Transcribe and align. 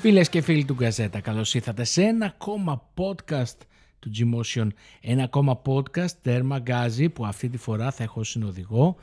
Φίλες 0.00 0.28
και 0.28 0.40
φίλοι 0.40 0.64
του 0.64 0.74
Γκαζέτα, 0.74 1.20
καλώς 1.20 1.54
ήρθατε 1.54 1.84
σε 1.84 2.02
ένα 2.02 2.26
ακόμα 2.26 2.90
podcast 2.94 3.56
του 3.98 4.10
Gmotion. 4.18 4.66
Ένα 5.00 5.22
ακόμα 5.22 5.62
podcast 5.66 6.10
τέρμα 6.22 6.58
γκάζι 6.58 7.08
που 7.08 7.26
αυτή 7.26 7.48
τη 7.48 7.56
φορά 7.56 7.90
θα 7.90 8.02
έχω 8.02 8.24
συνοδηγό 8.24 8.96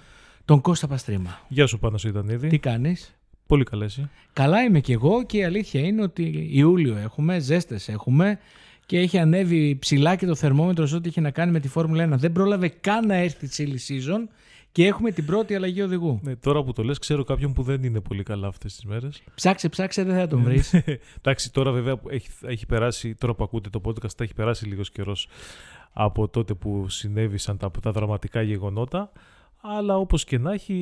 τον 0.45 0.61
Κώστα 0.61 0.87
Παστρίμα. 0.87 1.39
Γεια 1.47 1.67
σου 1.67 1.79
Πάνος 1.79 2.03
Ιδανίδη. 2.03 2.47
Τι 2.47 2.59
κάνεις; 2.59 3.15
Πολύ 3.47 3.63
καλά 3.63 3.85
εσύ. 3.85 4.09
Καλά 4.33 4.63
είμαι 4.63 4.79
κι 4.79 4.91
εγώ 4.91 5.25
και 5.25 5.37
η 5.37 5.43
αλήθεια 5.43 5.81
είναι 5.81 6.01
ότι 6.01 6.49
Ιούλιο 6.51 6.97
έχουμε, 6.97 7.39
ζέστες 7.39 7.89
έχουμε 7.89 8.39
και 8.85 8.99
έχει 8.99 9.17
ανέβει 9.17 9.75
ψηλά 9.75 10.15
και 10.15 10.25
το 10.25 10.35
θερμόμετρο 10.35 10.85
σε 10.85 10.95
ό,τι 10.95 11.09
έχει 11.09 11.21
να 11.21 11.31
κάνει 11.31 11.51
με 11.51 11.59
τη 11.59 11.67
Φόρμουλα 11.67 12.05
1. 12.13 12.17
Δεν 12.17 12.31
πρόλαβε 12.31 12.67
καν 12.67 13.07
να 13.07 13.15
έρθει 13.15 13.45
η 13.45 13.49
chilly 13.57 13.91
season 13.91 14.27
και 14.71 14.85
έχουμε 14.85 15.11
την 15.11 15.25
πρώτη 15.25 15.55
αλλαγή 15.55 15.81
οδηγού. 15.81 16.19
Ναι, 16.23 16.35
τώρα 16.35 16.63
που 16.63 16.73
το 16.73 16.83
λες 16.83 16.99
ξέρω 16.99 17.23
κάποιον 17.23 17.53
που 17.53 17.63
δεν 17.63 17.83
είναι 17.83 18.01
πολύ 18.01 18.23
καλά 18.23 18.47
αυτές 18.47 18.75
τις 18.75 18.85
μέρες. 18.85 19.23
Ψάξε, 19.35 19.69
ψάξε, 19.69 20.03
δεν 20.03 20.15
θα 20.15 20.27
τον 20.27 20.41
βρεις. 20.41 20.73
Εντάξει, 21.19 21.51
τώρα 21.51 21.71
βέβαια 21.71 21.97
που 21.97 22.09
έχει, 22.09 22.29
έχει 22.41 22.65
περάσει, 22.65 23.15
τώρα 23.15 23.33
που 23.33 23.43
ακούτε 23.43 23.69
το 23.69 23.81
podcast, 23.85 24.19
έχει 24.19 24.33
περάσει 24.33 24.65
λίγος 24.65 24.91
καιρός 24.91 25.27
από 25.91 26.27
τότε 26.27 26.53
που 26.53 26.89
συνέβησαν 26.89 27.57
τα, 27.57 27.71
τα 27.81 27.91
δραματικά 27.91 28.41
γεγονότα. 28.41 29.11
Αλλά 29.61 29.97
όπως 29.97 30.23
και 30.23 30.37
να 30.37 30.53
έχει, 30.53 30.73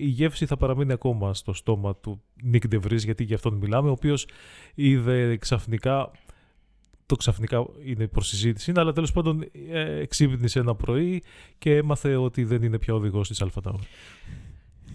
η 0.00 0.06
γεύση 0.06 0.46
θα 0.46 0.56
παραμείνει 0.56 0.92
ακόμα 0.92 1.34
στο 1.34 1.52
στόμα 1.52 1.96
του 1.96 2.22
Νίκ 2.42 2.68
Ντεβρής, 2.68 3.04
γιατί 3.04 3.24
για 3.24 3.36
αυτόν 3.36 3.54
μιλάμε, 3.54 3.88
ο 3.88 3.92
οποίος 3.92 4.26
είδε 4.74 5.36
ξαφνικά 5.36 6.10
το 7.06 7.16
ξαφνικά 7.16 7.66
είναι 7.84 8.06
προς 8.06 8.28
συζήτηση, 8.28 8.72
αλλά 8.76 8.92
τέλος 8.92 9.12
πάντων 9.12 9.44
ε, 9.70 10.00
εξύπνησε 10.00 10.58
ένα 10.58 10.74
πρωί 10.74 11.22
και 11.58 11.76
έμαθε 11.76 12.16
ότι 12.16 12.44
δεν 12.44 12.62
είναι 12.62 12.78
πια 12.78 12.94
οδηγός 12.94 13.28
της 13.28 13.42
ΑΛΦΑΤΑΟ. 13.42 13.78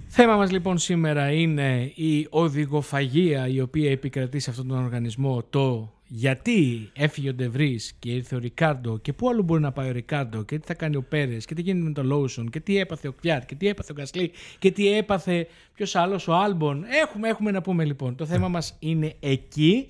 Θέμα 0.07 0.35
μας 0.35 0.51
λοιπόν 0.51 0.77
σήμερα 0.77 1.31
είναι 1.31 1.91
η 1.95 2.27
οδηγοφαγία 2.29 3.47
η 3.47 3.61
οποία 3.61 3.91
επικρατεί 3.91 4.39
σε 4.39 4.49
αυτόν 4.49 4.67
τον 4.67 4.83
οργανισμό 4.83 5.43
το 5.49 5.93
γιατί 6.11 6.89
έφυγε 6.93 7.29
ο 7.29 7.33
Ντεβρής 7.33 7.93
και 7.99 8.11
ήρθε 8.11 8.35
ο 8.35 8.39
Ρικάρντο 8.39 8.97
και 8.97 9.13
πού 9.13 9.29
άλλο 9.29 9.41
μπορεί 9.41 9.61
να 9.61 9.71
πάει 9.71 9.89
ο 9.89 9.91
Ρικάρντο 9.91 10.43
και 10.43 10.59
τι 10.59 10.65
θα 10.65 10.73
κάνει 10.73 10.95
ο 10.95 11.03
Πέρες 11.09 11.45
και 11.45 11.53
τι 11.53 11.61
γίνεται 11.61 11.85
με 11.85 11.91
τον 11.91 12.05
Λόουσον 12.05 12.49
και 12.49 12.59
τι 12.59 12.77
έπαθε 12.77 13.07
ο 13.07 13.11
Κιάρ 13.11 13.45
και 13.45 13.55
τι 13.55 13.67
έπαθε 13.67 13.91
ο 13.91 13.95
Γκασλή 13.95 14.31
και 14.59 14.71
τι 14.71 14.91
έπαθε 14.97 15.47
ποιος 15.73 15.95
άλλος 15.95 16.27
ο 16.27 16.33
Άλμπον. 16.33 16.85
Έχουμε, 17.03 17.27
έχουμε 17.27 17.51
να 17.51 17.61
πούμε 17.61 17.85
λοιπόν. 17.85 18.15
Το 18.15 18.25
θέμα 18.25 18.47
μας 18.47 18.75
είναι 18.79 19.15
εκεί 19.19 19.87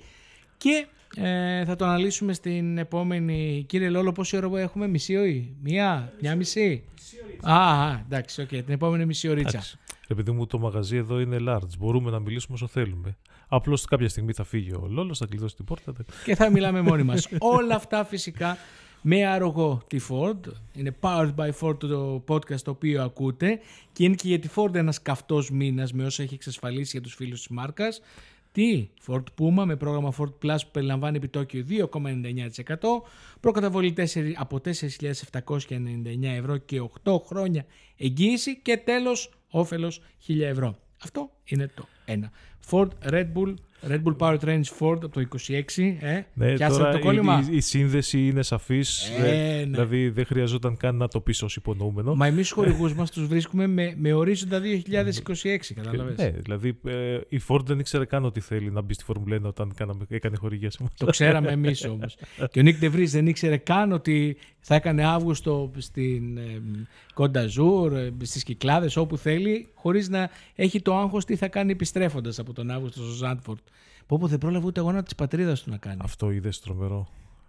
και 0.56 0.86
ε, 1.16 1.64
θα 1.64 1.76
το 1.76 1.84
αναλύσουμε 1.84 2.32
στην 2.32 2.78
επόμενη. 2.78 3.64
Κύριε 3.68 3.88
Λόλο, 3.88 4.12
πόση 4.12 4.36
ώρα 4.36 4.60
έχουμε, 4.60 4.88
μισή 4.88 5.16
ώρα, 5.16 5.44
μία, 5.62 6.12
μια 6.20 6.36
μισή; 6.36 6.84
Α, 7.42 7.84
α, 7.84 8.02
εντάξει, 8.04 8.40
OK, 8.40 8.48
okay, 8.48 8.62
την 8.64 8.74
επόμενη 8.74 9.06
μισή 9.06 9.28
ωρίτσα. 9.28 9.62
Επειδή 10.08 10.30
μου 10.30 10.46
το 10.46 10.58
μαγαζί 10.58 10.96
εδώ 10.96 11.20
είναι 11.20 11.36
large, 11.48 11.78
μπορούμε 11.78 12.10
να 12.10 12.18
μιλήσουμε 12.18 12.54
όσο 12.54 12.66
θέλουμε. 12.66 13.16
Απλώς 13.48 13.84
κάποια 13.84 14.08
στιγμή 14.08 14.32
θα 14.32 14.44
φύγει 14.44 14.72
ο 14.72 14.86
Λόλος, 14.90 15.18
θα 15.18 15.26
κλειδώσει 15.26 15.56
την 15.56 15.64
πόρτα. 15.64 15.92
Και 16.24 16.34
θα 16.34 16.50
μιλάμε 16.50 16.80
μόνοι 16.80 17.02
μας. 17.02 17.28
Όλα 17.56 17.74
αυτά 17.74 18.04
φυσικά 18.04 18.56
με 19.00 19.26
αρρωγό 19.26 19.82
τη 19.86 19.98
Ford. 20.08 20.52
Είναι 20.72 20.96
powered 21.00 21.34
by 21.34 21.50
Ford 21.60 21.78
το 21.78 22.24
podcast 22.28 22.60
το 22.60 22.70
οποίο 22.70 23.02
ακούτε 23.02 23.60
και 23.92 24.04
είναι 24.04 24.14
και 24.14 24.28
για 24.28 24.38
τη 24.38 24.48
Ford 24.54 24.74
ένας 24.74 25.02
καυτός 25.02 25.50
μήνας 25.50 25.92
με 25.92 26.04
όσα 26.04 26.22
έχει 26.22 26.34
εξασφαλίσει 26.34 26.90
για 26.90 27.00
τους 27.00 27.14
φίλους 27.14 27.38
της 27.38 27.48
μάρκας. 27.48 28.00
Τι, 28.52 28.88
Ford 29.06 29.24
Puma 29.38 29.64
με 29.64 29.76
πρόγραμμα 29.76 30.14
Ford 30.18 30.32
Plus 30.42 30.58
που 30.62 30.70
περιλαμβάνει 30.72 31.16
επιτόκιο 31.16 31.64
2,99%, 31.68 31.86
προκαταβολή 33.40 33.94
4, 33.96 34.32
από 34.36 34.60
4.799 34.64 36.22
ευρώ 36.22 36.56
και 36.56 36.82
8 37.04 37.16
χρόνια 37.26 37.64
εγγύηση 37.96 38.58
και 38.58 38.76
τέλος 38.76 39.30
όφελος 39.50 40.00
1.000 40.26 40.40
ευρώ. 40.40 40.78
Αυτό 41.02 41.30
είναι 41.44 41.70
το 41.74 41.86
ένα. 42.04 42.30
Ford 42.70 42.88
Red 43.12 43.26
Bull 43.34 43.54
Red 43.88 44.02
Bull 44.02 44.16
Powertrains 44.18 44.64
Ford 44.78 44.98
από 45.04 45.08
το 45.08 45.28
26. 45.46 45.60
Ε, 46.00 46.20
ναι, 46.34 46.56
τώρα 46.56 46.92
το 46.92 46.98
κόλλημα. 46.98 47.46
Η, 47.50 47.56
η, 47.56 47.60
σύνδεση 47.60 48.26
είναι 48.26 48.42
σαφής. 48.42 49.08
Ε, 49.08 49.22
ναι. 49.22 49.64
Δηλαδή 49.64 50.08
δεν 50.08 50.24
χρειαζόταν 50.24 50.76
καν 50.76 50.96
να 50.96 51.08
το 51.08 51.20
πεις 51.20 51.42
ως 51.42 51.56
υπονοούμενο. 51.56 52.14
Μα 52.14 52.26
εμείς 52.26 52.42
τους 52.48 52.50
χορηγούς 52.50 52.94
μας 52.94 53.10
τους 53.10 53.26
βρίσκουμε 53.26 53.66
με, 53.66 53.94
με 53.96 54.12
ορίζοντα 54.12 54.60
2026. 54.60 55.56
Κατάλαβες. 55.74 56.16
Ναι, 56.16 56.30
δηλαδή 56.30 56.78
ε, 56.84 57.18
η 57.28 57.40
Ford 57.48 57.64
δεν 57.64 57.78
ήξερε 57.78 58.04
καν 58.04 58.24
ότι 58.24 58.40
θέλει 58.40 58.70
να 58.70 58.80
μπει 58.80 58.94
στη 58.94 59.04
Φόρμουλα 59.04 59.36
1 59.36 59.42
όταν 59.42 59.72
κάναμε, 59.74 60.04
έκανε 60.08 60.36
χορηγία 60.36 60.70
σε 60.70 60.78
Το 60.96 61.06
ξέραμε 61.06 61.50
εμείς 61.50 61.84
όμως. 61.84 62.16
και 62.50 62.58
ο 62.60 62.62
Νίκ 62.62 62.78
Ντεβρί 62.78 63.06
δεν 63.06 63.26
ήξερε 63.26 63.56
καν 63.56 63.92
ότι 63.92 64.36
θα 64.60 64.74
έκανε 64.74 65.04
Αύγουστο 65.04 65.70
στην 65.76 66.36
ε, 66.36 66.62
Κονταζούρ, 67.14 67.96
ε, 67.96 68.12
στις 68.22 68.42
Κυκλάδες, 68.42 68.96
όπου 68.96 69.16
θέλει, 69.16 69.68
χωρίς 69.74 70.08
να 70.08 70.30
έχει 70.54 70.82
το 70.82 70.96
άγχος 70.96 71.24
τι 71.24 71.36
θα 71.36 71.48
κάνει 71.48 71.72
επιστρέφοντας 71.72 72.38
από 72.38 72.49
τον 72.52 72.70
Αύγουστο 72.70 73.02
στο 73.02 73.12
Ζάντφορντ. 73.12 73.58
Πω 74.06 74.18
πω 74.18 74.26
δεν 74.26 74.38
πρόλαβε 74.38 74.66
ούτε 74.66 74.80
αγώνα 74.80 75.02
της 75.02 75.14
πατρίδας 75.14 75.62
του 75.62 75.70
να 75.70 75.76
κάνει. 75.76 76.00
Αυτό 76.02 76.30
είδες 76.30 76.60
τρομερό. 76.60 77.08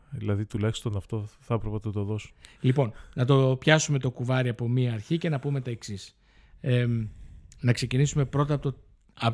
Δηλαδή 0.10 0.46
τουλάχιστον 0.46 0.96
αυτό 0.96 1.28
θα 1.40 1.54
έπρεπε 1.54 1.74
να 1.74 1.92
το 1.92 2.04
δώσω. 2.04 2.30
Λοιπόν, 2.60 2.94
να 3.14 3.26
το 3.26 3.58
πιάσουμε 3.60 4.00
το 4.00 4.12
κουβάρι 4.12 4.50
από 4.50 4.68
μία 4.68 4.94
αρχή 4.94 5.18
και 5.18 5.30
να 5.30 5.40
πούμε 5.40 5.62
τα 5.62 5.72
εξής. 5.72 6.16
Ε, 6.62 6.88
να 7.60 7.74
ξεκινήσουμε 7.74 8.26
πρώτα 8.26 8.54
από 8.54 8.72
το. 8.72 8.78
Α, 9.14 9.30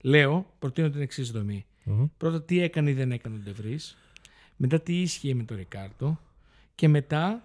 λέω, 0.00 0.46
προτείνω 0.58 0.90
την 0.90 1.00
εξής 1.00 1.30
δομή. 1.30 1.66
Mm-hmm. 1.86 2.10
Πρώτα 2.16 2.42
τι 2.42 2.60
έκανε 2.60 2.90
ή 2.90 2.92
δεν 2.92 3.12
έκανε 3.12 3.36
ο 3.36 3.38
Ντεβρή. 3.38 3.78
Μετά 4.56 4.80
τι 4.80 5.00
ίσχυε 5.00 5.34
με 5.34 5.42
τον 5.42 5.56
Ρικάρτο. 5.56 6.18
Και 6.74 6.88
μετά 6.88 7.42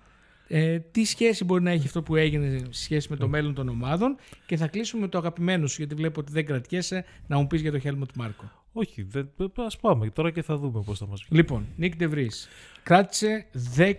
ε, 0.48 0.80
τι 0.80 1.06
σχέση 1.06 1.44
μπορεί 1.44 1.64
να 1.64 1.72
έχει 1.72 1.86
αυτό 1.86 2.02
που 2.04 2.16
έγινε 2.16 2.58
σε 2.58 2.84
σχέση 2.84 3.08
με 3.10 3.16
το 3.16 3.28
μέλλον 3.28 3.54
των 3.54 3.70
ομάδων; 3.70 4.16
Και 4.46 4.58
θα 4.58 4.68
κλείσουμε 4.68 5.02
με 5.02 5.08
το 5.08 5.18
αγαπημένο 5.18 5.68
σου, 5.68 5.76
γιατί 5.78 5.96
βλέπω 5.96 6.20
ότι 6.20 6.32
δεν 6.32 6.46
κρατιέσαι, 6.46 7.06
να 7.28 7.38
μου 7.38 7.48
πεις 7.48 7.62
για 7.62 7.72
το 7.72 7.80
Χέλμοντ 7.80 8.10
Μάρκο. 8.16 8.52
Όχι, 8.72 9.02
δεν, 9.04 9.32
ας 9.56 9.78
πάμε 9.78 10.10
τώρα 10.10 10.32
και 10.32 10.42
θα 10.42 10.58
δούμε 10.58 10.82
πώς 10.86 10.98
θα 10.98 11.08
μας 11.08 11.24
βγει. 11.30 11.40
Λοιπόν, 11.40 11.66
Νίκ 11.76 11.96
Ντεβρής, 11.96 12.48
κράτησε 12.84 13.46
10 13.78 13.94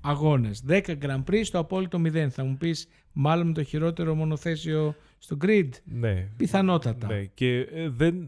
αγώνες, 0.00 0.64
10 0.68 0.80
Grand 1.02 1.24
Prix 1.30 1.40
στο 1.42 1.58
απόλυτο 1.58 2.00
0. 2.04 2.26
Θα 2.30 2.44
μου 2.44 2.56
πεις 2.56 2.88
μάλλον 3.12 3.46
με 3.46 3.52
το 3.52 3.62
χειρότερο 3.62 4.14
μονοθέσιο 4.14 4.94
στο 5.18 5.36
grid; 5.44 5.68
Ναι. 5.84 6.28
Πιθανότατα. 6.36 7.06
Ναι, 7.06 7.24
και 7.24 7.58
ε, 7.58 7.88
δεν 7.88 8.26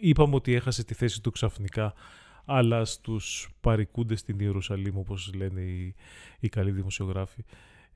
είπαμε 0.00 0.34
ότι 0.34 0.54
έχασε 0.54 0.84
τη 0.84 0.94
θέση 0.94 1.22
του 1.22 1.30
ξαφνικά 1.30 1.94
αλλά 2.46 2.84
στους 2.84 3.48
παρικούντες 3.60 4.20
στην 4.20 4.40
Ιερουσαλήμ 4.40 4.98
όπως 4.98 5.34
λένε 5.34 5.60
οι, 5.60 5.94
οι 6.40 6.48
καλοί 6.48 6.70
δημοσιογράφοι 6.70 7.44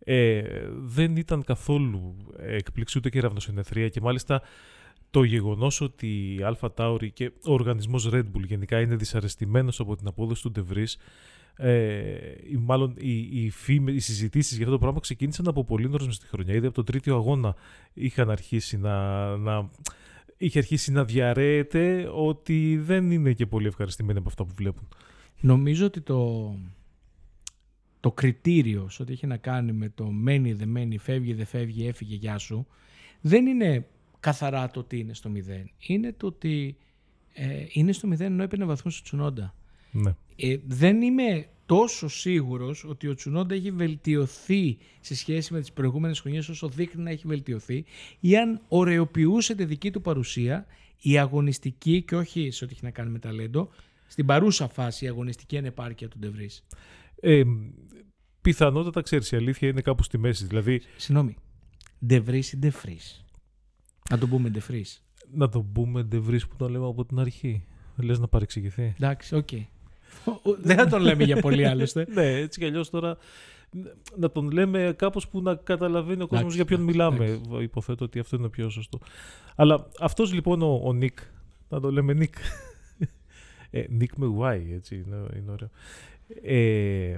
ε, 0.05 0.43
δεν 0.71 1.17
ήταν 1.17 1.45
καθόλου 1.45 2.17
εκπλήξη 2.37 2.99
ούτε 2.99 3.11
και 3.11 3.21
ραυνοσυνεθρία 3.21 3.89
και 3.89 4.01
μάλιστα 4.01 4.43
το 5.11 5.23
γεγονός 5.23 5.81
ότι 5.81 6.35
η 6.35 6.43
Αλφα 6.43 6.73
Τάουρι 6.73 7.11
και 7.11 7.33
ο 7.45 7.53
οργανισμός 7.53 8.09
Red 8.13 8.25
Bull 8.25 8.45
γενικά 8.45 8.81
είναι 8.81 8.97
δυσαρεστημένος 8.97 9.81
από 9.81 9.97
την 9.97 10.07
απόδοση 10.07 10.43
του 10.43 10.51
Ντεβρή, 10.51 10.87
ε, 11.57 12.11
μάλλον 12.59 12.95
οι, 12.99 13.19
οι, 13.19 13.53
οι 13.87 13.99
συζητήσεις 13.99 14.53
για 14.57 14.65
αυτό 14.65 14.77
το 14.77 14.81
πράγμα 14.81 15.01
ξεκίνησαν 15.01 15.49
από 15.49 15.65
πολύ 15.65 15.89
νωρίς 15.89 16.07
μες 16.07 16.15
στη 16.15 16.27
χρονιά. 16.27 16.55
Ήδη 16.55 16.67
από 16.67 16.75
τον 16.75 16.85
τρίτο 16.85 17.15
αγώνα 17.15 17.55
είχαν 17.93 18.31
αρχίσει 18.31 18.79
να, 18.79 19.37
να, 19.37 19.71
είχε 20.43 20.59
αρχίσει 20.59 20.93
να 20.93 21.05
διαρρέεται 21.05 22.11
ότι 22.15 22.77
δεν 22.83 23.11
είναι 23.11 23.33
και 23.33 23.47
πολύ 23.47 23.67
ευχαριστημένοι 23.67 24.19
από 24.19 24.29
αυτά 24.29 24.45
που 24.45 24.55
βλέπουν. 24.57 24.89
Νομίζω 25.41 25.87
ότι 25.87 26.01
το, 26.01 26.55
το 28.01 28.13
κριτήριο 28.13 28.89
σε 28.89 29.03
ό,τι 29.03 29.13
έχει 29.13 29.27
να 29.27 29.37
κάνει 29.37 29.73
με 29.73 29.89
το 29.89 30.05
μένει 30.05 30.53
δεν 30.53 30.69
μένει, 30.69 30.99
φεύγει 30.99 31.33
δεν 31.33 31.47
φεύγει, 31.47 31.87
έφυγε, 31.87 32.15
γεια 32.15 32.39
σου, 32.39 32.67
δεν 33.21 33.47
είναι 33.47 33.87
καθαρά 34.21 34.71
το 34.71 34.81
ότι 34.81 34.99
είναι 34.99 35.15
στο 35.15 35.29
μηδέν. 35.29 35.71
Είναι 35.79 36.13
το 36.13 36.27
ότι 36.27 36.77
ε, 37.33 37.65
είναι 37.69 37.93
στο 37.93 38.07
μηδέν 38.07 38.33
ενώ 38.33 38.43
έπαιρνε 38.43 38.65
βαθμού 38.65 38.91
στο 38.91 39.03
Τσουνόντα. 39.03 39.55
Ναι. 39.91 40.15
Ε, 40.37 40.57
δεν 40.67 41.03
είμαι 41.03 41.49
τόσο 41.71 42.09
σίγουρος 42.09 42.85
ότι 42.85 43.07
ο 43.09 43.15
Τσουνόντα 43.15 43.55
έχει 43.55 43.71
βελτιωθεί 43.71 44.79
σε 45.01 45.15
σχέση 45.15 45.53
με 45.53 45.61
τις 45.61 45.73
προηγούμενες 45.73 46.21
χρονιές 46.21 46.49
όσο 46.49 46.69
δείχνει 46.69 47.03
να 47.03 47.11
έχει 47.11 47.27
βελτιωθεί 47.27 47.85
ή 48.21 48.37
αν 48.37 48.61
ωραιοποιούσε 48.69 49.55
τη 49.55 49.65
δική 49.65 49.91
του 49.91 50.01
παρουσία 50.01 50.67
η 51.01 51.19
αγωνιστική 51.19 52.03
και 52.03 52.17
όχι 52.17 52.51
σε 52.51 52.65
ό,τι 52.65 52.73
έχει 52.73 52.85
να 52.85 52.91
κάνει 52.91 53.11
με 53.11 53.19
ταλέντο 53.19 53.71
στην 54.07 54.27
παρούσα 54.27 54.69
φάση 54.69 55.05
η 55.05 55.09
αγωνιστική 55.09 55.59
ανεπάρκεια 55.59 56.09
του 56.09 56.19
Ντεβρής. 56.19 56.65
Ε, 57.21 57.43
πιθανότατα 58.41 59.03
ξέρεις 59.03 59.33
η 59.33 59.37
αλήθεια 59.37 59.69
είναι 59.69 59.81
κάπου 59.81 60.03
στη 60.03 60.19
μέση. 60.19 60.47
Δηλαδή... 60.47 60.81
Συγγνώμη. 60.97 61.37
Ντεβρής 62.07 62.53
ή 62.53 62.57
Ντεφρής. 62.57 63.25
Να 64.11 64.19
το 64.19 64.27
πούμε 64.27 64.49
Ντεφρή. 64.49 64.85
Να 65.33 65.49
το 65.49 65.63
πούμε 65.63 66.03
Ντεβρή 66.03 66.39
που 66.39 66.57
το 66.57 66.69
λέμε 66.69 66.87
από 66.87 67.05
την 67.05 67.19
αρχή. 67.19 67.65
Λες 67.97 68.19
να 68.19 68.29
παρεξηγηθεί. 68.29 68.95
Εντάξει, 68.97 69.35
OK. 69.35 69.49
Okay. 69.53 69.65
Δεν 70.63 70.77
θα 70.77 70.87
τον 70.87 71.03
λέμε 71.03 71.25
για 71.25 71.41
πολύ 71.41 71.67
άλλωστε. 71.67 72.07
ναι, 72.15 72.35
έτσι 72.35 72.61
κι 72.61 72.67
αλλιώς 72.67 72.91
τώρα 72.91 73.17
να 74.17 74.31
τον 74.31 74.51
λέμε 74.51 74.95
κάπως 74.97 75.29
που 75.29 75.43
να 75.43 75.55
καταλαβαίνει 75.55 76.23
ο 76.23 76.27
κόσμος 76.27 76.55
για 76.55 76.65
ποιον 76.65 76.81
μιλάμε. 76.81 77.25
Εντάξει. 77.25 77.63
Υποθέτω 77.63 78.05
ότι 78.05 78.19
αυτό 78.19 78.37
είναι 78.37 78.49
πιο 78.49 78.69
σωστό. 78.71 78.99
Αλλά 79.55 79.89
αυτός 80.01 80.33
λοιπόν 80.33 80.63
ο, 80.63 80.81
ο 80.85 80.93
Νίκ, 80.93 81.19
να 81.69 81.81
το 81.81 81.93
λέμε 81.93 82.13
Νίκ. 82.13 82.35
ε, 83.71 83.85
Νίκ 83.89 84.13
με 84.17 84.27
Y, 84.41 84.75
έτσι, 84.75 84.95
είναι, 84.95 85.17
είναι 85.37 85.51
ωραίο. 85.51 85.71
Ε, 86.43 87.17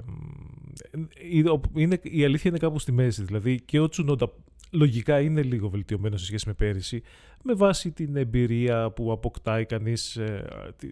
είναι, 1.75 2.00
η 2.03 2.25
αλήθεια 2.25 2.50
είναι 2.50 2.59
κάπου 2.59 2.79
στη 2.79 2.93
μέση. 2.93 3.23
Δηλαδή 3.23 3.61
και 3.61 3.81
ο 3.81 3.88
Τσουνόντα 3.88 4.33
λογικά 4.73 5.21
είναι 5.21 5.43
λίγο 5.43 5.69
βελτιωμένο 5.69 6.17
σε 6.17 6.25
σχέση 6.25 6.49
με 6.49 6.55
πέρυσι, 6.55 7.03
με 7.43 7.55
βάση 7.55 7.93
την 7.93 8.17
εμπειρία 8.17 8.91
που 8.91 9.13
αποκτάει 9.13 9.65
κανείς 9.65 10.17
ε, 10.17 10.45
ε, 10.83 10.89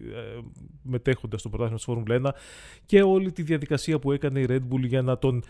μετέχοντας 0.81 1.39
στο 1.39 1.49
πρωτάθλημα 1.49 1.77
της 1.77 1.85
Φόρμουλα 1.85 2.33
1 2.33 2.37
και 2.85 3.01
όλη 3.01 3.31
τη 3.31 3.41
διαδικασία 3.41 3.99
που 3.99 4.11
έκανε 4.11 4.39
η 4.39 4.45
Red 4.49 4.61
Bull 4.71 4.85
για 4.87 5.01
να 5.01 5.17
τον 5.17 5.43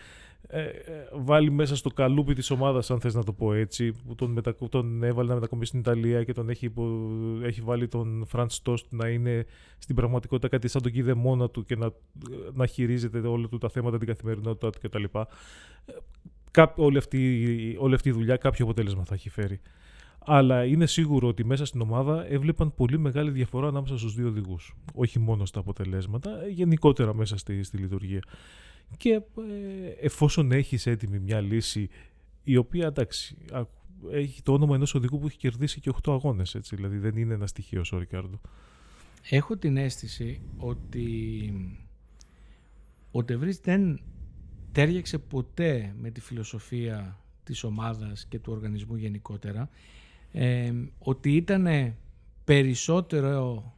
ε, 0.46 0.62
ε, 0.62 1.08
βάλει 1.12 1.50
μέσα 1.50 1.76
στο 1.76 1.90
καλούπι 1.90 2.34
της 2.34 2.50
ομάδας, 2.50 2.90
αν 2.90 3.00
θες 3.00 3.14
να 3.14 3.24
το 3.24 3.32
πω 3.32 3.52
έτσι, 3.52 3.92
που 4.06 4.14
τον, 4.14 4.30
μετα... 4.30 4.54
τον 4.68 5.02
έβαλε 5.02 5.28
να 5.28 5.34
μετακομίσει 5.34 5.68
στην 5.68 5.80
Ιταλία 5.80 6.24
και 6.24 6.32
τον 6.32 6.48
έχει, 6.48 6.72
έχει 7.42 7.60
βάλει 7.60 7.88
τον 7.88 8.26
Franz 8.32 8.46
Tost 8.64 8.84
να 8.88 9.08
είναι 9.08 9.46
στην 9.78 9.94
πραγματικότητα 9.94 10.48
κάτι 10.48 10.68
σαν 10.68 10.82
τον 10.82 10.92
κίδε 10.92 11.14
μόνα 11.14 11.50
του 11.50 11.64
και 11.64 11.76
να, 11.76 11.90
να 12.52 12.66
χειρίζεται 12.66 13.18
όλα 13.18 13.48
του 13.48 13.58
τα 13.58 13.68
θέματα, 13.68 13.98
την 13.98 14.06
καθημερινότητα 14.06 14.70
του 14.70 14.78
κτλ. 14.82 15.04
Ε, 16.56 16.64
όλη, 16.76 16.98
αυτή, 16.98 17.76
όλη 17.78 17.94
αυτή 17.94 18.08
η 18.08 18.12
δουλειά 18.12 18.36
κάποιο 18.36 18.64
αποτέλεσμα 18.64 19.04
θα 19.04 19.14
έχει 19.14 19.30
φέρει. 19.30 19.60
Αλλά 20.18 20.64
είναι 20.64 20.86
σίγουρο 20.86 21.28
ότι 21.28 21.44
μέσα 21.44 21.64
στην 21.64 21.80
ομάδα 21.80 22.26
έβλεπαν 22.26 22.74
πολύ 22.74 22.98
μεγάλη 22.98 23.30
διαφορά 23.30 23.68
ανάμεσα 23.68 23.98
στους 23.98 24.14
δύο 24.14 24.26
οδηγούς. 24.28 24.74
Όχι 24.94 25.18
μόνο 25.18 25.46
στα 25.46 25.60
αποτελέσματα, 25.60 26.30
γενικότερα 26.48 27.14
μέσα 27.14 27.36
στη, 27.36 27.62
στη 27.62 27.76
λειτουργία. 27.76 28.20
Και 28.96 29.10
ε, 29.12 29.20
εφόσον 30.00 30.52
έχεις 30.52 30.86
έτοιμη 30.86 31.18
μια 31.18 31.40
λύση 31.40 31.88
η 32.44 32.56
οποία 32.56 32.86
εντάξει, 32.86 33.36
έχει 34.10 34.42
το 34.42 34.52
όνομα 34.52 34.74
ενός 34.74 34.94
οδηγού 34.94 35.18
που 35.18 35.26
έχει 35.26 35.36
κερδίσει 35.36 35.80
και 35.80 35.90
8 36.02 36.12
αγώνες, 36.12 36.54
έτσι, 36.54 36.76
δηλαδή 36.76 36.98
δεν 36.98 37.16
είναι 37.16 37.34
ένα 37.34 37.46
στοιχείο 37.46 37.82
ο 37.92 37.98
Ρικάρντο. 37.98 38.40
Έχω 39.30 39.56
την 39.56 39.76
αίσθηση 39.76 40.40
ότι 40.56 41.52
ο 43.10 43.24
Τεβρίς 43.24 43.58
δεν 43.58 44.00
τέριαξε 44.72 45.18
ποτέ 45.18 45.94
με 46.00 46.10
τη 46.10 46.20
φιλοσοφία 46.20 47.18
της 47.44 47.64
ομάδας 47.64 48.26
και 48.26 48.38
του 48.38 48.52
οργανισμού 48.52 48.96
γενικότερα 48.96 49.68
ε, 50.32 50.72
ότι 50.98 51.36
ήταν 51.36 51.94
περισσότερο 52.44 53.72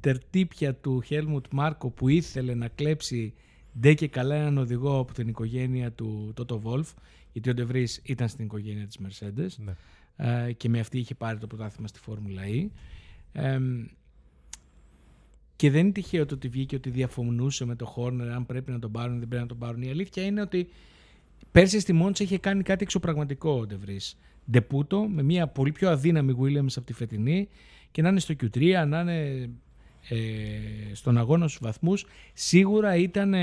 τερτύπια 0.00 0.74
του 0.74 1.00
Χέλμουτ 1.00 1.46
Μάρκο 1.50 1.90
που 1.90 2.08
ήθελε 2.08 2.54
να 2.54 2.68
κλέψει 2.68 3.34
ντε 3.80 3.94
και 3.94 4.08
καλά 4.08 4.34
έναν 4.34 4.58
οδηγό 4.58 4.98
από 4.98 5.12
την 5.12 5.28
οικογένεια 5.28 5.92
του 5.92 6.32
Τότο 6.34 6.60
Βόλφ, 6.60 6.92
γιατί 7.32 7.50
ο 7.50 7.54
Ντεβρής 7.54 8.00
ήταν 8.02 8.28
στην 8.28 8.44
οικογένεια 8.44 8.86
της 8.86 8.98
Mercedes 9.02 9.48
ναι. 9.56 9.74
ε, 10.16 10.52
και 10.52 10.68
με 10.68 10.80
αυτή 10.80 10.98
είχε 10.98 11.14
πάρει 11.14 11.38
το 11.38 11.46
πρωτάθλημα 11.46 11.88
στη 11.88 11.98
Φόρμουλα 11.98 12.42
E. 12.46 12.66
Ε, 13.32 13.58
και 15.64 15.70
δεν 15.70 15.80
είναι 15.80 15.92
τυχαίο 15.92 16.26
το 16.26 16.34
ότι 16.34 16.48
βγήκε 16.48 16.76
ότι 16.76 16.90
διαφωνούσε 16.90 17.64
με 17.64 17.76
το 17.76 17.86
Χόρνερ 17.86 18.30
αν 18.30 18.46
πρέπει 18.46 18.70
να 18.70 18.78
τον 18.78 18.92
πάρουν 18.92 19.16
ή 19.16 19.18
δεν 19.18 19.28
πρέπει 19.28 19.42
να 19.42 19.48
τον 19.48 19.58
πάρουν. 19.58 19.82
Η 19.82 19.90
αλήθεια 19.90 20.22
είναι 20.24 20.40
ότι 20.40 20.68
πέρσι 21.50 21.80
στη 21.80 21.92
Μόντσα 21.92 22.22
είχε 22.22 22.38
κάνει 22.38 22.62
κάτι 22.62 22.82
εξωπραγματικό 22.82 23.50
ο 23.50 23.66
Ντεβρής. 23.66 24.18
Ντεπούτο 24.50 25.06
με 25.08 25.22
μια 25.22 25.46
πολύ 25.46 25.72
πιο 25.72 25.90
αδύναμη 25.90 26.36
Williams 26.40 26.72
από 26.76 26.86
τη 26.86 26.92
φετινή 26.92 27.48
και 27.90 28.02
να 28.02 28.08
είναι 28.08 28.20
στο 28.20 28.34
Q3, 28.40 28.84
να 28.86 29.00
είναι 29.00 29.50
ε, 30.08 30.18
στον 30.92 31.18
αγώνα 31.18 31.48
στους 31.48 31.60
βαθμούς 31.62 32.06
σίγουρα 32.32 32.96
ήταν 32.96 33.34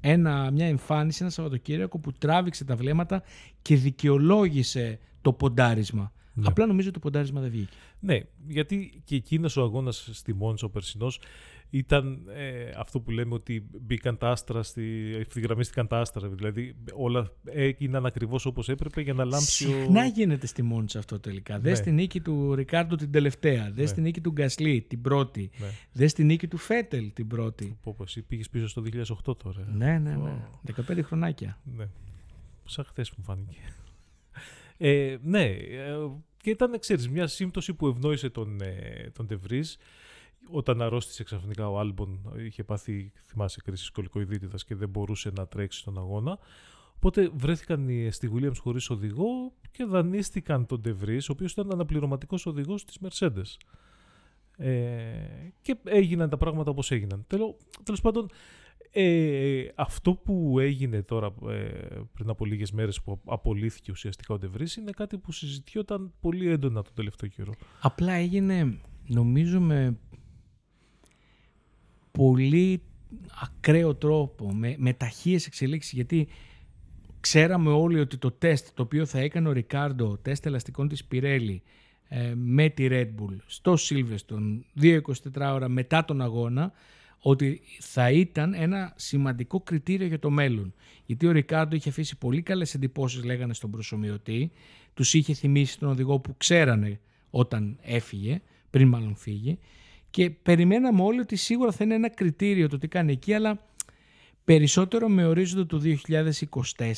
ένα, 0.00 0.50
μια 0.50 0.66
εμφάνιση, 0.66 1.18
ένα 1.22 1.30
Σαββατοκύριακο 1.30 1.98
που 1.98 2.12
τράβηξε 2.12 2.64
τα 2.64 2.76
βλέμματα 2.76 3.22
και 3.62 3.76
δικαιολόγησε 3.76 4.98
το 5.22 5.32
ποντάρισμα. 5.32 6.12
Ναι. 6.40 6.46
Απλά 6.48 6.66
νομίζω 6.66 6.88
ότι 6.88 6.98
το 6.98 7.04
ποντάρισμα 7.04 7.40
δεν 7.40 7.50
βγήκε. 7.50 7.76
Ναι, 8.00 8.20
γιατί 8.46 9.02
και 9.04 9.14
εκείνος 9.14 9.56
ο 9.56 9.62
αγώνας 9.62 10.08
στη 10.12 10.34
Μόντσο 10.34 10.66
ο 10.66 10.70
περσινός 10.70 11.20
ήταν 11.70 12.22
ε, 12.34 12.70
αυτό 12.76 13.00
που 13.00 13.10
λέμε 13.10 13.34
ότι 13.34 13.66
μπήκαν 13.80 14.18
τα 14.18 14.30
άστρα, 14.30 14.62
στη, 14.62 15.16
ευθυγραμμίστηκαν 15.18 15.86
τα 15.86 15.98
άστρα. 15.98 16.28
Δηλαδή 16.28 16.76
όλα 16.92 17.32
έγιναν 17.44 18.06
ακριβώς 18.06 18.46
όπως 18.46 18.68
έπρεπε 18.68 19.00
για 19.00 19.12
να 19.12 19.24
λάμψει 19.24 19.64
Συχνά 19.64 20.02
ο... 20.02 20.06
γίνεται 20.14 20.46
στη 20.46 20.62
Μόντσα 20.62 20.98
αυτό 20.98 21.20
τελικά. 21.20 21.54
Ναι. 21.54 21.60
Δε 21.60 21.74
στη 21.74 21.90
νίκη 21.90 22.20
του 22.20 22.54
Ρικάρντο 22.54 22.96
την 22.96 23.10
τελευταία. 23.10 23.64
Δες 23.64 23.76
ναι. 23.76 23.86
στη 23.86 24.00
νίκη 24.00 24.20
του 24.20 24.30
Γκασλί 24.30 24.80
την 24.88 25.00
πρώτη. 25.00 25.50
Ναι. 25.58 25.66
Δες 25.92 26.10
στη 26.10 26.24
νίκη 26.24 26.48
του 26.48 26.56
Φέτελ 26.56 27.12
την 27.12 27.26
πρώτη. 27.26 27.78
Πω, 27.82 27.94
πως, 27.96 28.06
εσύ 28.06 28.22
πήγες 28.22 28.48
πίσω 28.48 28.68
στο 28.68 28.82
2008 29.26 29.36
τώρα. 29.38 29.68
Ναι, 29.72 29.98
ναι, 29.98 30.16
ναι. 30.16 30.50
Oh. 30.66 30.92
15 30.92 31.00
χρονάκια. 31.02 31.58
Ναι. 31.76 31.88
Σαν 32.64 32.84
χθες 32.84 33.12
μου 33.16 33.24
φάνηκε. 33.24 33.58
Ε, 34.76 35.16
ναι, 35.22 35.44
ε, 35.44 35.92
και 36.40 36.50
ήταν, 36.50 36.78
ξέρεις, 36.78 37.08
μια 37.08 37.26
σύμπτωση 37.26 37.74
που 37.74 37.86
ευνόησε 37.86 38.30
τον, 38.30 38.60
ε, 38.60 39.10
τον 39.14 39.26
όταν 40.50 40.82
αρρώστησε 40.82 41.24
ξαφνικά 41.24 41.68
ο 41.68 41.78
Άλμπον, 41.78 42.32
είχε 42.46 42.64
πάθει, 42.64 43.12
θυμάσαι, 43.26 43.60
κρίση 43.64 43.92
κολικοειδίτιδας 43.92 44.64
και 44.64 44.74
δεν 44.74 44.88
μπορούσε 44.88 45.30
να 45.36 45.46
τρέξει 45.46 45.78
στον 45.78 45.98
αγώνα. 45.98 46.38
Οπότε 46.96 47.30
βρέθηκαν 47.34 47.88
στη 48.10 48.30
Williams 48.34 48.56
χωρίς 48.58 48.90
οδηγό 48.90 49.52
και 49.70 49.84
δανείστηκαν 49.84 50.66
τον 50.66 50.80
Ντεβρίς, 50.80 51.28
ο 51.28 51.32
οποίος 51.32 51.52
ήταν 51.52 51.72
αναπληρωματικός 51.72 52.46
οδηγός 52.46 52.84
της 52.84 52.98
Mercedes. 53.02 53.56
Ε, 54.56 55.50
και 55.60 55.76
έγιναν 55.84 56.28
τα 56.28 56.36
πράγματα 56.36 56.70
όπως 56.70 56.90
έγιναν. 56.90 57.24
Τέλο, 57.26 57.56
τέλος 57.84 58.00
πάντων, 58.00 58.30
ε, 58.92 59.68
αυτό 59.74 60.14
που 60.14 60.58
έγινε 60.58 61.02
τώρα 61.02 61.34
ε, 61.48 61.54
πριν 62.14 62.28
από 62.28 62.44
λίγες 62.44 62.72
μέρες 62.72 63.02
που 63.02 63.20
απολύθηκε 63.24 63.90
ουσιαστικά 63.92 64.34
ο 64.34 64.38
Ντεβρίς 64.38 64.76
είναι 64.76 64.90
κάτι 64.90 65.18
που 65.18 65.32
συζητιόταν 65.32 66.12
πολύ 66.20 66.48
έντονα 66.48 66.82
τον 66.82 66.92
τελευταίο 66.94 67.28
καιρό. 67.28 67.52
Απλά 67.80 68.12
έγινε, 68.12 68.78
νομίζω 69.06 69.60
με 69.60 69.98
πολύ 72.10 72.82
ακραίο 73.42 73.94
τρόπο, 73.94 74.52
με, 74.52 74.74
με 74.78 74.92
ταχείες 74.92 75.46
εξελίξεις, 75.46 75.92
γιατί 75.92 76.28
ξέραμε 77.20 77.70
όλοι 77.70 78.00
ότι 78.00 78.16
το 78.16 78.30
τεστ 78.30 78.68
το 78.74 78.82
οποίο 78.82 79.06
θα 79.06 79.18
έκανε 79.18 79.48
ο 79.48 79.52
Ρικάρντο, 79.52 80.18
τεστ 80.22 80.46
ελαστικών 80.46 80.88
της 80.88 81.04
Πιρέλη, 81.04 81.62
ε, 82.08 82.32
με 82.34 82.68
τη 82.68 82.86
Red 82.90 83.06
Bull 83.06 83.36
στο 83.46 83.74
Silverstone 83.78 84.60
2-24 84.80 85.00
ώρα 85.52 85.68
μετά 85.68 86.04
τον 86.04 86.22
αγώνα 86.22 86.72
ότι 87.20 87.60
θα 87.80 88.10
ήταν 88.10 88.54
ένα 88.54 88.92
σημαντικό 88.96 89.60
κριτήριο 89.60 90.06
για 90.06 90.18
το 90.18 90.30
μέλλον. 90.30 90.74
Γιατί 91.06 91.26
ο 91.26 91.30
Ρικάρντο 91.30 91.76
είχε 91.76 91.88
αφήσει 91.88 92.16
πολύ 92.18 92.42
καλές 92.42 92.74
εντυπώσεις 92.74 93.24
λέγανε 93.24 93.54
στον 93.54 93.70
προσωμιωτή, 93.70 94.50
τους 94.94 95.14
είχε 95.14 95.34
θυμίσει 95.34 95.78
τον 95.78 95.88
οδηγό 95.88 96.20
που 96.20 96.34
ξέρανε 96.36 97.00
όταν 97.30 97.78
έφυγε, 97.82 98.40
πριν 98.70 98.88
μάλλον 98.88 99.16
φύγει 99.16 99.58
και 100.10 100.30
περιμέναμε 100.30 101.02
όλοι 101.02 101.20
ότι 101.20 101.36
σίγουρα 101.36 101.72
θα 101.72 101.84
είναι 101.84 101.94
ένα 101.94 102.08
κριτήριο 102.08 102.68
το 102.68 102.78
τι 102.78 102.88
κάνει 102.88 103.12
εκεί, 103.12 103.34
αλλά 103.34 103.66
περισσότερο 104.44 105.08
με 105.08 105.26
ορίζοντα 105.26 105.66
του 105.66 105.82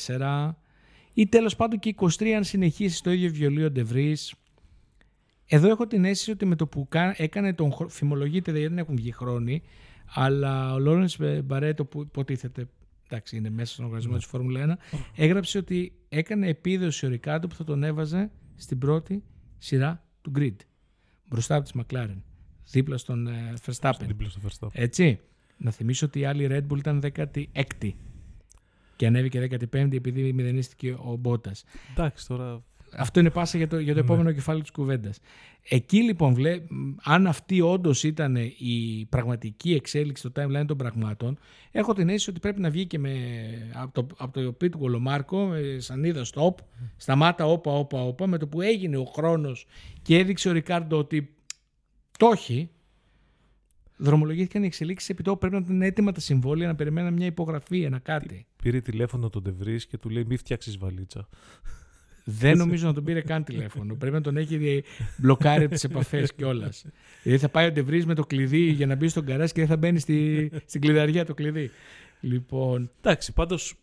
2024 0.07 0.51
ή 1.13 1.27
τέλος 1.27 1.55
πάντων 1.55 1.79
και 1.79 1.95
23 1.99 2.27
αν 2.27 2.43
συνεχίσει 2.43 2.95
στο 2.95 3.11
ίδιο 3.11 3.31
βιολίο 3.31 3.71
Ντεβρής. 3.71 4.33
Εδώ 5.47 5.69
έχω 5.69 5.87
την 5.87 6.05
αίσθηση 6.05 6.31
ότι 6.31 6.45
με 6.45 6.55
το 6.55 6.67
που 6.67 6.87
έκανε 7.15 7.53
τον 7.53 7.73
φημολογείται 7.89 8.51
δεν 8.51 8.77
έχουν 8.77 8.95
βγει 8.95 9.11
χρόνοι, 9.11 9.61
αλλά 10.13 10.73
ο 10.73 10.79
Λόρενς 10.79 11.17
Μπαρέτο 11.43 11.85
που 11.85 12.01
υποτίθεται 12.01 12.67
εντάξει, 13.07 13.37
είναι 13.37 13.49
μέσα 13.49 13.73
στον 13.73 13.85
οργανισμό 13.85 14.11
ναι. 14.11 14.17
της 14.17 14.27
Φόρμουλα 14.27 14.77
1, 14.91 14.97
έγραψε 15.15 15.57
ότι 15.57 15.93
έκανε 16.09 16.47
επίδοση 16.47 17.05
ο 17.05 17.09
Ρικάντο 17.09 17.47
που 17.47 17.55
θα 17.55 17.63
τον 17.63 17.83
έβαζε 17.83 18.31
στην 18.55 18.77
πρώτη 18.77 19.23
σειρά 19.57 20.05
του 20.21 20.31
grid, 20.35 20.55
μπροστά 21.25 21.55
από 21.55 21.71
τη 21.71 21.79
McLaren 21.79 22.21
δίπλα 22.71 22.97
στον 22.97 23.27
ε, 23.27 23.53
Verstappen. 23.65 24.05
Δίπλα 24.07 24.29
στο 24.29 24.39
Verstappen. 24.47 24.69
Έτσι. 24.73 25.19
Να 25.57 25.71
θυμίσω 25.71 26.05
ότι 26.05 26.19
η 26.19 26.25
άλλη 26.25 26.47
Red 26.51 26.73
Bull 26.73 26.77
ήταν 26.77 27.01
16η 27.13 27.91
και 28.95 29.07
ανέβηκε 29.07 29.47
15η 29.51 29.93
επειδή 29.93 30.33
μηδενίστηκε 30.33 30.91
ο 30.91 31.15
Μπότας. 31.19 31.63
Εντάξει 31.91 32.27
τώρα. 32.27 32.63
Αυτό 32.97 33.19
είναι 33.19 33.29
πάσα 33.29 33.57
για 33.57 33.67
το, 33.67 33.79
για 33.79 33.93
το 33.93 33.99
ναι. 33.99 34.05
επόμενο 34.05 34.31
κεφάλαιο 34.31 34.61
της 34.61 34.71
κουβέντας. 34.71 35.19
Εκεί 35.69 36.03
λοιπόν, 36.03 36.33
βλέ, 36.33 36.61
αν 37.03 37.27
αυτή 37.27 37.61
όντως 37.61 38.03
ήταν 38.03 38.35
η 38.57 39.05
πραγματική 39.09 39.73
εξέλιξη 39.73 40.27
στο 40.27 40.41
timeline 40.41 40.65
των 40.67 40.77
πραγμάτων, 40.77 41.37
έχω 41.71 41.93
την 41.93 42.07
αίσθηση 42.07 42.29
ότι 42.29 42.39
πρέπει 42.39 42.61
να 42.61 42.69
βγει 42.69 42.85
και 42.85 42.99
με, 42.99 43.11
από 43.73 43.93
το, 43.93 44.15
από 44.17 44.41
το 44.41 44.69
του 44.69 44.77
Κολομάρκο, 44.77 45.51
σανίδα 45.77 46.25
stop, 46.33 46.53
σταμάτα 46.97 47.45
όπα, 47.45 47.71
όπα, 47.71 48.03
όπα, 48.03 48.27
με 48.27 48.37
το 48.37 48.47
που 48.47 48.61
έγινε 48.61 48.97
ο 48.97 49.05
χρόνος 49.05 49.65
και 50.01 50.17
έδειξε 50.17 50.49
ο 50.49 50.51
Ρικάρντο 50.51 50.97
ότι 50.97 51.35
το 52.17 52.27
όχι, 52.27 52.69
δρομολογήθηκαν 53.97 54.63
οι 54.63 54.65
εξελίξεις 54.65 55.09
επί 55.09 55.23
τόπου. 55.23 55.37
Πρέπει 55.37 55.55
να 55.55 55.73
είναι 55.75 55.85
έτοιμα 55.85 56.11
τα 56.11 56.19
συμβόλαια, 56.19 56.67
να 56.67 56.75
περιμένουν 56.75 57.13
μια 57.13 57.25
υπογραφή, 57.25 57.81
ένα 57.81 57.99
κάτι. 57.99 58.45
Πήρε 58.63 58.79
τηλέφωνο 58.79 59.29
τον 59.29 59.43
Τεβρή 59.43 59.85
και 59.87 59.97
του 59.97 60.09
λέει: 60.09 60.25
Μη 60.25 60.37
φτιάξεις 60.37 60.77
βαλίτσα. 60.77 61.29
Δεν 62.23 62.57
νομίζω 62.57 62.87
να 62.87 62.93
τον 62.93 63.03
πήρε 63.03 63.21
καν 63.21 63.43
τηλέφωνο. 63.43 63.95
Πρέπει 63.95 64.15
να 64.15 64.21
τον 64.21 64.37
έχει 64.37 64.83
μπλοκάρει 65.17 65.67
τις 65.67 65.83
επαφές 65.83 66.33
κιόλας. 66.33 66.85
Δηλαδή 67.23 67.41
θα 67.41 67.49
πάει 67.49 67.67
ο 67.67 67.71
Ντεβρή 67.71 68.05
με 68.05 68.13
το 68.15 68.23
κλειδί 68.23 68.61
για 68.61 68.85
να 68.85 68.95
μπει 68.95 69.07
στον 69.07 69.25
καράζ 69.25 69.51
και 69.51 69.59
δεν 69.59 69.69
θα 69.69 69.77
μπαίνει 69.77 69.99
στη, 69.99 70.51
στην 70.65 70.81
κλειδαριά 70.81 71.25
το 71.25 71.33
κλειδί. 71.33 71.71
Λοιπόν. 72.19 72.91
Εντάξει, 72.97 73.33
πάντως 73.33 73.75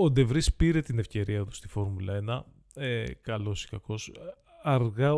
ο 0.00 0.10
Ντεβρή 0.10 0.42
πήρε 0.56 0.80
την 0.80 0.98
ευκαιρία 0.98 1.44
του 1.44 1.54
στη 1.54 1.68
Φόρμουλα 1.68 2.44
1. 2.76 2.82
Ε, 2.82 3.04
Καλός 3.20 3.64
ή 3.64 3.68
κακός. 3.68 4.12
Αργά 4.62 5.12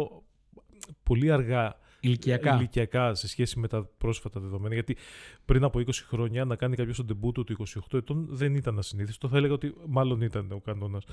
πολύ 1.02 1.32
αργά 1.32 1.76
Ηλικιακά. 2.00 2.54
ηλικιακά 2.54 3.14
σε 3.14 3.28
σχέση 3.28 3.58
με 3.58 3.68
τα 3.68 3.88
πρόσφατα 3.98 4.40
δεδομένα. 4.40 4.74
Γιατί 4.74 4.96
πριν 5.44 5.64
από 5.64 5.78
20 5.78 5.90
χρόνια 5.92 6.44
να 6.44 6.56
κάνει 6.56 6.76
κάποιος 6.76 6.96
τον 6.96 7.06
τεμπούτο 7.06 7.44
του 7.44 7.56
28 7.90 7.98
ετών 7.98 8.26
δεν 8.30 8.54
ήταν 8.54 8.78
ασυνήθιστο. 8.78 9.28
Θα 9.28 9.36
έλεγα 9.36 9.52
ότι 9.52 9.74
μάλλον 9.86 10.20
ήταν 10.20 10.52
ο 10.52 10.60
κανόνας. 10.60 11.04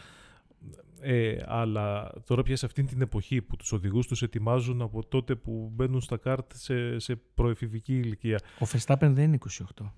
Ε, 1.00 1.38
αλλά 1.46 2.14
τώρα 2.26 2.44
πια 2.44 2.56
σε 2.56 2.66
αυτήν 2.66 2.86
την 2.88 3.02
εποχή 3.02 3.42
που 3.42 3.56
τους 3.56 3.72
οδηγούς 3.72 4.08
τους 4.08 4.22
ετοιμάζουν 4.22 4.82
από 4.82 5.06
τότε 5.08 5.36
που 5.36 5.72
μπαίνουν 5.74 6.02
στα 6.02 6.18
κάρτ 6.18 6.52
σε, 6.56 7.00
σε 7.00 7.16
προεφηβική 7.16 7.96
ηλικία. 7.98 8.40
Ο 8.60 8.66
Verstappen 8.72 9.10
δεν 9.14 9.24
είναι 9.24 9.38
28. 9.80 9.92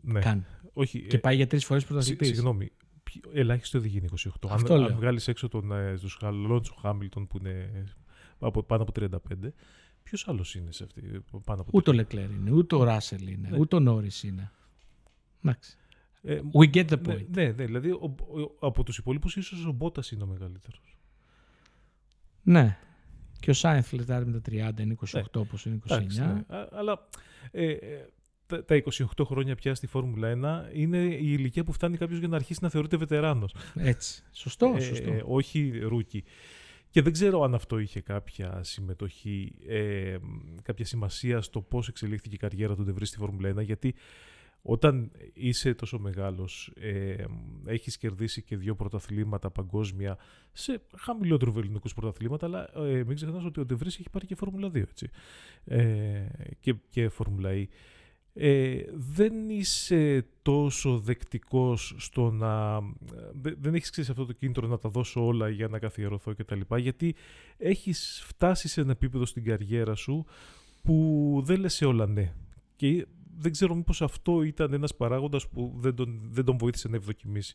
Ναι. 0.00 0.20
Καν. 0.20 0.46
Όχι, 0.72 1.00
Και 1.02 1.16
ε, 1.16 1.18
πάει 1.18 1.36
για 1.36 1.46
τρεις 1.46 1.64
φορές 1.64 1.82
Συ- 1.82 1.90
πρωταθλητής. 1.92 2.28
Συγγνώμη. 2.28 2.72
ποιοι- 3.02 3.22
Ελάχιστοι 3.32 3.76
οδηγοί 3.76 3.96
είναι 3.96 4.06
28. 4.06 4.48
Αυτό 4.50 4.74
αν, 4.74 4.80
λέω. 4.80 4.88
αν 4.88 4.96
βγάλεις 4.96 5.28
έξω 5.28 5.48
τον, 5.48 5.72
ε, 5.72 5.98
τους 5.98 6.18
Αλόνσο 6.20 6.74
Χάμιλτον 6.80 7.26
που 7.26 7.38
είναι 7.38 7.84
από, 8.38 8.62
πάνω 8.62 8.82
από 8.82 8.92
35, 8.92 9.52
ποιος 10.02 10.28
άλλος 10.28 10.54
είναι 10.54 10.72
σε 10.72 10.84
αυτή, 10.84 11.02
πάνω 11.44 11.60
από 11.60 11.70
Ούτε 11.74 11.90
ο 11.90 11.92
Λεκλέρ 11.92 12.30
είναι, 12.30 12.50
ούτε 12.50 12.74
ο 12.74 12.82
Ράσελ 12.84 13.28
είναι, 13.28 13.48
Ναι. 13.48 13.58
ούτε 13.58 13.76
ο 13.76 13.80
Νόρι 13.80 14.10
είναι. 14.24 14.50
Εντάξει. 15.42 15.76
Ε, 16.30 16.40
We 16.54 16.74
get 16.74 16.84
the 16.88 17.00
ναι, 17.06 17.14
point. 17.14 17.26
ναι, 17.28 17.44
ναι, 17.44 17.52
δηλαδή 17.52 17.90
ο, 17.90 18.14
ο- 18.60 18.66
από 18.66 18.82
τους 18.82 18.98
υπόλοιπους 18.98 19.36
ίσως 19.36 19.64
ο 19.66 19.72
Μπότας 19.72 20.10
είναι 20.10 20.22
ο 20.22 20.26
μεγαλύτερος. 20.26 20.98
Ναι. 22.42 22.78
Και 23.40 23.50
ο 23.50 23.52
Σάινθ 23.54 23.88
φλερτάρει 23.88 24.26
με 24.26 24.40
τα 24.40 24.40
30, 24.76 24.80
είναι 24.80 24.96
28 25.12 25.22
όπως 25.36 25.64
είναι 25.66 25.78
29. 25.86 25.96
Εντάξει, 25.96 26.20
ναι. 26.20 26.26
Α- 26.26 26.68
Αλλά 26.72 27.08
ε, 27.50 27.70
ε, 27.70 27.78
τα, 28.46 28.64
τα 28.64 28.82
28 29.16 29.24
χρόνια 29.24 29.54
πια 29.54 29.74
στη 29.74 29.86
Φόρμουλα 29.86 30.68
1 30.72 30.76
είναι 30.76 30.98
η 31.04 31.18
ηλικία 31.22 31.64
που 31.64 31.72
φτάνει 31.72 31.96
κάποιος 31.96 32.18
για 32.18 32.28
να 32.28 32.36
αρχίσει 32.36 32.58
να 32.62 32.68
θεωρείται 32.68 32.96
βετεράνος. 32.96 33.54
Έτσι. 33.74 34.22
Σωστό, 34.32 34.74
Ε, 34.76 34.80
σωστό. 34.80 35.12
ε, 35.12 35.22
όχι 35.26 35.78
rookie. 35.82 36.24
Και 36.90 37.02
δεν 37.02 37.12
ξέρω 37.12 37.42
αν 37.42 37.54
αυτό 37.54 37.78
είχε 37.78 38.00
κάποια 38.00 38.62
συμμετοχή, 38.62 39.54
ε, 39.68 40.16
κάποια 40.62 40.84
σημασία 40.84 41.40
στο 41.40 41.60
πώς 41.60 41.88
εξελίχθηκε 41.88 42.34
η 42.34 42.38
καριέρα 42.38 42.74
του 42.74 42.84
Ντεβρή 42.84 43.06
στη 43.06 43.16
Φόρμουλα 43.16 43.48
1, 43.48 43.62
γιατί 43.64 43.94
όταν 44.62 45.10
είσαι 45.32 45.74
τόσο 45.74 45.98
μεγάλος, 45.98 46.72
ε, 46.80 47.24
έχεις 47.66 47.96
κερδίσει 47.98 48.42
και 48.42 48.56
δύο 48.56 48.74
πρωταθλήματα 48.74 49.50
παγκόσμια 49.50 50.18
σε 50.52 50.82
χαμηλότερου 50.96 51.52
ελληνικούς 51.58 51.94
πρωταθλήματα, 51.94 52.46
αλλά 52.46 52.70
ε, 52.76 53.04
μην 53.04 53.14
ξεχνάς 53.14 53.44
ότι 53.44 53.60
ο 53.60 53.64
Ντεβρής 53.64 53.98
έχει 53.98 54.10
πάρει 54.10 54.26
και 54.26 54.34
Φόρμουλα 54.34 54.68
2, 54.68 54.74
έτσι, 54.74 55.10
ε, 55.64 56.26
και, 56.60 56.74
και 56.90 57.08
Φόρμουλα 57.08 57.50
E. 57.52 57.64
Ε, 58.40 58.82
δεν 58.94 59.48
είσαι 59.50 60.26
τόσο 60.42 60.98
δεκτικός 60.98 61.94
στο 61.98 62.30
να... 62.30 62.80
δε- 63.32 63.54
Δεν 63.58 63.74
έχεις 63.74 63.90
ξέρεις 63.90 64.10
αυτό 64.10 64.26
το 64.26 64.32
κίνητρο 64.32 64.66
να 64.66 64.78
τα 64.78 64.88
δώσω 64.88 65.26
όλα 65.26 65.48
για 65.48 65.68
να 65.68 65.78
καθιερωθώ 65.78 66.32
και 66.32 66.44
τα 66.44 66.56
λοιπά, 66.56 66.78
γιατί 66.78 67.14
έχεις 67.56 68.22
φτάσει 68.26 68.68
σε 68.68 68.80
ένα 68.80 68.90
επίπεδο 68.90 69.24
στην 69.26 69.44
καριέρα 69.44 69.94
σου 69.94 70.26
που 70.82 71.40
δεν 71.44 71.60
λες 71.60 71.74
σε 71.74 71.84
όλα 71.84 72.06
ναι. 72.06 72.32
Και 72.76 73.06
δεν 73.38 73.52
ξέρω 73.52 73.74
μήπως 73.74 74.02
αυτό 74.02 74.42
ήταν 74.42 74.72
ένας 74.72 74.94
παράγοντας 74.94 75.48
που 75.48 75.74
δεν 75.76 75.94
τον, 75.94 76.20
δεν 76.30 76.44
τον 76.44 76.58
βοήθησε 76.58 76.88
να 76.88 76.96
ευδοκιμήσει. 76.96 77.54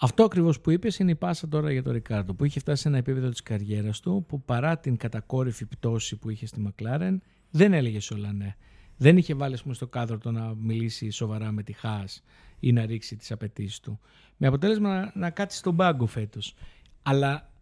Αυτό 0.00 0.24
ακριβώς 0.24 0.60
που 0.60 0.70
είπες 0.70 0.98
είναι 0.98 1.10
η 1.10 1.14
πάσα 1.14 1.48
τώρα 1.48 1.72
για 1.72 1.82
τον 1.82 1.92
Ρικάρντο 1.92 2.34
που 2.34 2.44
είχε 2.44 2.60
φτάσει 2.60 2.82
σε 2.82 2.88
ένα 2.88 2.96
επίπεδο 2.96 3.28
της 3.28 3.42
καριέρας 3.42 4.00
του 4.00 4.24
που 4.28 4.42
παρά 4.42 4.78
την 4.78 4.96
κατακόρυφη 4.96 5.66
πτώση 5.66 6.16
που 6.16 6.30
είχε 6.30 6.46
στη 6.46 6.60
Μακλάρεν 6.60 7.22
δεν 7.50 7.72
έλεγε 7.72 8.00
σε 8.00 8.14
όλα 8.14 8.32
ναι. 8.32 8.56
Δεν 8.96 9.16
είχε 9.16 9.34
βάλει 9.34 9.54
ας 9.54 9.62
πούμε, 9.62 9.74
στο 9.74 9.86
κάδρο 9.86 10.18
το 10.18 10.30
να 10.30 10.54
μιλήσει 10.54 11.10
σοβαρά 11.10 11.52
με 11.52 11.62
τη 11.62 11.72
Χάς 11.72 12.22
ή 12.60 12.72
να 12.72 12.86
ρίξει 12.86 13.16
τις 13.16 13.32
απαιτήσεις 13.32 13.80
του. 13.80 14.00
Με 14.36 14.46
αποτέλεσμα 14.46 15.00
να, 15.00 15.12
να 15.14 15.30
κάτσει 15.30 15.58
στον 15.58 15.76
πάγκο 15.76 16.06
φέτος. 16.06 16.54
Αλλά 17.02 17.52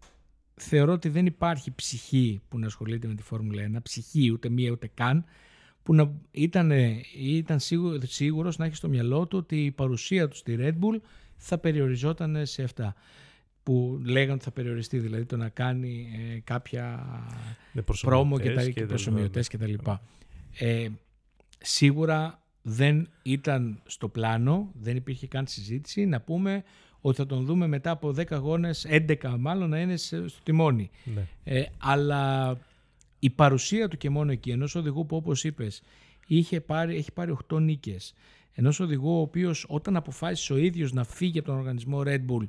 θεωρώ 0.54 0.92
ότι 0.92 1.08
δεν 1.08 1.26
υπάρχει 1.26 1.74
ψυχή 1.74 2.40
που 2.48 2.58
να 2.58 2.66
ασχολείται 2.66 3.06
με 3.06 3.14
τη 3.14 3.22
Φόρμουλα 3.22 3.70
1, 3.76 3.82
ψυχή 3.82 4.32
ούτε 4.32 4.48
μία 4.48 4.70
ούτε 4.70 4.90
καν, 4.94 5.24
που 5.88 5.95
να 5.95 6.12
ήταν, 6.30 6.71
ήταν 7.23 7.61
σίγου- 7.61 8.02
σίγουρος 8.07 8.57
να 8.57 8.64
έχει 8.64 8.75
στο 8.75 8.88
μυαλό 8.88 9.26
του 9.26 9.38
ότι 9.38 9.64
η 9.64 9.71
παρουσία 9.71 10.28
του 10.28 10.37
στη 10.37 10.57
Red 10.61 10.73
Bull 10.73 11.00
θα 11.37 11.59
περιοριζόταν 11.59 12.47
σε 12.47 12.62
αυτά 12.62 12.95
που 13.62 14.00
λέγανε 14.04 14.33
ότι 14.33 14.45
θα 14.45 14.50
περιοριστεί, 14.50 14.99
δηλαδή 14.99 15.25
το 15.25 15.37
να 15.37 15.49
κάνει 15.49 16.09
ε, 16.35 16.38
κάποια 16.45 17.04
Ναι, 17.73 17.83
πρόμο 18.00 18.38
και, 18.38 18.42
προσωμιωτές 18.50 18.64
τα, 18.64 18.71
και 18.71 18.80
τα 18.80 18.87
προσωμιωτές 18.87 19.49
λοιπά. 19.52 19.57
και 19.57 19.59
τα 19.59 19.66
λοιπά. 19.66 20.02
Ε, 20.59 20.88
σίγουρα 21.59 22.42
δεν 22.62 23.09
ήταν 23.23 23.80
στο 23.87 24.09
πλάνο, 24.09 24.71
δεν 24.75 24.97
υπήρχε 24.97 25.26
καν 25.26 25.47
συζήτηση 25.47 26.04
να 26.07 26.21
πούμε 26.21 26.62
ότι 27.00 27.16
θα 27.16 27.26
τον 27.26 27.45
δούμε 27.45 27.66
μετά 27.66 27.90
από 27.90 28.09
10 28.16 28.23
αγώνες, 28.35 28.87
11 28.88 29.37
μάλλον, 29.38 29.68
να 29.71 29.80
είναι 29.80 29.97
σε- 29.97 30.28
στο 30.28 30.42
τιμόνι. 30.42 30.90
Ναι. 31.04 31.26
Ε, 31.45 31.64
αλλά 31.78 32.57
η 33.18 33.30
παρουσία 33.30 33.88
του 33.88 33.96
και 33.96 34.10
μόνο 34.10 34.32
εκεί, 34.32 34.50
ενός 34.50 34.75
οδηγού 34.75 35.06
που 35.06 35.16
όπως 35.16 35.44
είπες 35.44 35.82
είχε 36.26 36.60
πάρει, 36.60 36.96
έχει 36.96 37.12
πάρει 37.12 37.37
8 37.52 37.60
νίκες, 37.60 38.14
ενός 38.52 38.80
οδηγού 38.80 39.10
ο 39.16 39.20
οποίος 39.20 39.66
όταν 39.68 39.96
αποφάσισε 39.96 40.52
ο 40.52 40.56
ίδιος 40.56 40.92
να 40.92 41.04
φύγει 41.04 41.38
από 41.38 41.48
τον 41.48 41.56
οργανισμό 41.58 42.02
Red 42.04 42.20
Bull 42.30 42.48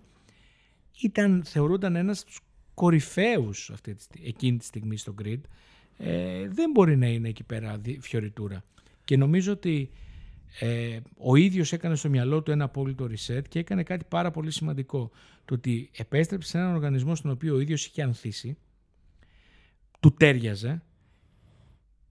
ήταν, 1.02 1.44
θεωρούνταν 1.46 1.96
ένας 1.96 2.20
από 2.22 2.28
τους 2.30 2.40
κορυφαίους 2.74 3.70
αυτή 3.70 3.96
τη, 3.96 4.02
στι- 4.04 4.28
εκείνη 4.28 4.58
τη 4.58 4.66
στιγμή 4.66 4.98
στο 4.98 5.16
grid 5.24 5.40
ε, 5.98 6.48
δεν 6.48 6.72
μπορεί 6.72 6.98
να 6.98 7.08
είναι 7.08 7.28
εκεί 7.30 7.44
πέρα 7.44 7.78
δι- 7.78 8.02
φιωριτούρα. 8.02 8.64
Και 9.04 9.18
νομίζω 9.18 9.52
ότι 9.52 9.90
ε, 10.60 11.00
ο 11.18 11.36
ίδιος 11.36 11.72
έκανε 11.74 11.96
στο 11.96 12.10
μυαλό 12.10 12.42
του 12.42 12.52
ένα 12.52 12.64
απόλυτο 12.64 13.06
reset 13.12 13.42
και 13.50 13.60
έκανε 13.60 13.84
κάτι 13.84 14.06
πάρα 14.10 14.32
πολύ 14.32 14.52
σημαντικό 14.52 15.12
το 15.46 15.54
ότι 15.54 15.90
επέστρεψε 15.98 16.50
σε 16.50 16.58
έναν 16.58 16.74
οργανισμό 16.76 17.16
στον 17.16 17.32
οποίο 17.32 17.56
ο 17.56 17.60
ίδιος 17.60 17.86
είχε 17.86 18.02
ανθίσει 18.02 18.58
του 20.00 20.14
τέριαζε 20.14 20.82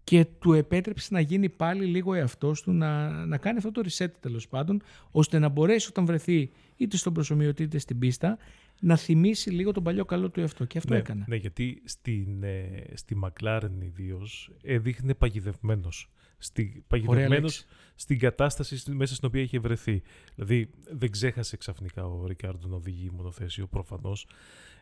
και 0.05 0.25
του 0.39 0.53
επέτρεψε 0.53 1.09
να 1.11 1.21
γίνει 1.21 1.49
πάλι 1.49 1.85
λίγο 1.85 2.15
εαυτός 2.15 2.63
του 2.63 2.73
να, 2.73 3.09
να 3.27 3.39
κάνει 3.39 3.59
αυτό 3.59 3.71
το 3.71 3.83
reset 3.89 4.11
τέλος 4.21 4.49
πάντων 4.49 4.83
ώστε 5.11 5.39
να 5.39 5.49
μπορέσει 5.49 5.89
όταν 5.89 6.07
βρεθεί 6.07 6.51
είτε 6.77 6.97
στον 6.97 7.13
προσωμιωτή 7.13 7.63
είτε 7.63 7.79
στην 7.79 7.99
πίστα 7.99 8.39
να 8.81 8.97
θυμίσει 8.97 9.51
λίγο 9.51 9.73
τον 9.73 9.83
παλιό 9.83 10.05
καλό 10.05 10.31
του 10.31 10.41
εαυτό 10.41 10.65
και 10.65 10.79
αυτό 10.79 10.93
ναι, 10.93 10.99
έκανε. 10.99 11.25
Ναι, 11.29 11.37
γιατί 11.37 11.83
στην, 11.85 12.43
ε, 12.43 12.85
στη 12.95 13.21
McLaren 13.25 13.71
ιδίως 13.81 14.51
έδειχνε 14.63 15.15
παγιδευμένος. 15.15 16.11
Στη, 16.39 16.85
παγιδευμένος 16.87 17.41
λέξη. 17.41 17.65
στην 17.95 18.19
κατάσταση 18.19 18.77
στη- 18.77 18.91
μέσα 18.91 19.15
στην 19.15 19.29
οποία 19.29 19.43
είχε 19.43 19.59
βρεθεί. 19.59 20.03
Δηλαδή 20.35 20.71
δεν 20.91 21.11
ξέχασε 21.11 21.57
ξαφνικά 21.57 22.07
ο 22.07 22.27
Ρικάρντο 22.27 22.69
να 22.69 22.77
οδηγεί 22.77 23.11
μονοθέσιο 23.11 23.67
προφανώς. 23.67 24.27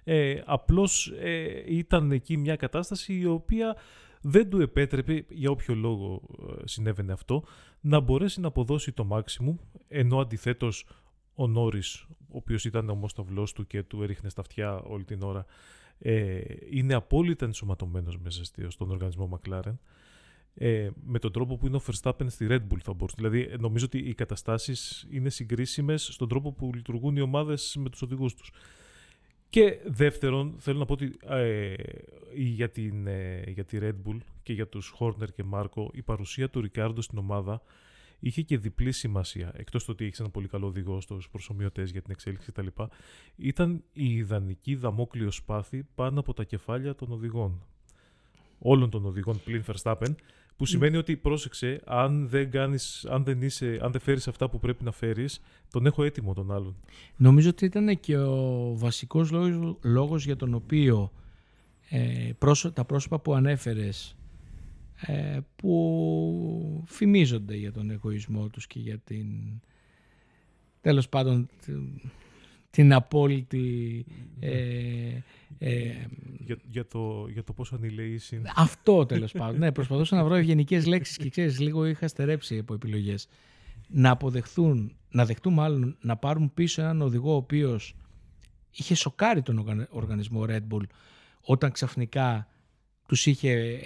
Ε, 0.08 0.42
απλώς 0.44 1.12
ε, 1.20 1.62
ήταν 1.66 2.12
εκεί 2.12 2.36
μια 2.36 2.56
κατάσταση 2.56 3.18
η 3.18 3.26
οποία 3.26 3.76
δεν 4.20 4.50
του 4.50 4.60
επέτρεπε, 4.60 5.24
για 5.28 5.50
όποιο 5.50 5.74
λόγο 5.74 6.22
ε, 6.48 6.52
συνέβαινε 6.64 7.12
αυτό, 7.12 7.44
να 7.80 8.00
μπορέσει 8.00 8.40
να 8.40 8.48
αποδώσει 8.48 8.92
το 8.92 9.08
maximum, 9.12 9.54
ενώ 9.88 10.20
αντιθέτως 10.20 10.86
ο 11.34 11.46
Νόρις, 11.46 12.06
ο 12.10 12.36
οποίος 12.36 12.64
ήταν 12.64 12.88
ο 12.90 12.94
μόσταυλός 12.94 13.52
του 13.52 13.66
και 13.66 13.82
του 13.82 14.02
έριχνε 14.02 14.28
στα 14.28 14.40
αυτιά 14.40 14.78
όλη 14.78 15.04
την 15.04 15.22
ώρα, 15.22 15.44
ε, 15.98 16.40
είναι 16.70 16.94
απόλυτα 16.94 17.44
ενσωματωμένος 17.44 18.18
μέσα 18.18 18.44
στη- 18.44 18.70
στον 18.70 18.90
οργανισμό 18.90 19.38
McLaren 19.38 19.74
ε, 20.54 20.88
με 21.04 21.18
τον 21.18 21.32
τρόπο 21.32 21.56
που 21.56 21.66
είναι 21.66 21.76
ο 21.76 21.80
Verstappen 21.86 22.26
στη 22.26 22.46
Red 22.50 22.60
Bull 22.60 22.78
θα 22.82 22.92
μπορούσε. 22.92 23.14
Δηλαδή 23.16 23.40
ε, 23.50 23.56
νομίζω 23.56 23.84
ότι 23.84 23.98
οι 23.98 24.14
καταστάσεις 24.14 25.06
είναι 25.10 25.30
συγκρίσιμες 25.30 26.08
στον 26.12 26.28
τρόπο 26.28 26.52
που 26.52 26.70
λειτουργούν 26.74 27.16
οι 27.16 27.20
ομάδες 27.20 27.76
με 27.78 27.90
τους 27.90 28.02
οδηγούς 28.02 28.34
τους. 28.34 28.50
Και 29.50 29.78
δεύτερον, 29.84 30.54
θέλω 30.58 30.78
να 30.78 30.84
πω 30.84 30.92
ότι 30.92 31.16
ε, 31.28 31.74
για, 32.34 32.70
την, 32.70 33.06
ε, 33.06 33.42
για 33.46 33.64
τη 33.64 33.78
Red 33.80 33.94
Bull 34.06 34.18
και 34.42 34.52
για 34.52 34.68
τους 34.68 34.94
Horner 34.98 35.30
και 35.34 35.42
Μάρκο 35.42 35.90
η 35.94 36.02
παρουσία 36.02 36.50
του 36.50 36.60
Ρικάρντο 36.60 37.00
στην 37.00 37.18
ομάδα 37.18 37.62
είχε 38.18 38.42
και 38.42 38.58
διπλή 38.58 38.92
σημασία. 38.92 39.52
Εκτός 39.54 39.84
του 39.84 39.90
ότι 39.92 40.04
έχεις 40.04 40.20
ένα 40.20 40.30
πολύ 40.30 40.48
καλό 40.48 40.66
οδηγό 40.66 41.00
στους 41.00 41.28
προσωμιωτές 41.28 41.90
για 41.90 42.02
την 42.02 42.10
εξέλιξη 42.10 42.52
κτλ. 42.52 42.66
Ήταν 43.36 43.84
η 43.92 44.14
ιδανική 44.14 44.74
δαμόκλειο 44.74 45.30
σπάθη 45.30 45.86
πάνω 45.94 46.20
από 46.20 46.34
τα 46.34 46.44
κεφάλια 46.44 46.94
των 46.94 47.12
οδηγών. 47.12 47.62
Όλων 48.58 48.90
των 48.90 49.04
οδηγών 49.04 49.40
πλην 49.44 49.64
Verstappen, 49.66 50.14
που 50.56 50.66
σημαίνει 50.66 50.96
ότι 50.96 51.16
πρόσεξε, 51.16 51.80
αν 51.84 52.28
δεν, 52.28 52.50
κάνεις, 52.50 53.04
αν 53.10 53.24
δεν, 53.24 53.42
είσαι, 53.42 53.78
αν 53.82 53.92
δεν 53.92 54.00
φέρεις 54.00 54.28
αυτά 54.28 54.48
που 54.48 54.58
πρέπει 54.58 54.84
να 54.84 54.92
φέρεις, 54.92 55.40
τον 55.70 55.86
έχω 55.86 56.04
έτοιμο 56.04 56.34
τον 56.34 56.52
άλλον. 56.52 56.76
Νομίζω 57.16 57.48
ότι 57.48 57.64
ήταν 57.64 58.00
και 58.00 58.18
ο 58.18 58.72
βασικός 58.76 59.30
λόγος, 59.30 59.76
λόγος 59.82 60.24
για 60.24 60.36
τον 60.36 60.54
οποίο 60.54 61.12
ε, 61.88 62.30
πρόσω- 62.38 62.72
τα 62.72 62.84
πρόσωπα 62.84 63.18
που 63.18 63.34
ανέφερες 63.34 64.16
ε, 65.00 65.38
που 65.56 66.84
φημίζονται 66.86 67.56
για 67.56 67.72
τον 67.72 67.90
εγωισμό 67.90 68.48
τους 68.48 68.66
και 68.66 68.78
για 68.78 68.98
την 68.98 69.26
τέλος 70.80 71.08
πάντων 71.08 71.48
την, 72.76 72.84
την 72.84 72.92
απόλυτη 72.92 74.04
ε, 74.40 75.20
ε, 75.58 75.92
Για, 76.38 76.56
για, 76.70 76.86
το, 76.86 77.26
για 77.32 77.42
το 77.44 77.52
πόσο 77.52 77.74
ανηλεείς 77.74 78.32
είναι. 78.32 78.52
αυτό 78.56 79.06
τέλος 79.06 79.32
πάντων. 79.38 79.58
Ναι, 79.58 79.72
προσπαθούσα 79.72 80.16
να 80.16 80.24
βρω 80.24 80.34
ευγενικέ 80.34 80.80
λέξεις 80.80 81.16
και 81.16 81.28
ξέρεις, 81.28 81.60
λίγο 81.60 81.86
είχα 81.86 82.08
στερέψει 82.08 82.58
από 82.58 82.74
επιλογές. 82.74 83.28
Να 83.88 84.10
αποδεχθούν, 84.10 84.92
να 85.10 85.24
δεχτούν 85.24 85.52
μάλλον 85.52 85.96
να 86.00 86.16
πάρουν 86.16 86.50
πίσω 86.54 86.82
έναν 86.82 87.02
οδηγό 87.02 87.32
ο 87.32 87.36
οποίος 87.36 87.94
είχε 88.70 88.94
σοκάρει 88.94 89.42
τον 89.42 89.58
οργα- 89.58 89.88
οργανισμό 89.90 90.44
Red 90.48 90.62
Bull 90.70 90.82
όταν 91.40 91.72
ξαφνικά 91.72 92.48
τους 93.08 93.26
είχε 93.26 93.80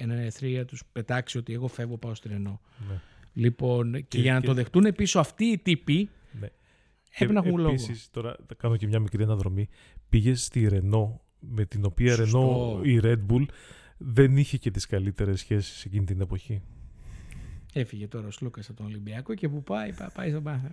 ενεθρία, 0.00 0.64
τους 0.64 0.82
πετάξει 0.92 1.38
ότι 1.38 1.52
εγώ 1.52 1.68
φεύγω 1.68 1.96
πάω 1.96 2.14
στη 2.14 2.28
Ρενό. 2.28 2.60
Ναι. 2.88 3.00
Λοιπόν, 3.32 3.92
και, 3.92 4.00
Και- 4.08 4.20
για 4.20 4.32
να 4.32 4.40
και- 4.40 4.46
το 4.46 4.54
δεχτούν 4.54 4.92
πίσω 4.96 5.18
αυτοί 5.18 5.44
οι 5.44 5.58
τύποι, 5.58 6.08
Ναι. 6.40 6.48
Έπρεπε 7.14 7.32
να 7.40 7.46
έχουν 7.46 7.58
λόγο. 7.60 7.70
Επίσης, 7.72 8.08
τώρα 8.10 8.36
θα 8.46 8.54
κάνω 8.54 8.76
και 8.76 8.86
μια 8.86 8.98
μικρή 9.00 9.22
αναδρομή. 9.22 9.68
Πήγες 10.08 10.44
στη 10.44 10.68
Renault, 10.72 11.16
με 11.38 11.64
την 11.64 11.84
οποία 11.84 12.14
Σωστό. 12.14 12.78
Renault 12.80 12.86
η 12.86 13.00
Red 13.02 13.18
Bull 13.32 13.44
δεν 13.96 14.36
είχε 14.36 14.56
και 14.56 14.70
τις 14.70 14.86
καλύτερες 14.86 15.38
σχέσεις 15.40 15.84
εκείνη 15.84 16.04
την 16.04 16.20
εποχή. 16.20 16.62
Έφυγε 17.76 18.08
τώρα 18.08 18.26
ο 18.26 18.30
Σλούκας 18.30 18.68
από 18.68 18.76
τον 18.76 18.86
Ολυμπιακό 18.86 19.34
και 19.34 19.48
που 19.48 19.62
πάει, 19.62 19.92
πάει, 19.92 20.08
πάει 20.14 20.30
στον 20.30 20.42
Πάθα. 20.42 20.70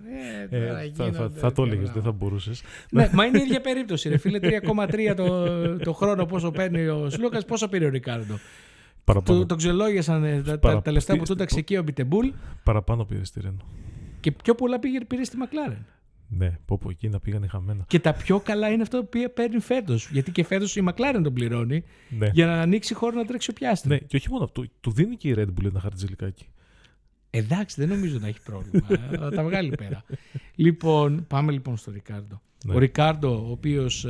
Ε, 0.50 0.56
Ε, 0.56 0.58
τώρα 0.58 0.74
θα, 0.74 0.92
θα, 0.94 1.08
γίνονται 1.08 1.40
θα 1.40 1.52
το 1.52 1.62
έλεγες, 1.64 1.80
τέτοια 1.80 1.94
δεν 1.94 2.04
θα 2.04 2.10
πράγματα. 2.10 2.12
μπορούσες. 2.12 2.64
Ναι, 2.92 3.10
μα 3.14 3.26
είναι 3.26 3.38
η 3.40 3.42
ίδια 3.42 3.62
περίπτωση. 3.62 4.10
Ρε 4.10 4.18
φίλε, 4.18 4.40
3,3 4.42 5.14
το, 5.16 5.78
το 5.78 5.94
χρόνο 5.94 6.26
πόσο 6.26 6.52
παίρνει 6.52 6.88
ο 6.88 7.10
Σλούκας, 7.10 7.46
πόσο 7.46 7.68
πήρε 7.68 7.86
ο 7.86 7.90
Ρικάρντο. 7.90 8.38
Παραπάνω, 9.04 9.40
Του, 9.40 9.46
τον 9.46 9.58
ξελόγιασαν 9.58 10.24
ε, 10.24 10.36
τα, 10.42 10.52
τα, 10.52 10.60
Παρα- 10.60 10.82
τα 10.82 10.92
λεφτά 10.92 11.14
που 11.14 11.20
τι- 11.20 11.26
του 11.26 11.32
έταξε 11.34 11.60
εκεί 11.60 11.78
ο 11.78 11.84
Αμπιτεμπούλ 11.84 12.28
παραπάνω 12.64 13.06
πήρε 13.06 13.24
στη 13.24 13.42
Renault. 13.46 13.66
και 14.20 14.32
πιο 14.32 14.56
πολλά 14.56 14.80
πήγε, 14.80 15.00
πήρε 15.06 15.24
στη 15.24 15.38
Μακλάρεν. 15.38 15.86
Ναι, 16.38 16.58
πω 16.66 16.78
πω 16.78 16.90
εκεί 16.90 17.10
να 17.10 17.20
πήγανε 17.20 17.48
χαμένα. 17.48 17.86
Και 17.88 18.00
τα 18.00 18.14
πιο 18.14 18.40
καλά 18.40 18.70
είναι 18.70 18.82
αυτό 18.82 19.04
που 19.04 19.20
παίρνει 19.34 19.60
φέτος. 19.60 20.10
Γιατί 20.12 20.32
και 20.32 20.44
φέτος 20.44 20.76
η 20.76 20.82
Μακλάρεν 20.82 21.24
τον 21.24 21.34
πληρώνει 21.34 21.84
Ναι. 22.10 22.30
για 22.34 22.46
να 22.46 22.62
ανοίξει 22.62 22.94
χώρο 22.94 23.16
να 23.16 23.26
τρέξει 23.26 23.50
ο 23.50 23.54
πιάστη. 23.54 23.88
ναι, 23.88 23.98
και 23.98 24.16
όχι 24.16 24.30
μόνο 24.30 24.44
αυτό, 24.44 24.64
του 24.80 24.92
δίνει 24.92 25.16
και 25.16 25.30
η 25.30 25.34
Red 25.38 25.46
Bull 25.48 25.66
ένα 25.66 25.80
χαρτζηλικάκι. 25.80 26.46
Εντάξει, 27.30 27.80
δεν 27.82 27.90
νομίζω 27.90 28.20
να 28.20 28.28
έχει 28.28 28.42
πρόβλημα. 28.44 28.88
Ε, 29.12 29.18
Θα 29.18 29.30
τα 29.32 29.44
βγάλει 29.44 29.70
πέρα. 29.78 30.04
λοιπόν, 30.56 31.26
πάμε 31.28 31.52
λοιπόν 31.52 31.78
στο 31.78 31.92
Ρικάρντο. 31.92 32.42
Ναι. 32.66 32.74
Ο 32.76 32.78
Ρικάρντο, 32.78 33.46
ο 33.48 33.52
οποίος 33.52 34.08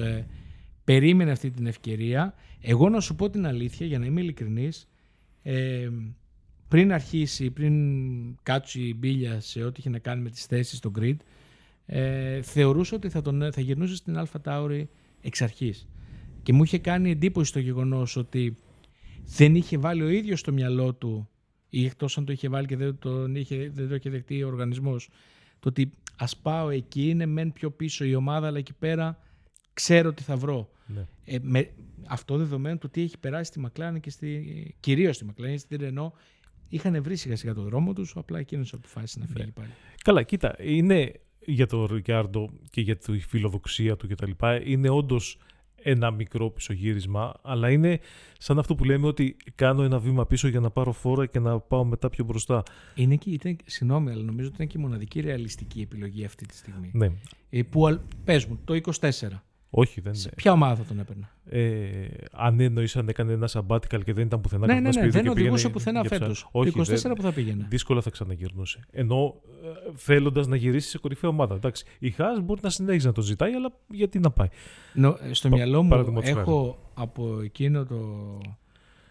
περίμενε 0.83 1.31
αυτή 1.31 1.51
την 1.51 1.65
ευκαιρία. 1.65 2.33
Εγώ 2.61 2.89
να 2.89 2.99
σου 2.99 3.15
πω 3.15 3.29
την 3.29 3.45
αλήθεια, 3.45 3.85
για 3.85 3.99
να 3.99 4.05
είμαι 4.05 4.21
ειλικρινής, 4.21 4.87
ε, 5.43 5.89
πριν 6.67 6.93
αρχίσει, 6.93 7.49
πριν 7.51 7.73
κάτσει 8.43 8.81
η 8.81 8.95
μπίλια 8.97 9.39
σε 9.39 9.63
ό,τι 9.63 9.79
είχε 9.79 9.89
να 9.89 9.99
κάνει 9.99 10.21
με 10.21 10.29
τις 10.29 10.45
θέσεις 10.45 10.77
στο 10.77 10.91
grid, 10.99 11.15
ε, 11.93 12.41
θεωρούσα 12.41 12.95
ότι 12.95 13.09
θα, 13.09 13.21
τον, 13.21 13.51
θα 13.51 13.61
γυρνούσε 13.61 13.95
στην 13.95 14.17
Αλφα 14.17 14.41
Τάουρη 14.41 14.89
εξ 15.21 15.41
αρχής. 15.41 15.87
Και 16.43 16.53
μου 16.53 16.63
είχε 16.63 16.77
κάνει 16.77 17.11
εντύπωση 17.11 17.53
το 17.53 17.59
γεγονός 17.59 18.15
ότι 18.15 18.57
δεν 19.25 19.55
είχε 19.55 19.77
βάλει 19.77 20.01
ο 20.01 20.09
ίδιος 20.09 20.39
στο 20.39 20.51
μυαλό 20.51 20.93
του 20.93 21.29
ή 21.69 21.85
εκτός 21.85 22.17
αν 22.17 22.25
το 22.25 22.31
είχε 22.31 22.49
βάλει 22.49 22.67
και 22.67 22.75
δεν, 22.75 22.97
τον 22.99 23.35
είχε, 23.35 23.71
δεν 23.73 23.89
το 23.89 23.95
είχε 23.95 24.09
δεχτεί 24.09 24.43
ο 24.43 24.47
οργανισμός 24.47 25.09
το 25.59 25.69
ότι 25.69 25.91
ας 26.17 26.37
πάω 26.37 26.69
εκεί 26.69 27.09
είναι 27.09 27.25
μεν 27.25 27.53
πιο 27.53 27.71
πίσω 27.71 28.05
η 28.05 28.15
ομάδα 28.15 28.47
αλλά 28.47 28.57
εκεί 28.57 28.73
πέρα 28.73 29.19
ξέρω 29.73 30.13
τι 30.13 30.23
θα 30.23 30.37
βρω. 30.37 30.69
Ναι. 30.85 31.07
Ε, 31.25 31.37
με, 31.41 31.69
αυτό 32.07 32.37
δεδομένου 32.37 32.77
του 32.77 32.89
τι 32.89 33.01
έχει 33.01 33.17
περάσει 33.17 33.43
στη 33.43 33.59
Μακλάνε 33.59 33.99
και 33.99 34.09
στη, 34.09 34.75
κυρίως 34.79 35.15
στη 35.15 35.25
Μακλάνε, 35.25 35.57
στη 35.57 35.75
Ρενό 35.75 36.13
είχαν 36.69 37.03
βρει 37.03 37.15
σιγά 37.15 37.35
σιγά 37.35 37.53
το 37.53 37.61
δρόμο 37.61 37.93
τους, 37.93 38.13
απλά 38.15 38.39
εκείνος 38.39 38.73
αποφάσισε 38.73 39.19
να 39.19 39.25
φύγει 39.25 39.51
πάλι. 39.51 39.69
Καλά, 40.03 40.23
κοίτα, 40.23 40.55
είναι 40.59 41.11
για 41.45 41.67
τον 41.67 41.85
Ρικάρντο 41.85 42.49
και 42.69 42.81
για 42.81 42.95
τη 42.97 43.19
φιλοδοξία 43.19 43.95
του 43.95 44.07
κτλ. 44.07 44.31
Είναι 44.65 44.89
όντως 44.89 45.37
ένα 45.83 46.11
μικρό 46.11 46.49
πισωγύρισμα, 46.49 47.33
αλλά 47.41 47.69
είναι 47.71 47.99
σαν 48.37 48.59
αυτό 48.59 48.75
που 48.75 48.83
λέμε 48.83 49.07
ότι 49.07 49.35
κάνω 49.55 49.83
ένα 49.83 49.99
βήμα 49.99 50.25
πίσω 50.25 50.47
για 50.47 50.59
να 50.59 50.69
πάρω 50.69 50.91
φόρα 50.91 51.25
και 51.25 51.39
να 51.39 51.59
πάω 51.59 51.83
μετά 51.83 52.09
πιο 52.09 52.23
μπροστά. 52.23 52.63
Είναι 52.95 53.15
και, 53.15 53.29
ήταν, 53.29 53.57
συγγνώμη, 53.65 54.11
αλλά 54.11 54.23
νομίζω 54.23 54.45
ότι 54.47 54.55
ήταν 54.55 54.67
και 54.67 54.77
η 54.77 54.81
μοναδική 54.81 55.19
ρεαλιστική 55.19 55.81
επιλογή 55.81 56.25
αυτή 56.25 56.45
τη 56.45 56.55
στιγμή. 56.55 56.91
Ναι, 56.93 57.11
Ε, 57.49 57.63
που, 57.63 57.87
αλ- 57.87 57.99
πες 58.23 58.45
μου, 58.45 58.59
το 58.65 58.73
24, 58.73 59.09
όχι, 59.73 60.01
δεν 60.01 60.13
σε 60.15 60.21
είναι. 60.21 60.33
ποια 60.35 60.51
ομάδα 60.51 60.75
θα 60.75 60.83
τον 60.83 60.99
έπαιρνα; 60.99 61.29
Ε, 61.45 62.07
αν 62.31 62.59
εννοείς 62.59 62.95
αν 62.95 63.09
έκανε 63.09 63.33
ένα 63.33 63.49
sabbatical 63.51 64.03
και 64.03 64.13
δεν 64.13 64.25
ήταν 64.25 64.41
πουθενά 64.41 64.65
ναι, 64.65 64.73
κάπου 64.73 64.81
ναι, 64.83 64.87
ένα 64.87 64.87
ναι, 64.87 64.91
σπίτι 64.91 65.09
δεν 65.09 65.23
και 65.23 65.29
οδηγούσε 65.29 65.55
πήγαινε 65.55 65.73
πουθενά 65.73 65.99
για 65.99 66.09
ψάρι. 66.09 66.21
φέτος. 66.23 66.47
Όχι, 66.51 66.71
το 66.71 66.81
24 66.81 67.01
δεν- 67.01 67.13
που 67.13 67.21
θα 67.21 67.31
πήγαινε; 67.33 67.65
δύσκολα 67.69 68.01
θα 68.01 68.09
ξαναγυρνούσε. 68.09 68.79
Ενώ 68.91 69.35
ε, 69.63 69.91
θέλοντας 69.95 70.47
να 70.47 70.55
γυρίσεις 70.55 70.89
σε 70.89 70.97
κορυφαία 70.97 71.29
ομάδα. 71.29 71.55
Εντάξει, 71.55 71.85
η 71.99 72.09
Χάς 72.11 72.41
μπορεί 72.41 72.59
να 72.63 72.69
συνέχιζει 72.69 73.05
να 73.05 73.11
το 73.11 73.21
ζητάει, 73.21 73.53
αλλά 73.53 73.71
γιατί 73.89 74.19
να 74.19 74.31
πάει; 74.31 74.47
Νο- 74.93 75.17
ε, 75.29 75.33
στο 75.33 75.49
Πα- 75.49 75.55
μυαλό 75.55 75.83
μου 75.83 75.89
παραδείγματος 75.89 76.29
έχω 76.29 76.91
από 76.93 77.39
εκείνο 77.43 77.85
το, 77.85 78.37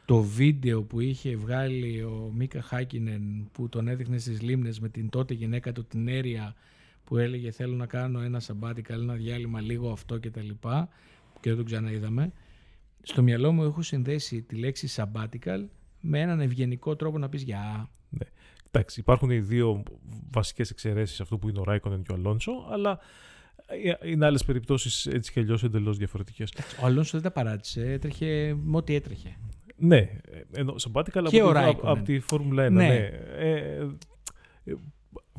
το 0.05 0.23
βίντεο 0.23 0.83
που 0.83 1.01
είχε 1.01 1.37
βγάλει 1.37 2.03
ο 2.03 2.31
Μίκα 2.37 2.63
Χάκινεν 2.63 3.49
που 3.53 3.69
τον 3.69 3.89
έδειχνε 3.89 4.19
στις 4.19 4.41
λίμνες 4.43 4.81
με 4.81 4.89
την 4.89 5.09
τότε 5.09 5.35
γυναίκα 5.35 5.73
του 5.73 5.85
την 5.85 6.09
Έρια 6.09 6.55
που 7.11 7.17
έλεγε 7.17 7.51
θέλω 7.51 7.75
να 7.75 7.87
κάνω 7.87 8.21
ένα 8.21 8.41
sabbatical, 8.47 8.91
ένα 8.91 9.15
διάλειμμα 9.15 9.61
λίγο 9.61 9.91
αυτό 9.91 10.19
και 10.19 10.31
τα 10.31 10.43
λοιπά 10.43 10.89
και 11.41 11.49
δεν 11.49 11.57
τον 11.57 11.65
ξαναείδαμε. 11.65 12.33
Στο 13.03 13.23
μυαλό 13.23 13.53
μου 13.53 13.65
έχω 13.65 13.83
συνδέσει 13.83 14.43
τη 14.43 14.57
λέξη 14.57 14.89
sabbatical 14.97 15.65
με 16.01 16.21
έναν 16.21 16.41
ευγενικό 16.41 16.97
τρόπο 16.97 17.19
να 17.19 17.29
πεις 17.29 17.43
γεια. 17.43 17.91
Εντάξει, 18.71 19.01
υπάρχουν 19.01 19.31
οι 19.31 19.41
δύο 19.41 19.83
βασικές 20.31 20.71
εξαιρέσεις 20.71 21.21
αυτό 21.21 21.39
που 21.39 21.49
είναι 21.49 21.59
ο 21.59 21.63
Ράικονεν 21.63 22.03
και 22.03 22.13
ο 22.13 22.15
Αλόνσο, 22.15 22.53
αλλά 22.71 22.99
ε, 23.67 24.11
είναι 24.11 24.27
άλλες 24.27 24.45
περιπτώσεις 24.45 25.07
έτσι 25.07 25.33
κι 25.33 25.41
αλλιώς 25.41 25.63
εντελώς 25.63 25.97
διαφορετικές. 25.97 26.53
Ο 26.83 26.87
Αλόνσο 26.87 27.11
δεν 27.21 27.23
τα 27.23 27.31
παράτησε, 27.31 27.93
έτρεχε 27.93 28.57
με 28.63 28.77
ό,τι 28.77 28.95
έτρεχε. 28.95 29.37
Ναι, 29.77 29.97
ε, 29.97 30.43
ενώ 30.53 30.75
Sabbatical 30.75 31.27
Και 31.29 31.43
ο 31.43 31.49
από, 31.49 31.59
τη, 31.59 31.61
Ράικονεν. 31.61 31.97
από 31.97 32.05
τη 32.05 32.21
Φόρμουλα 32.21 32.67
1. 32.67 32.71
Ναι. 32.71 32.89
Ναι. 32.89 32.95
Ε, 33.37 33.89
ε, 34.65 34.75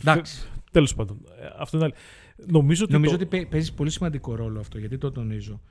Εντάξει. 0.01 0.47
Τέλος 0.71 0.95
πάντων, 0.95 1.21
ε, 1.39 1.45
αυτό 1.57 1.77
είναι 1.77 1.85
άλλο. 1.85 1.93
Νομίζω 2.51 2.83
ότι. 2.83 2.93
Νομίζω 2.93 3.11
το... 3.11 3.17
ότι 3.17 3.25
παί- 3.25 3.47
παίζει 3.49 3.73
πολύ 3.73 3.89
σημαντικό 3.89 4.35
ρόλο 4.35 4.59
αυτό, 4.59 4.77
γιατί 4.77 4.97
το 4.97 5.11
τονίζω. 5.11 5.61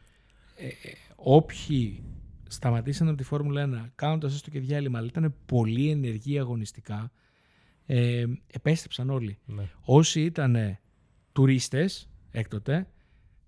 Ε, 0.56 0.66
ε, 0.66 0.70
όποιοι 1.16 2.02
σταματήσαν 2.48 3.08
από 3.08 3.16
τη 3.16 3.22
Φόρμουλα 3.22 3.86
1 3.86 3.90
κάνοντας 3.94 4.34
έστω 4.34 4.50
και 4.50 4.60
διάλειμμα, 4.60 4.98
αλλά 4.98 5.06
ήταν 5.06 5.34
πολύ 5.46 5.90
ενεργοί 5.90 6.38
αγωνιστικά, 6.38 7.12
ε, 7.86 8.24
επέστρεψαν 8.46 9.10
όλοι. 9.10 9.38
Ναι. 9.46 9.62
Όσοι 9.80 10.20
ήταν 10.20 10.78
τουρίστες 11.32 12.08
έκτοτε, 12.30 12.88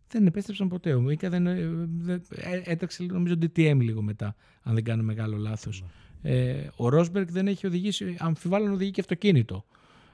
δεν 0.09 0.27
επέστρεψαν 0.27 0.69
ποτέ. 0.69 0.95
Ο 0.95 1.01
Μίκα 1.01 1.29
δεν, 1.29 1.47
ε, 1.47 1.69
δεν- 1.99 2.23
ε, 2.31 2.61
έτρεξε 2.65 3.03
νομίζω 3.05 3.35
DTM 3.35 3.79
λίγο 3.81 4.03
μετά, 4.03 4.35
αν 4.63 4.75
δεν 4.75 4.85
κάνω 4.85 5.03
μεγάλο 5.03 5.37
λάθος. 5.37 5.85
Ε, 6.23 6.67
ο 6.77 6.89
Ρόσμπεργκ 6.89 7.29
δεν 7.31 7.47
έχει 7.47 7.67
οδηγήσει, 7.67 8.17
αμφιβάλλω 8.19 8.67
να 8.67 8.73
οδηγεί 8.73 8.91
και 8.91 9.01
αυτοκίνητο. 9.01 9.65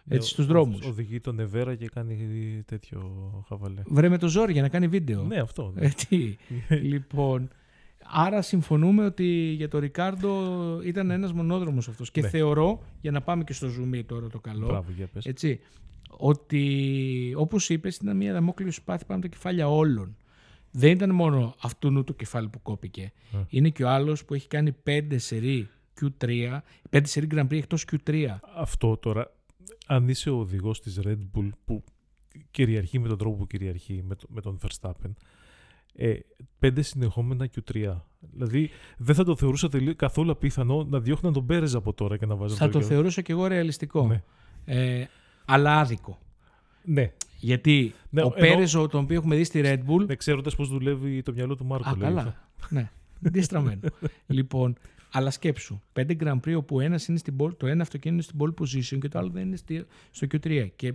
Έτσι, 0.08 0.28
στους 0.28 0.46
Ναι, 0.46 0.52
δρόμους. 0.52 0.86
Οδηγεί 0.86 1.20
τον 1.20 1.40
Εβέρα 1.40 1.74
και 1.74 1.88
κάνει 1.88 2.16
τέτοιο 2.66 3.00
χαβαλέ. 3.48 3.82
Βρε 3.86 4.08
με 4.08 4.18
το 4.18 4.28
ζόρι 4.28 4.52
για 4.52 4.62
να 4.62 4.68
κάνει 4.68 4.88
βίντεο. 4.88 5.22
Ναι, 5.22 5.38
αυτό. 5.40 5.72
ναι. 5.74 5.86
Ε, 5.86 5.90
τι. 6.08 6.36
λοιπόν, 6.92 7.48
άρα 8.04 8.42
συμφωνούμε 8.42 9.04
ότι 9.04 9.24
για 9.56 9.68
τον 9.68 9.80
Ρικάρντο 9.80 10.32
ήταν 10.84 11.10
ένας 11.10 11.32
μονόδρομος 11.32 11.88
αυτός. 11.88 12.10
Και 12.10 12.20
Ναι. 12.20 12.28
θεωρώ, 12.28 12.82
για 13.00 13.10
να 13.10 13.20
πάμε 13.20 13.44
και 13.44 13.52
στο 13.52 13.68
ζουμί 13.68 14.04
τώρα 14.04 14.28
το 14.28 14.38
καλό, 14.40 14.66
Μπράβο, 14.66 14.90
για 14.96 15.06
πες. 15.06 15.24
έτσι, 15.26 15.60
ότι 16.08 17.32
όπως 17.36 17.68
είπες 17.68 17.96
ήταν 17.96 18.16
μια 18.16 18.32
δαμόκλειο 18.32 18.72
σπάθη 18.72 19.04
πάνω 19.04 19.18
από 19.20 19.28
τα 19.28 19.34
κεφάλια 19.36 19.68
όλων. 19.68 20.16
Δεν 20.70 20.90
ήταν 20.90 21.14
μόνο 21.14 21.54
αυτού 21.62 22.04
το 22.04 22.12
κεφάλι 22.12 22.48
που 22.48 22.62
κόπηκε. 22.62 23.12
Ε. 23.32 23.36
Είναι 23.48 23.68
και 23.68 23.84
ο 23.84 23.88
άλλος 23.88 24.24
που 24.24 24.34
έχει 24.34 24.48
κάνει 24.48 24.76
5 24.86 25.00
σερί 25.16 25.68
Q3, 26.00 26.58
5 26.90 27.00
σερί 27.02 27.26
Grand 27.34 27.42
Prix 27.46 27.52
εκτός 27.56 27.84
Q3. 27.92 28.26
Αυτό 28.56 28.96
τώρα, 28.96 29.32
αν 29.86 30.08
είσαι 30.08 30.30
ο 30.30 30.38
οδηγός 30.38 30.80
της 30.80 31.00
Red 31.04 31.18
Bull 31.34 31.48
που 31.64 31.84
κυριαρχεί 32.50 32.98
με 32.98 33.08
τον 33.08 33.18
τρόπο 33.18 33.36
που 33.36 33.46
κυριαρχεί 33.46 34.02
με, 34.06 34.14
το- 34.14 34.26
με 34.28 34.40
τον 34.40 34.58
Verstappen, 34.62 35.10
ε, 35.94 36.14
πέντε 36.58 36.82
συνεχόμενα 36.82 37.48
Q3. 37.54 37.94
Δηλαδή 38.32 38.70
δεν 38.98 39.14
θα 39.14 39.24
το 39.24 39.36
θεωρούσα 39.36 39.68
τελείω, 39.68 39.94
καθόλου 39.94 40.30
απίθανο 40.30 40.84
να 40.84 41.00
διώχναν 41.00 41.32
τον 41.32 41.46
Πέρεζ 41.46 41.74
από 41.74 41.92
τώρα 41.92 42.16
και 42.16 42.26
να 42.26 42.34
βάζουν 42.36 42.56
Θα 42.56 42.68
το 42.68 42.82
θεωρούσα 42.82 43.22
και 43.22 43.32
εγώ 43.32 43.46
ρεαλιστικό. 43.46 44.06
Ναι. 44.06 44.22
Ε, 44.64 45.06
αλλά 45.44 45.78
άδικο. 45.80 46.18
Ναι, 46.84 47.12
Γιατί 47.40 47.94
Ναι, 48.10 48.22
ο 48.22 48.32
ενώ- 48.36 48.46
Πέρες, 48.54 48.74
ο- 48.74 48.88
τον 48.88 49.02
οποίο 49.04 49.16
έχουμε 49.16 49.36
δει 49.36 49.44
στη 49.44 49.60
Red 49.64 49.78
Bull. 49.90 50.06
ναι 50.06 50.14
ξέροντας 50.14 50.54
πώς 50.56 50.68
δουλεύει 50.68 51.22
το 51.22 51.32
μυαλό 51.32 51.56
του 51.56 51.64
Μάρκο. 51.64 51.88
Α, 51.88 51.96
λέει 51.96 52.08
αυτό. 52.08 52.14
καλά. 52.20 52.36
ναι, 52.70 52.90
διαστραμμένο. 53.20 53.80
λοιπόν, 54.26 54.76
αλλά 55.12 55.30
σκέψου. 55.30 55.80
Πέντε 55.92 56.16
Grand 56.20 56.40
Prix 56.46 56.54
όπου 56.56 56.80
ένας 56.80 57.06
είναι 57.08 57.18
στην 57.18 57.36
pole- 57.38 57.56
το 57.56 57.66
ένα 57.66 57.82
αυτοκίνητο 57.82 58.32
είναι 58.32 58.44
στην 58.52 58.54
pole 58.56 58.62
position 58.94 58.98
και 59.00 59.08
το 59.08 59.18
άλλο 59.18 59.28
δεν 59.30 59.46
είναι 59.46 59.56
στη- 59.56 59.86
στο 60.10 60.26
Q3. 60.30 60.68
Και 60.76 60.94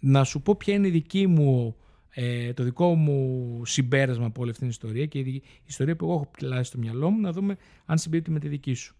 να 0.00 0.24
σου 0.24 0.42
πω 0.42 0.54
ποια 0.56 0.74
είναι 0.74 0.86
η 0.86 0.90
δική 0.90 1.26
μου, 1.26 1.76
ε, 2.10 2.52
το 2.52 2.62
δικό 2.64 2.94
μου 2.94 3.60
συμπέρασμα 3.64 4.26
από 4.26 4.40
όλη 4.40 4.50
αυτή 4.50 4.62
την 4.62 4.70
ιστορία 4.70 5.06
και 5.06 5.18
η, 5.18 5.22
δι- 5.22 5.34
η 5.44 5.62
ιστορία 5.66 5.96
που 5.96 6.04
εγώ 6.04 6.14
έχω 6.14 6.30
πλάσει 6.38 6.64
στο 6.64 6.78
μυαλό 6.78 7.10
μου 7.10 7.20
να 7.20 7.32
δούμε 7.32 7.56
αν 7.86 7.98
συμπίπτει 7.98 8.30
με 8.30 8.38
τη 8.38 8.48
δική 8.48 8.74
σου. 8.74 8.94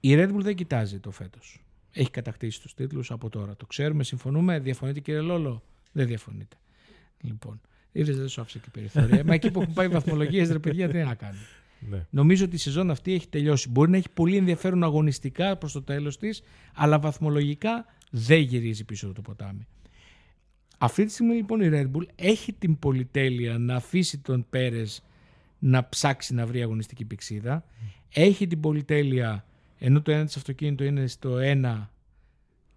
Η 0.00 0.14
Red 0.14 0.28
Bull 0.34 0.40
δεν 0.40 0.54
κοιτάζει 0.54 0.98
το 0.98 1.10
φέτος. 1.10 1.60
Έχει 1.92 2.10
κατακτήσει 2.10 2.60
τους 2.60 2.74
τίτλους 2.74 3.10
από 3.10 3.28
τώρα. 3.28 3.56
Το 3.56 3.66
ξέρουμε, 3.66 4.04
συμφωνούμε, 4.04 4.58
διαφωνείτε 4.58 5.00
κύριε 5.00 5.20
Λόλο; 5.20 5.62
Δεν 5.92 6.06
διαφωνείτε. 6.06 6.56
Λοιπόν, 7.20 7.60
είδε 7.92 8.12
δεν 8.12 8.28
σου 8.28 8.40
άφησε 8.40 8.58
και 8.58 8.68
περιθώρια. 8.72 9.24
Μα 9.24 9.34
εκεί 9.34 9.50
που 9.50 9.60
έχουν 9.60 9.74
πάει 9.74 9.88
βαθμολογίες, 9.88 10.50
ρε 10.50 10.58
παιδιά, 10.58 10.88
τι 10.88 10.98
να 10.98 11.14
κάνει. 11.14 11.38
Ναι. 11.80 12.06
Νομίζω 12.10 12.44
ότι 12.44 12.54
η 12.54 12.58
σεζόν 12.58 12.90
αυτή 12.90 13.12
έχει 13.12 13.28
τελειώσει. 13.28 13.68
Μπορεί 13.70 13.90
να 13.90 13.96
έχει 13.96 14.10
πολύ 14.14 14.36
ενδιαφέρον 14.36 14.82
αγωνιστικά 14.84 15.56
προς 15.56 15.72
το 15.72 15.82
τέλος 15.82 16.18
της, 16.18 16.42
αλλά 16.74 16.98
βαθμολογικά 16.98 17.86
δεν 18.10 18.38
γυρίζει 18.40 18.84
πίσω 18.84 19.12
το 19.12 19.20
ποτάμι. 19.22 19.66
Αυτή 20.78 21.04
τη 21.04 21.12
στιγμή 21.12 21.34
λοιπόν 21.34 21.60
η 21.60 21.68
Red 21.72 21.90
Bull 21.96 22.06
έχει 22.14 22.52
την 22.52 22.78
πολυτέλεια 22.78 23.58
να 23.58 23.74
αφήσει 23.74 24.18
τον 24.18 24.46
Πέρες 24.50 25.02
να 25.58 25.88
ψάξει 25.88 26.34
να 26.34 26.46
βρει 26.46 26.62
αγωνιστική 26.62 27.04
πηξίδα. 27.04 27.64
Έχει 28.12 28.46
την 28.46 28.60
πολυτέλεια, 28.60 29.44
ενώ 29.78 30.02
το 30.02 30.10
ένα 30.12 30.24
της 30.24 30.36
αυτοκίνητο 30.36 30.84
είναι 30.84 31.06
στο 31.06 31.38
ένα, 31.38 31.90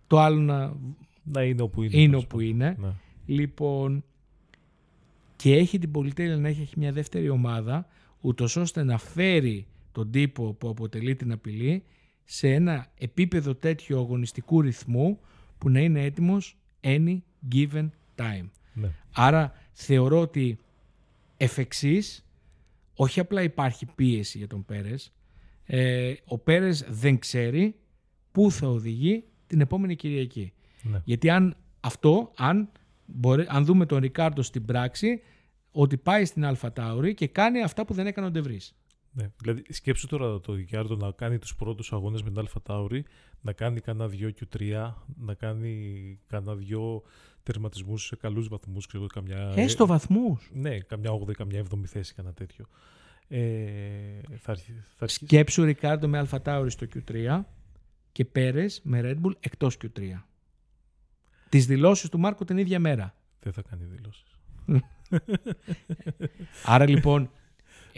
το 0.08 0.20
άλλο 0.20 0.40
να, 0.42 0.74
Να 1.24 1.44
είναι 1.44 1.62
όπου 1.62 1.84
είναι. 1.84 1.98
είναι 1.98 2.06
τέλος 2.08 2.24
όπου 2.24 2.36
πάντων. 2.38 2.50
είναι. 2.52 2.76
Ναι. 2.80 2.94
Λοιπόν, 3.26 4.04
και 5.36 5.56
έχει 5.56 5.80
την 5.80 5.92
πολυτέλεια 5.92 6.38
να 6.38 6.48
έχει 6.48 6.68
μια 6.78 6.92
δεύτερη 6.92 7.30
ομάδα, 7.30 7.88
ούτως 8.22 8.56
ώστε 8.56 8.84
να 8.84 8.98
φέρει 8.98 9.68
τον 9.92 10.12
τύπο 10.12 10.54
που 10.54 10.70
αποτελεί 10.70 11.16
την 11.16 11.32
απειλή 11.32 11.84
σε 12.24 12.54
ένα 12.54 12.88
επίπεδο 12.98 13.56
τέτοιο 13.56 14.00
αγωνιστικού 14.00 14.62
ρυθμού 14.62 15.20
που 15.58 15.70
να 15.70 15.80
είναι 15.80 16.04
έτοιμος 16.04 16.58
any 16.82 17.18
given 17.52 17.90
time. 18.16 18.50
Ναι. 18.74 18.90
Άρα 19.12 19.54
θεωρώ 19.72 20.20
ότι 20.20 20.58
εφ' 21.38 21.58
εξής, 21.58 22.26
όχι 22.96 23.20
απλά 23.20 23.44
υπάρχει 23.44 23.86
πίεση 23.96 24.38
για 24.38 24.48
τον 24.48 24.66
Πέρες, 24.66 25.12
ε, 25.66 26.14
ο 26.26 26.38
Πέρες 26.38 26.86
δεν 26.90 27.20
ξέρει 27.20 27.76
πού 28.32 28.52
θα 28.52 28.68
οδηγεί 28.68 29.24
την 29.48 29.62
επόμενη 29.62 29.96
Κυριακή. 29.96 30.54
Ναι. 30.82 31.02
Γιατί 31.04 31.30
αν 31.30 31.56
αυτό, 31.80 32.32
αν, 32.36 32.70
μπορεί, 33.06 33.46
αν 33.48 33.66
δούμε 33.66 33.86
τον 33.86 34.00
Ρικάρντο 34.00 34.42
στην 34.42 34.66
πράξη, 34.66 35.22
ότι 35.72 35.98
πάει 35.98 36.26
στην 36.26 36.46
Αλφα 36.46 36.74
Τάουρη 36.74 37.14
και 37.14 37.28
κάνει 37.28 37.64
αυτά 37.64 37.86
που 37.86 37.94
δεν 37.94 38.08
έκανε 38.08 38.28
ο 38.28 38.32
Ντεβρής. 38.32 38.74
Ναι. 39.12 39.32
Δηλαδή, 39.42 39.64
σκέψου 39.70 40.08
τώρα 40.08 40.40
το 40.40 40.54
Ρικιάρντο 40.54 40.96
να 40.96 41.12
κάνει 41.12 41.38
τους 41.38 41.56
πρώτους 41.56 41.94
αγώνες 41.94 42.22
με 42.24 42.30
την 42.30 42.40
Αλφα 42.40 42.62
Τάουρη, 42.62 43.06
να 43.42 43.54
κάνει 43.54 43.80
κανένα 43.80 44.08
δυο 44.08 44.32
Q3, 44.40 44.92
να 45.18 45.34
κάνει 45.34 46.20
κανένα 46.28 46.56
δυο 46.56 47.02
τερματισμούς 47.44 48.06
σε 48.06 48.16
καλούς 48.16 48.48
βαθμούς, 48.48 48.86
ξέρω, 48.88 49.06
καμιά... 49.06 49.54
Έστω 49.56 49.86
βαθμούς. 49.86 50.50
Ναι, 50.54 50.80
καμιά 50.80 51.12
8η, 51.12 51.32
καμιά 51.32 51.66
7η 51.72 51.86
θέση, 51.86 52.14
κανένα 52.14 52.34
τέτοιο. 52.34 52.66
Ε, 53.28 53.40
θα, 54.38 54.52
αρχι- 54.52 54.66
θα 54.96 55.04
αρχίσει. 55.04 55.26
Σκέψου 55.26 55.64
Ρικάρντο 55.64 56.08
με 56.08 56.18
Αλφα 56.18 56.42
Τάουρη 56.42 56.72
στο 56.72 56.88
Q3 56.94 57.42
και 58.12 58.26
Πέρες 58.26 58.82
με 58.84 59.02
Red 59.04 59.26
Bull 59.26 59.32
εκτός 59.40 59.78
Q3. 59.84 60.02
Τις 61.50 61.66
δηλώσεις 61.66 62.10
του 62.10 62.20
Μάρκο 62.20 62.46
την 62.46 62.58
ίδια 62.58 62.80
μέρα. 62.80 63.16
Δεν 63.40 63.54
θα 63.54 63.62
κάνει 63.62 63.86
δηλώσεις. 63.86 64.40
Άρα 66.66 66.90
λοιπόν 66.90 67.30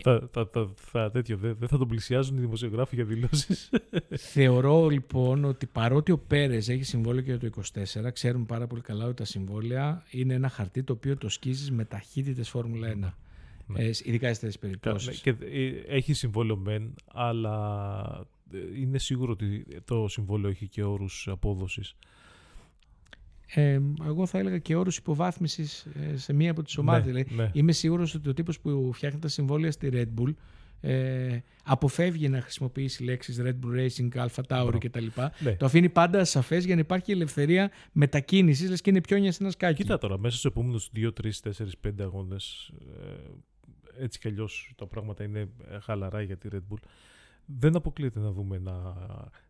θα, 0.02 0.30
θα, 0.32 0.50
θα, 0.52 0.70
θα, 0.76 1.12
τέτοιο, 1.12 1.38
δεν, 1.38 1.56
δεν 1.60 1.68
θα 1.68 1.78
τον 1.78 1.88
πλησιάζουν 1.88 2.38
οι 2.38 2.40
δημοσιογράφοι 2.40 2.96
για 2.96 3.06
δηλώσεις. 3.06 3.70
Θεωρώ 4.34 4.88
λοιπόν 4.88 5.46
ότι 5.46 5.66
παρότι 5.66 6.12
ο 6.12 6.18
Πέρες 6.18 6.70
έχει 6.70 6.84
συμβόλαιο 6.84 7.22
και 7.22 7.34
για 7.34 7.50
το 7.50 7.62
24, 8.06 8.12
ξέρουμε 8.14 8.46
πάρα 8.46 8.68
πολύ 8.68 8.82
καλά 8.82 9.06
ότι 9.06 9.14
τα 9.14 9.26
συμβόλαια 9.26 10.04
είναι 10.10 10.34
ένα 10.34 10.50
χαρτί 10.50 10.84
το 10.84 10.94
οποίο 10.94 11.18
το 11.18 11.30
σκίζεις 11.30 11.72
με 11.72 11.86
ταχύτητες 11.86 12.50
Φόρμουλα 12.50 12.88
1. 12.88 13.14
Ναι. 13.68 13.84
Ε, 13.84 13.92
ειδικά 14.04 14.34
σε 14.34 14.40
τέτοιες 14.40 14.60
Κα- 14.60 14.68
ναι, 14.68 14.78
περιπτώσεις. 14.78 15.22
και 15.22 15.30
ε, 15.30 15.96
έχει 15.96 16.14
συμβόλαιο 16.14 16.56
μεν, 16.58 16.94
αλλά 17.14 18.26
ε, 18.54 18.58
είναι 18.82 18.98
σίγουρο 18.98 19.32
ότι 19.32 19.66
το 19.86 20.08
συμβόλαιο 20.08 20.50
έχει 20.50 20.68
και 20.68 20.84
όρους 20.84 21.28
απόδοσης. 21.32 21.96
Ε, 23.54 23.80
εγώ 24.06 24.26
θα 24.26 24.38
έλεγα 24.40 24.58
και 24.58 24.76
όρους 24.76 24.98
υποβάθμισης 24.98 25.86
ε, 26.12 26.18
σε 26.18 26.34
μία 26.34 26.52
από 26.52 26.64
τις 26.64 26.78
ομάδες. 26.78 27.14
Ναι, 27.14 27.24
Δηλαδή, 27.24 27.36
ναι. 27.36 27.50
Είμαι 27.54 27.72
σίγουρος 27.72 28.16
ότι 28.16 28.30
ο 28.30 28.34
τύπος 28.34 28.60
που 28.60 28.92
φτιάχνει 28.94 29.20
τα 29.20 29.28
συμβόλαια 29.28 29.72
στη 29.72 29.90
Red 29.94 30.22
Bull 30.22 30.34
ε, 30.82 31.40
αποφεύγει 31.64 32.30
να 32.30 32.42
χρησιμοποιήσει 32.42 33.04
λέξεις 33.04 33.42
Red 33.42 33.56
Bull 33.66 33.76
Racing, 33.80 34.10
Alpha 34.16 34.28
Tauri 34.28 34.44
Μπράβο. 34.48 34.78
κτλ. 34.78 35.06
Ναι. 35.40 35.52
Το 35.56 35.66
αφήνει 35.66 35.90
πάντα 35.90 36.26
σαφές 36.26 36.66
για 36.66 36.76
να 36.76 36.82
υπάρχει 36.82 37.12
ελευθερία 37.12 37.72
μετακίνησης, 37.92 38.70
λες 38.70 38.82
και 38.82 38.90
είναι 38.90 39.02
πιόνια 39.02 39.32
σε 39.32 39.38
ένας 39.42 39.54
σκάκι. 39.54 39.82
Κοίτα 39.82 39.98
τώρα, 39.98 40.20
μέσα 40.20 40.38
στους 40.38 40.52
επόμενους 40.52 40.90
2, 40.96 41.12
3, 41.14 41.42
4, 41.42 41.76
5 41.82 42.04
αγώνες, 42.04 42.72
ε, 43.98 44.04
έτσι 44.04 44.20
κι 44.20 44.28
αλλιώς 44.28 44.72
τα 44.76 44.88
πράγματα 44.88 45.24
είναι 45.24 45.40
ε, 45.72 45.80
χαλαρά 45.80 46.22
για 46.22 46.38
τη 46.38 46.50
Red 46.52 46.74
Bull. 46.74 46.80
Δεν 47.60 47.76
αποκλείεται 47.76 48.20
να 48.20 48.32
δούμε 48.32 48.58
να, 48.58 48.72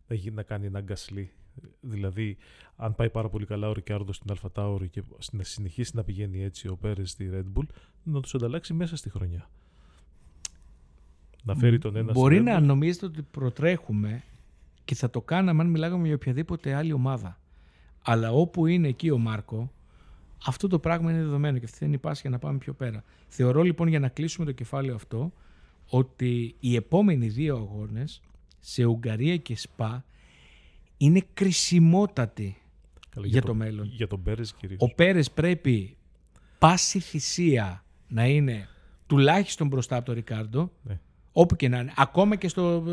να, 0.08 0.14
γι- 0.14 0.30
να 0.30 0.42
κάνει 0.42 0.66
ένα 0.66 0.80
γκασλί. 0.80 1.32
Δηλαδή, 1.80 2.36
αν 2.76 2.94
πάει 2.94 3.10
πάρα 3.10 3.28
πολύ 3.28 3.46
καλά 3.46 3.68
ο 3.68 3.72
Ρικάρδο 3.72 4.12
στην 4.12 4.30
Αλφα 4.30 4.50
Τάουρη 4.50 4.88
και 4.88 5.02
να 5.32 5.42
συνεχίσει 5.42 5.96
να 5.96 6.04
πηγαίνει 6.04 6.42
έτσι 6.42 6.68
ο 6.68 6.76
Πέρες 6.76 7.10
στη 7.10 7.30
Red 7.32 7.58
Bull, 7.58 7.66
να 8.02 8.20
τους 8.20 8.34
ανταλλάξει 8.34 8.74
μέσα 8.74 8.96
στη 8.96 9.10
χρονιά. 9.10 9.48
Να 11.44 11.54
φέρει 11.54 11.78
τον 11.78 11.96
ένας 11.96 12.14
Μπορεί 12.14 12.34
στη 12.34 12.44
Red 12.44 12.52
να 12.52 12.58
Bull. 12.58 12.62
νομίζετε 12.62 13.06
ότι 13.06 13.22
προτρέχουμε 13.22 14.22
και 14.84 14.94
θα 14.94 15.10
το 15.10 15.20
κάναμε 15.20 15.62
αν 15.62 15.68
μιλάγαμε 15.70 16.06
για 16.06 16.14
οποιαδήποτε 16.14 16.74
άλλη 16.74 16.92
ομάδα. 16.92 17.40
Αλλά 18.02 18.32
όπου 18.32 18.66
είναι 18.66 18.88
εκεί 18.88 19.10
ο 19.10 19.18
Μάρκο, 19.18 19.72
αυτό 20.46 20.68
το 20.68 20.78
πράγμα 20.78 21.10
είναι 21.10 21.20
δεδομένο 21.22 21.58
και 21.58 21.64
αυτή 21.64 21.78
δεν 21.78 21.92
υπάρχει 21.92 22.20
για 22.20 22.30
να 22.30 22.38
πάμε 22.38 22.58
πιο 22.58 22.72
πέρα. 22.72 23.04
Θεωρώ 23.28 23.62
λοιπόν 23.62 23.88
για 23.88 23.98
να 24.00 24.08
κλείσουμε 24.08 24.46
το 24.46 24.52
κεφάλαιο 24.52 24.94
αυτό 24.94 25.32
ότι 25.94 26.54
οι 26.60 26.74
επόμενοι 26.74 27.28
δύο 27.28 27.56
αγώνες 27.56 28.20
σε 28.58 28.84
Ουγγαρία 28.84 29.36
και 29.36 29.56
Σπα 29.56 30.04
είναι 30.96 31.22
κρισιμότατοι 31.34 32.56
Καλά, 33.10 33.26
για 33.26 33.40
τον- 33.40 33.50
το 33.50 33.56
μέλλον. 33.56 33.86
Για 33.92 34.06
τον 34.06 34.22
Πέρες 34.22 34.54
κυρίως. 34.54 34.78
Ο 34.80 34.94
Πέρες 34.94 35.30
πρέπει 35.30 35.96
πάση 36.58 36.98
θυσία 37.00 37.84
να 38.08 38.26
είναι 38.26 38.68
τουλάχιστον 39.06 39.66
μπροστά 39.66 39.96
από 39.96 40.04
τον 40.04 40.14
Ρικάρντο. 40.14 40.72
Ναι. 40.82 41.00
Όπου 41.32 41.56
και 41.56 41.68
να 41.68 41.78
είναι. 41.78 41.92
Ακόμα 41.96 42.36
και 42.36 42.48
στο. 42.48 42.84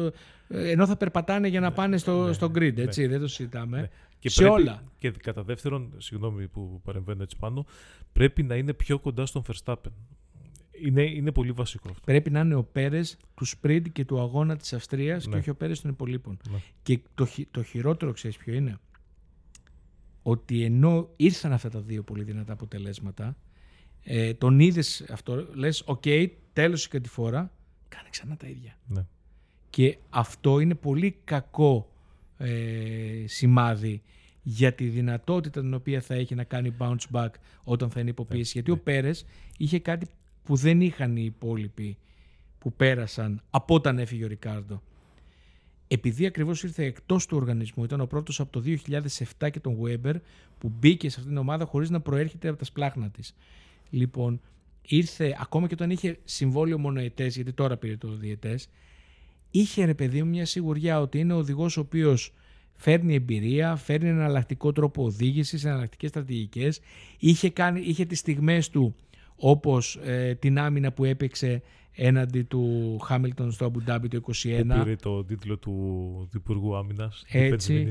ε, 0.48 0.70
ενώ 0.72 0.86
θα 0.88 0.98
περπατάνε 0.98 1.48
για 1.48 1.60
να 1.60 1.72
πάνε 1.72 1.98
στο, 1.98 2.26
ναι, 2.28 2.34
στο 2.34 2.48
grid, 2.48 2.74
ναι. 2.74 2.82
έτσι. 2.82 3.08
Δεν 3.08 3.20
το 3.20 3.28
συζητάμε. 3.28 3.82
Ναι. 3.82 3.90
Και 4.20 4.30
σε 4.30 4.42
πρέπει, 4.42 4.54
όλα. 4.62 4.84
Και 4.98 5.12
κατά 5.12 5.44
δεύτερον, 5.44 5.94
συγγνώμη 5.98 6.48
που 6.48 6.82
παρεμβαίνω 6.84 7.24
έτσι 7.24 7.38
πάνω, 7.38 7.66
πρέπει 8.14 8.44
να 8.44 8.56
είναι 8.56 8.74
πιο 8.74 9.00
κοντά 9.00 9.26
στον 9.26 9.44
Verstappen. 9.48 9.92
Είναι, 10.84 11.02
είναι 11.04 11.32
πολύ 11.32 11.52
βασικό 11.52 11.89
αυτό. 11.89 12.02
Πρέπει 12.06 12.30
να 12.30 12.39
είναι 12.39 12.56
ο 12.56 12.63
Πέρες 12.63 13.18
του 13.36 13.48
sprint 13.48 13.86
και 13.92 14.06
του 14.06 14.20
αγώνα 14.20 14.58
της 14.58 14.74
Αυστρίας 14.74 15.26
Ναι. 15.26 15.32
και 15.34 15.38
όχι 15.38 15.50
ο 15.50 15.56
Πέρες 15.56 15.82
των 15.82 15.92
υπολοίπων. 15.92 16.38
Ναι. 16.52 16.58
Και 16.84 17.00
το, 17.15 17.26
χει- 17.26 17.48
το 17.52 17.63
χειρότερο, 17.63 18.12
ξέρεις 18.12 18.38
ποιο 18.38 18.54
είναι; 18.54 18.78
Ότι 20.24 20.63
ενώ 20.63 21.10
ήρθαν 21.15 21.54
αυτά 21.54 21.70
τα 21.70 21.80
δύο 21.82 22.04
πολύ 22.04 22.24
δυνατά 22.24 22.54
αποτελέσματα, 22.54 23.36
ε, 24.04 24.34
τον 24.34 24.60
είδες 24.60 25.06
αυτό, 25.12 25.48
λες: 25.54 25.84
Οκ, 25.86 26.04
τέλος 26.54 26.86
η 26.86 26.89
κατηφόρα, 26.89 27.52
κάνε 27.88 28.08
ξανά 28.10 28.38
τα 28.38 28.48
ίδια. 28.48 28.78
Ναι. 28.88 29.06
Και 29.70 29.98
αυτό 30.10 30.60
είναι 30.60 30.76
πολύ 30.76 31.15
κακό 31.24 31.92
ε, 32.38 33.24
σημάδι 33.26 34.02
για 34.44 34.74
τη 34.74 34.88
δυνατότητα 34.88 35.62
την 35.62 35.74
οποία 35.74 36.02
θα 36.02 36.13
έχει 36.13 36.36
να 36.36 36.44
κάνει 36.44 36.76
bounce 36.80 37.06
back 37.12 37.30
όταν 37.63 37.89
θα 37.89 38.00
είναι 38.00 38.10
υποποίηση. 38.10 38.52
Γιατί 38.54 38.72
ο 38.72 38.78
Πέρες 38.78 39.26
είχε 39.58 39.80
κάτι 39.80 40.08
που 40.50 40.56
δεν 40.56 40.82
είχαν 40.82 41.16
οι 41.16 41.24
υπόλοιποι 41.26 41.98
που 42.60 42.74
πέρασαν 42.74 43.42
από 43.50 43.76
όταν 43.76 44.00
έφυγε 44.00 44.24
ο 44.24 44.28
Ρικάρντο. 44.28 44.82
Επειδή 45.88 46.26
ακριβώς 46.26 46.64
ήρθε 46.64 46.84
εκτός 46.84 47.26
του 47.26 47.38
οργανισμού, 47.38 47.84
ήταν 47.84 48.02
ο 48.02 48.06
πρώτος 48.06 48.40
από 48.40 48.52
το 48.52 48.64
2007 49.40 49.50
και 49.52 49.60
τον 49.60 49.78
Weber 49.84 50.14
που 50.58 50.72
μπήκε 50.80 51.10
σε 51.10 51.16
αυτήν 51.16 51.34
την 51.34 51.38
ομάδα 51.38 51.66
χωρίς 51.66 51.90
να 51.90 52.02
προέρχεται 52.02 52.48
από 52.48 52.58
τα 52.58 52.66
σπλάχνα 52.66 53.10
της. 53.10 53.36
Λοιπόν, 53.90 54.42
ήρθε 54.82 55.38
ακόμα 55.40 55.68
και 55.68 55.74
όταν 55.74 55.90
είχε 55.90 56.18
συμβόλαιο 56.24 56.78
μονοετές, 56.78 57.36
γιατί 57.36 57.54
τώρα 57.54 57.78
πήρε 57.78 57.98
το 57.98 58.08
διετές, 58.08 58.70
είχε 59.52 59.86
ρε 59.86 59.94
παιδί 59.94 60.24
μου 60.24 60.30
μια 60.30 60.46
σιγουριά 60.46 61.02
ότι 61.02 61.20
είναι 61.20 61.34
ο 61.34 61.38
οδηγός 61.38 61.78
ο 61.78 61.80
οποίος 61.80 62.34
φέρνει 62.76 63.16
εμπειρία, 63.16 63.76
φέρνει 63.76 64.10
ένα 64.10 64.20
εναλλακτικό 64.20 64.72
τρόπο 64.72 65.04
οδήγησης, 65.04 65.66
εναλλακτικές 65.66 66.10
στρατηγικές. 66.10 66.80
Είχε, 67.20 67.50
κάνει, 67.50 67.82
είχε 67.82 68.06
τις 68.06 68.20
στιγμές 68.20 68.70
του 68.70 68.96
όπως 69.39 69.99
ε, 70.04 70.36
την 70.36 70.60
άμυνα 70.60 70.91
που 70.91 71.06
έπαιξε 71.06 71.62
έναντι 71.91 72.41
του 72.43 72.97
Χάμιλτον 73.04 73.52
στο 73.52 73.71
Abu 73.71 73.89
Dhabi 73.89 74.08
το 74.10 74.21
2021. 74.43 74.63
Που 74.67 74.84
πήρε 74.84 74.95
το 74.95 75.23
τίτλο 75.23 75.58
του, 75.58 75.71
του 76.32 76.38
Υπουργού 76.38 76.75
Άμυνας. 76.75 77.25
Έτσι. 77.28 77.88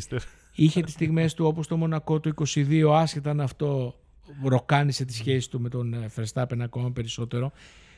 Είχε 0.54 0.80
τις 0.80 0.92
στιγμές 0.92 1.34
του 1.34 1.46
όπως 1.46 1.66
το 1.66 1.76
Μονακό 1.76 2.20
του 2.20 2.34
22, 2.54 2.90
άσχετα 2.92 3.30
αν 3.30 3.40
αυτό 3.40 3.98
ροκάνισε 4.44 5.04
τη 5.04 5.12
σχέση 5.12 5.50
του 5.50 5.60
με 5.60 5.68
τον 5.68 5.94
ε, 5.94 6.10
Verstappen 6.16 6.58
ακόμα 6.60 6.92
περισσότερο. 6.92 7.52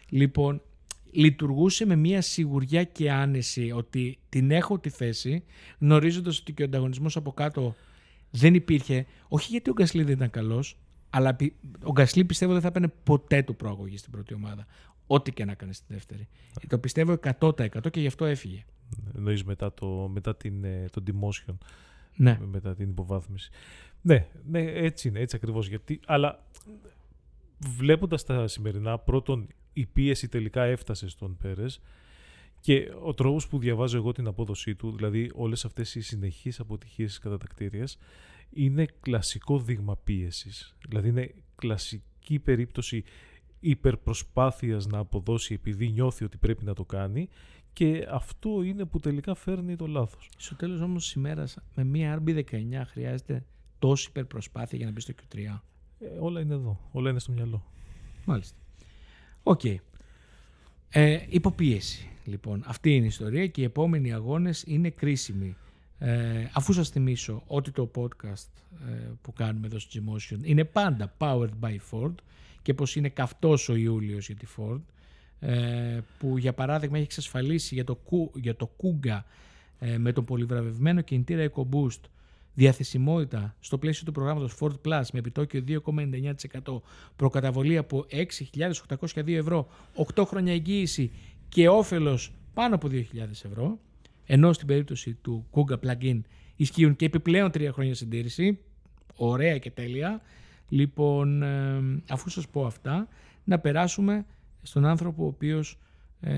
Λοιπόν, 0.08 0.62
λειτουργούσε 1.10 1.86
με 1.86 1.96
μια 1.96 2.20
σιγουριά 2.22 2.84
και 2.84 3.10
άνεση 3.10 3.72
ότι 3.76 4.18
την 4.28 4.50
έχω 4.50 4.78
τη 4.78 4.88
θέση, 4.88 5.44
γνωρίζοντας 5.78 6.38
ότι 6.40 6.52
και 6.52 6.62
ο 6.62 6.64
ανταγωνισμός 6.64 7.16
από 7.16 7.32
κάτω 7.32 7.74
δεν 8.30 8.54
υπήρχε. 8.54 9.06
Όχι 9.28 9.50
γιατί 9.50 9.70
ο 9.70 9.72
Γκασλή 9.72 10.02
δεν 10.02 10.14
ήταν 10.14 10.30
καλός, 10.30 10.76
αλλά 11.10 11.34
πι- 11.34 11.54
ο 11.82 11.92
Γκασλή 11.92 12.24
πιστεύω 12.24 12.52
δεν 12.52 12.60
θα 12.60 12.68
έπαιρνε 12.68 12.92
ποτέ 13.04 13.42
το 13.42 13.52
προαγωγή 13.52 13.96
στην 13.96 14.12
πρώτη 14.12 14.34
ομάδα. 14.34 14.66
Ό,τι 15.06 15.32
και 15.32 15.44
να 15.44 15.52
έκανε 15.52 15.72
στη 15.72 15.84
δεύτερη. 15.88 16.28
Το 16.68 16.78
πιστεύω 16.78 17.12
100% 17.40 17.90
και 17.90 18.00
γι' 18.00 18.06
αυτό 18.06 18.24
έφυγε. 18.24 18.64
Εννοείς 19.16 19.44
μετά, 19.44 19.74
το, 19.74 19.86
μετά 20.12 20.36
την, 20.36 20.64
ε, 20.64 20.84
το 20.92 21.02
demotion, 21.06 21.54
Ναι. 22.16 22.38
μετά 22.50 22.74
την 22.74 22.88
υποβάθμιση. 22.90 23.50
Ναι, 24.00 24.26
ναι, 24.50 24.60
έτσι 24.60 25.08
είναι, 25.08 25.20
έτσι 25.20 25.36
ακριβώς. 25.36 25.68
Γιατί, 25.68 26.00
αλλά 26.06 26.44
βλέποντας 27.58 28.24
τα 28.24 28.46
σημερινά, 28.48 28.98
πρώτον 28.98 29.46
η 29.72 29.86
πίεση 29.86 30.28
τελικά 30.28 30.62
έφτασε 30.62 31.08
στον 31.08 31.36
Πέρες 31.36 31.80
και 32.60 32.92
ο 33.02 33.14
τρόπος 33.14 33.48
που 33.48 33.58
διαβάζω 33.58 33.96
εγώ 33.96 34.12
την 34.12 34.26
απόδοσή 34.26 34.74
του, 34.74 34.92
δηλαδή 34.96 35.30
όλες 35.34 35.64
αυτές 35.64 35.94
οι 35.94 36.00
συνεχείς 36.00 36.60
αποτυχίες 36.60 37.18
κατά 37.18 37.38
τα 37.38 37.46
κτίρια, 37.46 37.86
είναι 38.50 38.86
κλασικό 39.00 39.58
δείγμα 39.58 39.96
πίεσης. 39.96 40.76
Δηλαδή 40.88 41.08
είναι 41.08 41.34
κλασική 41.56 42.38
περίπτωση 42.38 43.04
υπερπροσπάθειας 43.60 44.86
να 44.86 44.98
αποδώσει 44.98 45.54
επειδή 45.54 45.88
νιώθει 45.88 46.24
ότι 46.24 46.36
πρέπει 46.36 46.64
να 46.64 46.74
το 46.74 46.84
κάνει 46.84 47.28
και 47.72 48.06
αυτό 48.10 48.62
είναι 48.62 48.84
που 48.84 49.00
τελικά 49.00 49.34
φέρνει 49.34 49.76
το 49.76 49.86
λάθος. 49.86 50.30
Στο 50.36 50.56
τέλος 50.56 50.80
όμως 50.80 51.04
της 51.04 51.12
ημέρας 51.12 51.58
με 51.74 51.84
μία 51.84 52.22
RB19 52.24 52.82
χρειάζεται 52.86 53.44
τόση 53.78 54.06
υπερπροσπάθεια 54.08 54.78
για 54.78 54.86
να 54.86 54.92
μπει 54.92 55.00
στο 55.00 55.12
Q3. 55.12 55.38
Ε, 55.98 56.18
όλα 56.18 56.40
είναι 56.40 56.54
εδώ, 56.54 56.88
όλα 56.92 57.10
είναι 57.10 57.18
στο 57.18 57.32
μυαλό. 57.32 57.64
Μάλιστα. 58.24 58.56
Οκ. 59.42 59.64
Ε, 60.88 61.26
υπό 61.28 61.55
πίεση. 61.55 62.08
Λοιπόν, 62.24 62.62
αυτή 62.66 62.94
είναι 62.94 63.04
η 63.04 63.08
ιστορία 63.08 63.46
και 63.46 63.60
οι 63.60 63.64
επόμενοι 63.64 64.12
αγώνες 64.12 64.62
είναι 64.66 64.90
κρίσιμοι. 64.90 65.56
Ε, 66.02 66.48
αφού 66.52 66.72
σας 66.72 66.88
θυμίσω 66.88 67.42
ότι 67.46 67.70
το 67.70 67.90
podcast 67.96 68.48
ε, 68.88 68.92
που 69.22 69.32
κάνουμε 69.32 69.66
εδώ 69.66 69.78
στο 69.78 70.00
Gmotion 70.00 70.38
είναι 70.42 70.64
πάντα 70.64 71.14
powered 71.18 71.50
by 71.60 71.76
Ford 71.90 72.14
και 72.62 72.74
πως 72.74 72.96
είναι 72.96 73.08
καυτός 73.08 73.68
ο 73.68 73.74
Ιούλιος 73.74 74.26
για 74.26 74.36
τη 74.36 74.46
Ford 74.56 74.80
ε, 75.40 76.00
που 76.18 76.38
για 76.38 76.52
παράδειγμα 76.52 76.96
έχει 76.96 77.04
εξασφαλίσει 77.06 77.74
για 77.74 77.84
το, 77.84 77.98
για 78.34 78.56
το 78.56 78.70
Kuga 78.82 79.20
ε, 79.78 79.98
με 79.98 80.12
τον 80.12 80.24
πολυβραβευμένο 80.24 81.00
κινητήρα 81.00 81.50
EcoBoost 81.54 82.00
διαθεσιμότητα 82.54 83.56
στο 83.60 83.78
πλαίσιο 83.78 84.04
του 84.04 84.12
προγράμματος 84.12 84.56
Ford 84.60 84.74
Plus 84.84 85.02
με 85.12 85.18
επιτόκιο 85.18 85.64
2,99% 85.68 86.80
προκαταβολή 87.16 87.76
από 87.76 88.06
6.802 88.10 89.28
ευρώ, 89.28 89.68
8 90.14 90.24
χρόνια 90.26 90.52
εγγύηση 90.52 91.10
και 91.48 91.68
όφελος 91.68 92.32
πάνω 92.54 92.74
από 92.74 92.88
2.000 92.90 93.02
ευρώ 93.30 93.78
ενώ 94.32 94.52
στην 94.52 94.66
περίπτωση 94.66 95.14
του 95.14 95.46
Kuga 95.50 95.74
Plugin 95.84 96.20
ισχύουν 96.56 96.96
και 96.96 97.04
επιπλέον 97.04 97.50
3 97.54 97.68
χρόνια 97.72 97.94
συντήρηση 97.94 98.58
ωραία 99.14 99.58
και 99.58 99.70
τέλεια 99.70 100.20
λοιπόν 100.68 101.42
ε, 101.42 102.02
αφού 102.08 102.30
σας 102.30 102.48
πω 102.48 102.66
αυτά 102.66 103.08
να 103.44 103.58
περάσουμε 103.58 104.26
στον 104.62 104.84
άνθρωπο 104.84 105.24
ο 105.24 105.26
οποίος 105.26 105.78
ε, 106.20 106.32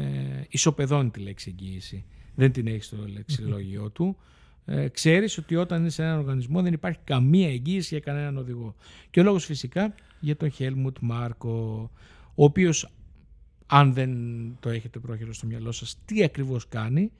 ισοπεδώνει 0.49 1.11
τη 1.11 1.21
λέξη 1.21 1.55
εγγύηση 1.59 2.05
δεν 2.35 2.53
την 2.53 2.67
έχει 2.67 2.83
στο 2.83 2.97
λεξιλόγιο 3.07 3.91
του 3.91 4.17
ε, 4.65 4.89
ξέρεις 4.89 5.39
ότι 5.39 5.57
όταν 5.57 5.81
είναι 5.81 5.91
σε 5.91 6.03
έναν 6.03 6.19
οργανισμό 6.19 6.63
δεν 6.63 6.73
υπάρχει 6.73 6.99
καμία 7.05 7.49
εγγύηση 7.49 7.89
για 7.95 8.01
κανέναν 8.01 8.37
οδηγό. 8.37 8.75
Και 9.11 9.21
ο 9.21 9.23
λόγος 9.23 9.45
φυσικά 9.45 9.95
για 10.21 10.37
τον 10.37 10.51
Χέλμουτ 10.51 10.97
Μάρκο, 11.01 11.91
ο 12.35 12.45
οποίος 12.45 12.93
αν 13.67 13.93
δεν 13.93 14.11
το 14.61 14.69
έχετε 14.69 14.99
πρόχειρο 14.99 15.33
στο 15.33 15.47
μυαλό 15.47 15.73
σας 15.73 15.99
τι 16.05 16.25
ακριβώς 16.25 16.69
κάνει, 16.69 17.13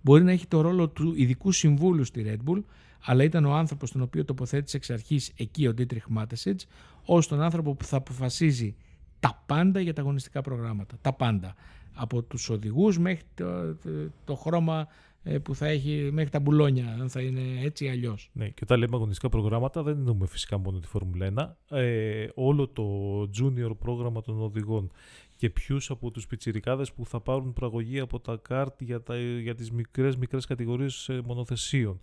μπορεί 0.00 0.24
να 0.24 0.32
έχει 0.32 0.46
το 0.46 0.60
ρόλο 0.60 0.88
του 0.88 1.14
ειδικού 1.16 1.52
συμβούλου 1.52 2.04
στη 2.04 2.24
Red 2.26 2.50
Bull, 2.50 2.62
αλλά 3.04 3.24
ήταν 3.24 3.44
ο 3.44 3.52
άνθρωπος 3.54 3.90
τον 3.90 4.02
οποίο 4.02 4.24
τοποθέτησε 4.24 4.76
εξ 4.76 4.90
αρχής 4.90 5.32
εκεί 5.36 5.66
ο 5.66 5.74
Ντίτριχ 5.74 6.06
Μάτεσιτς, 6.08 6.66
ως 7.04 7.28
τον 7.28 7.40
άνθρωπο 7.40 7.74
που 7.74 7.84
θα 7.84 7.96
αποφασίζει 7.96 8.76
τα 9.20 9.42
πάντα 9.46 9.80
για 9.80 9.92
τα 9.92 10.00
αγωνιστικά 10.00 10.40
προγράμματα. 10.40 10.96
Τα 11.00 11.12
πάντα. 11.12 11.54
Από 11.94 12.22
τους 12.22 12.50
οδηγούς 12.50 12.98
μέχρι 12.98 13.24
το, 13.34 13.76
το 14.24 14.34
χρώμα 14.34 14.88
ε, 15.22 15.38
που 15.38 15.54
θα 15.54 15.66
έχει 15.66 16.10
μέχρι 16.12 16.30
τα 16.30 16.40
μπουλόνια, 16.40 16.96
αν 17.00 17.08
θα 17.08 17.20
είναι 17.20 17.40
έτσι 17.62 17.84
ή 17.84 17.88
αλλιώς. 17.88 18.30
Ναι, 18.32 18.48
και 18.48 18.60
όταν 18.62 18.78
λέμε 18.78 18.96
αγωνιστικά 18.96 19.28
προγράμματα, 19.28 19.82
δεν 19.82 19.96
εννοούμε 19.96 20.26
φυσικά 20.26 20.58
μόνο 20.58 20.78
τη 20.78 20.86
Φόρμουλα 20.86 21.56
1. 21.70 21.76
Ε, 21.76 22.28
όλο 22.34 22.68
το 22.68 22.84
junior 23.22 23.70
πρόγραμμα 23.78 24.20
των 24.20 24.42
οδηγών 24.42 24.90
και 25.38 25.50
ποιους 25.50 25.90
από 25.90 26.10
τους 26.10 26.26
πιτσιρικάδες 26.26 26.92
που 26.92 27.06
θα 27.06 27.20
πάρουν 27.20 27.52
πραγωγή 27.52 27.98
από 27.98 28.20
τα 28.20 28.38
κάρτ 28.42 28.82
για, 28.82 29.02
τα, 29.02 29.18
για 29.18 29.54
τις 29.54 29.70
μικρές 29.70 30.16
μικρές 30.16 30.46
κατηγορίες 30.46 31.10
μονοθεσίων 31.24 32.00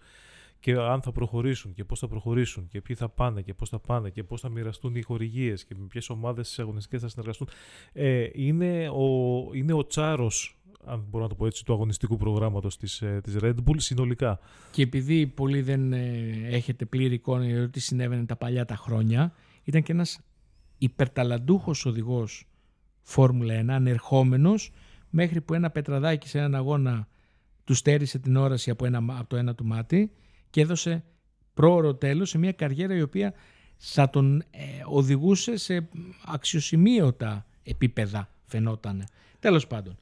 και 0.60 0.74
αν 0.74 1.02
θα 1.02 1.12
προχωρήσουν 1.12 1.74
και 1.74 1.84
πώς 1.84 2.00
θα 2.00 2.08
προχωρήσουν 2.08 2.68
και 2.68 2.82
ποιοι 2.82 2.96
θα 2.96 3.10
πάνε 3.10 3.42
και 3.42 3.54
πώς 3.54 3.70
θα 3.70 3.80
πάνε 3.80 4.10
και 4.10 4.24
πώς 4.24 4.42
θα 4.42 4.50
μοιραστούν 4.50 4.96
οι 4.96 5.02
χορηγίες 5.02 5.66
και 5.66 5.76
με 5.78 5.86
ποιες 5.86 6.10
ομάδες 6.10 6.60
αγωνιστικές 6.60 7.02
θα 7.02 7.08
συνεργαστούν. 7.08 7.48
Ε, 7.94 8.28
είναι, 8.34 8.90
ο, 8.90 9.06
είναι 9.54 9.74
ο 9.74 9.86
τσάρος 9.86 10.58
αν 10.86 11.06
μπορώ 11.10 11.24
να 11.24 11.30
το 11.30 11.36
πω 11.36 11.46
έτσι, 11.46 11.66
του 11.66 11.74
αγωνιστικού 11.74 12.18
προγράμματος 12.18 12.78
της, 12.78 13.02
ε, 13.02 13.20
της 13.24 13.36
Red 13.40 13.56
Bull 13.66 13.76
συνολικά. 13.76 14.40
Και 14.72 14.82
επειδή 14.82 15.28
πολλοί 15.28 15.62
δεν 15.62 15.94
ε, 15.94 16.48
έχετε 16.50 16.86
πλήρη 16.86 17.14
εικόνα 17.14 17.46
για 17.46 17.62
το 17.62 17.70
τι 17.70 17.80
συνέβαινε 17.80 18.26
τα 18.26 18.36
παλιά 18.36 18.66
τα 18.66 18.76
χρόνια, 18.76 19.34
ήταν 19.64 19.84
και 19.84 19.92
ένας 19.92 20.20
υπερταλαντούχος 20.78 21.86
οδηγός 21.86 22.48
Φόρμουλα 23.08 23.62
1, 23.62 23.66
ανερχόμενος, 23.70 24.72
μέχρι 25.10 25.42
που 25.42 25.54
ένα 25.54 25.70
πετραδάκι 25.70 26.28
σε 26.28 26.38
έναν 26.38 26.56
αγώνα 26.56 27.08
του 27.64 27.74
στέρισε 27.74 28.20
την 28.20 28.36
όραση 28.36 28.70
από, 28.70 28.86
ένα, 28.86 28.98
από 28.98 29.28
το 29.28 29.36
ένα 29.36 29.56
του 29.56 29.66
μάτι 29.66 30.12
και 30.50 30.62
έδωσε 30.62 31.04
πρόωρο 31.54 31.96
τέλος 31.96 32.30
σε 32.30 32.38
μια 32.38 32.52
καριέρα 32.52 32.96
η 32.96 33.02
οποία 33.02 33.34
θα 33.78 34.10
τον 34.10 34.40
ε, 34.40 34.64
οδηγούσε 34.86 35.58
σε 35.58 35.88
αξιοσημείωτα 36.26 37.46
επίπεδα 37.64 38.30
φαινόταν. 38.46 39.04
Τέλος 39.40 39.68
πάντων. 39.68 39.98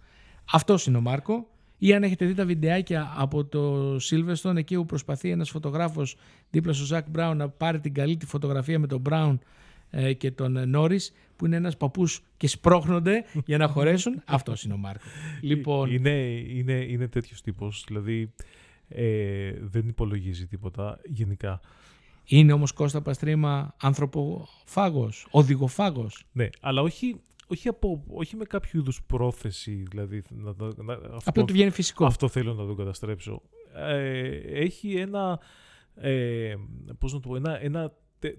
Αυτός 0.51 0.85
είναι 0.85 0.97
ο 0.97 1.01
Μάρκο. 1.01 1.47
Ή 1.77 1.93
αν 1.93 2.03
έχετε 2.03 2.25
δει 2.25 2.33
τα 2.33 2.45
βιντεάκια 2.45 3.13
από 3.15 3.45
το 3.45 3.95
Silverstone, 3.95 4.55
εκεί 4.55 4.75
που 4.75 4.85
προσπαθεί 4.85 5.29
ένας 5.29 5.49
φωτογράφος 5.49 6.15
δίπλα 6.49 6.73
στο 6.73 6.85
Ζακ 6.85 7.09
Μπράουν 7.09 7.37
να 7.37 7.49
πάρει 7.49 7.79
την 7.79 7.93
καλή 7.93 8.17
τη 8.17 8.25
φωτογραφία 8.25 8.79
με 8.79 8.87
τον 8.87 8.99
Μπράουν 8.99 9.39
ε, 9.89 10.13
και 10.13 10.31
τον 10.31 10.69
Νόρι, 10.69 10.99
που 11.43 11.49
είναι 11.49 11.57
ένας 11.57 11.77
παππούς 11.77 12.21
και 12.37 12.47
σπρώχνονται 12.47 13.25
για 13.45 13.57
να 13.57 13.67
χωρέσουν. 13.67 14.21
Αυτός 14.25 14.63
είναι 14.63 14.73
ο 14.73 14.77
Μάρκο. 14.77 15.03
Λοιπόν... 15.41 15.91
Είναι, 15.91 16.09
είναι, 16.47 16.73
είναι 16.73 17.07
τέτοιος 17.07 17.41
τύπος. 17.41 17.83
Δηλαδή 17.87 18.33
ε, 18.87 19.51
δεν 19.61 19.87
υπολογίζει 19.87 20.47
τίποτα 20.47 20.99
γενικά. 21.05 21.59
Είναι 22.25 22.53
όμως 22.53 22.71
Κώστα 22.71 23.01
Παστρίμα 23.01 23.75
ανθρωποφάγος, 23.81 25.27
οδηγοφάγος. 25.31 26.25
Ναι, 26.31 26.49
αλλά 26.61 26.81
όχι 26.81 27.21
όχι, 27.47 27.67
από, 27.67 28.03
όχι 28.07 28.35
με 28.35 28.45
κάποιο 28.45 28.79
είδους 28.79 29.03
πρόθεση, 29.03 29.83
δηλαδή. 29.89 30.23
Να, 30.29 30.53
να, 30.75 30.93
αυτό, 30.93 31.19
Απλά 31.29 31.45
του 31.45 31.53
βγαίνει 31.53 31.71
φυσικό. 31.71 32.05
Αυτό 32.05 32.27
θέλω 32.27 32.53
να 32.53 32.65
το 32.65 32.73
καταστρέψω. 32.73 33.41
Ε, 33.75 34.37
έχει 34.37 34.95
ένα. 34.95 35.39
Ε, 35.95 36.55
πώς 36.99 37.13
να 37.13 37.19
το 37.19 37.29
πω, 37.29 37.35
ένα, 37.35 37.63
ένα 37.63 37.93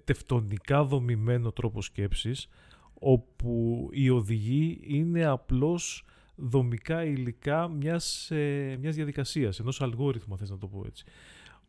τευτονικά 0.04 0.84
δομημένο 0.84 1.52
τρόπο 1.52 1.82
σκέψης 1.82 2.48
όπου 2.98 3.88
η 3.92 4.10
οδηγή 4.10 4.80
είναι 4.82 5.24
απλώς 5.24 6.04
δομικά 6.36 7.04
υλικά 7.04 7.68
μιας, 7.68 8.30
ε, 8.30 8.76
μιας 8.80 8.94
διαδικασίας, 8.94 9.60
ενός 9.60 9.80
αλγόριθμου, 9.80 10.38
θες 10.38 10.50
να 10.50 10.58
το 10.58 10.66
πω 10.66 10.84
έτσι 10.86 11.04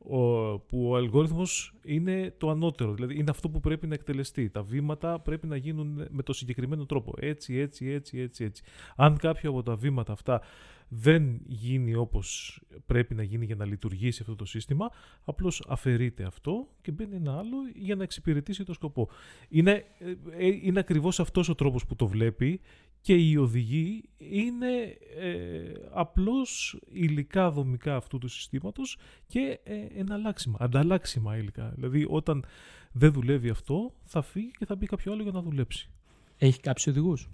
ο, 0.09 0.59
που 0.59 0.89
ο 0.89 0.95
αλγόριθμος 0.95 1.73
είναι 1.83 2.33
το 2.37 2.49
ανώτερο, 2.49 2.93
δηλαδή 2.93 3.17
είναι 3.17 3.29
αυτό 3.29 3.49
που 3.49 3.59
πρέπει 3.59 3.87
να 3.87 3.93
εκτελεστεί. 3.93 4.49
Τα 4.49 4.63
βήματα 4.63 5.19
πρέπει 5.19 5.47
να 5.47 5.55
γίνουν 5.55 6.07
με 6.09 6.23
το 6.23 6.33
συγκεκριμένο 6.33 6.85
τρόπο, 6.85 7.13
έτσι, 7.19 7.55
έτσι, 7.55 7.87
έτσι, 7.87 8.19
έτσι, 8.19 8.43
έτσι. 8.43 8.63
Αν 8.95 9.17
κάποιο 9.17 9.49
από 9.49 9.63
τα 9.63 9.75
βήματα 9.75 10.11
αυτά 10.11 10.41
δεν 10.87 11.41
γίνει 11.45 11.95
όπως 11.95 12.61
πρέπει 12.85 13.15
να 13.15 13.23
γίνει 13.23 13.45
για 13.45 13.55
να 13.55 13.65
λειτουργήσει 13.65 14.21
αυτό 14.21 14.35
το 14.35 14.45
σύστημα, 14.45 14.91
απλώς 15.23 15.65
αφαιρείται 15.67 16.23
αυτό 16.23 16.67
και 16.81 16.91
μπαίνει 16.91 17.15
ένα 17.15 17.37
άλλο 17.37 17.57
για 17.75 17.95
να 17.95 18.03
εξυπηρετήσει 18.03 18.63
το 18.63 18.73
σκοπό. 18.73 19.09
Είναι, 19.49 19.85
ε, 19.99 20.15
ε, 20.37 20.47
είναι 20.61 20.79
ακριβώς 20.79 21.19
αυτός 21.19 21.49
ο 21.49 21.55
τρόπος 21.55 21.85
που 21.85 21.95
το 21.95 22.07
βλέπει 22.07 22.61
και 23.05 23.13
η 23.13 23.35
οδηγή 23.35 24.03
είναι 24.17 24.97
ε, 25.19 25.71
απλώς 25.91 26.79
υλικά 26.91 27.51
δομικά 27.51 27.95
αυτού 27.95 28.17
του 28.17 28.27
συστήματος 28.27 28.97
και 29.27 29.59
ε, 29.63 29.75
εναλλάξιμα, 29.99 30.57
ανταλλάξιμα 30.59 31.37
υλικά. 31.37 31.71
Δηλαδή 31.75 32.05
όταν 32.09 32.45
δεν 32.91 33.11
δουλεύει 33.11 33.49
αυτό 33.49 33.93
θα 34.03 34.21
φύγει 34.21 34.51
και 34.57 34.65
θα 34.65 34.75
μπει 34.75 34.85
κάποιο 34.85 35.11
άλλο 35.11 35.23
για 35.23 35.31
να 35.31 35.41
δουλέψει. 35.41 35.89
Έχει 36.37 36.59
κάποιους 36.59 36.87
οδηγούς; 36.87 37.29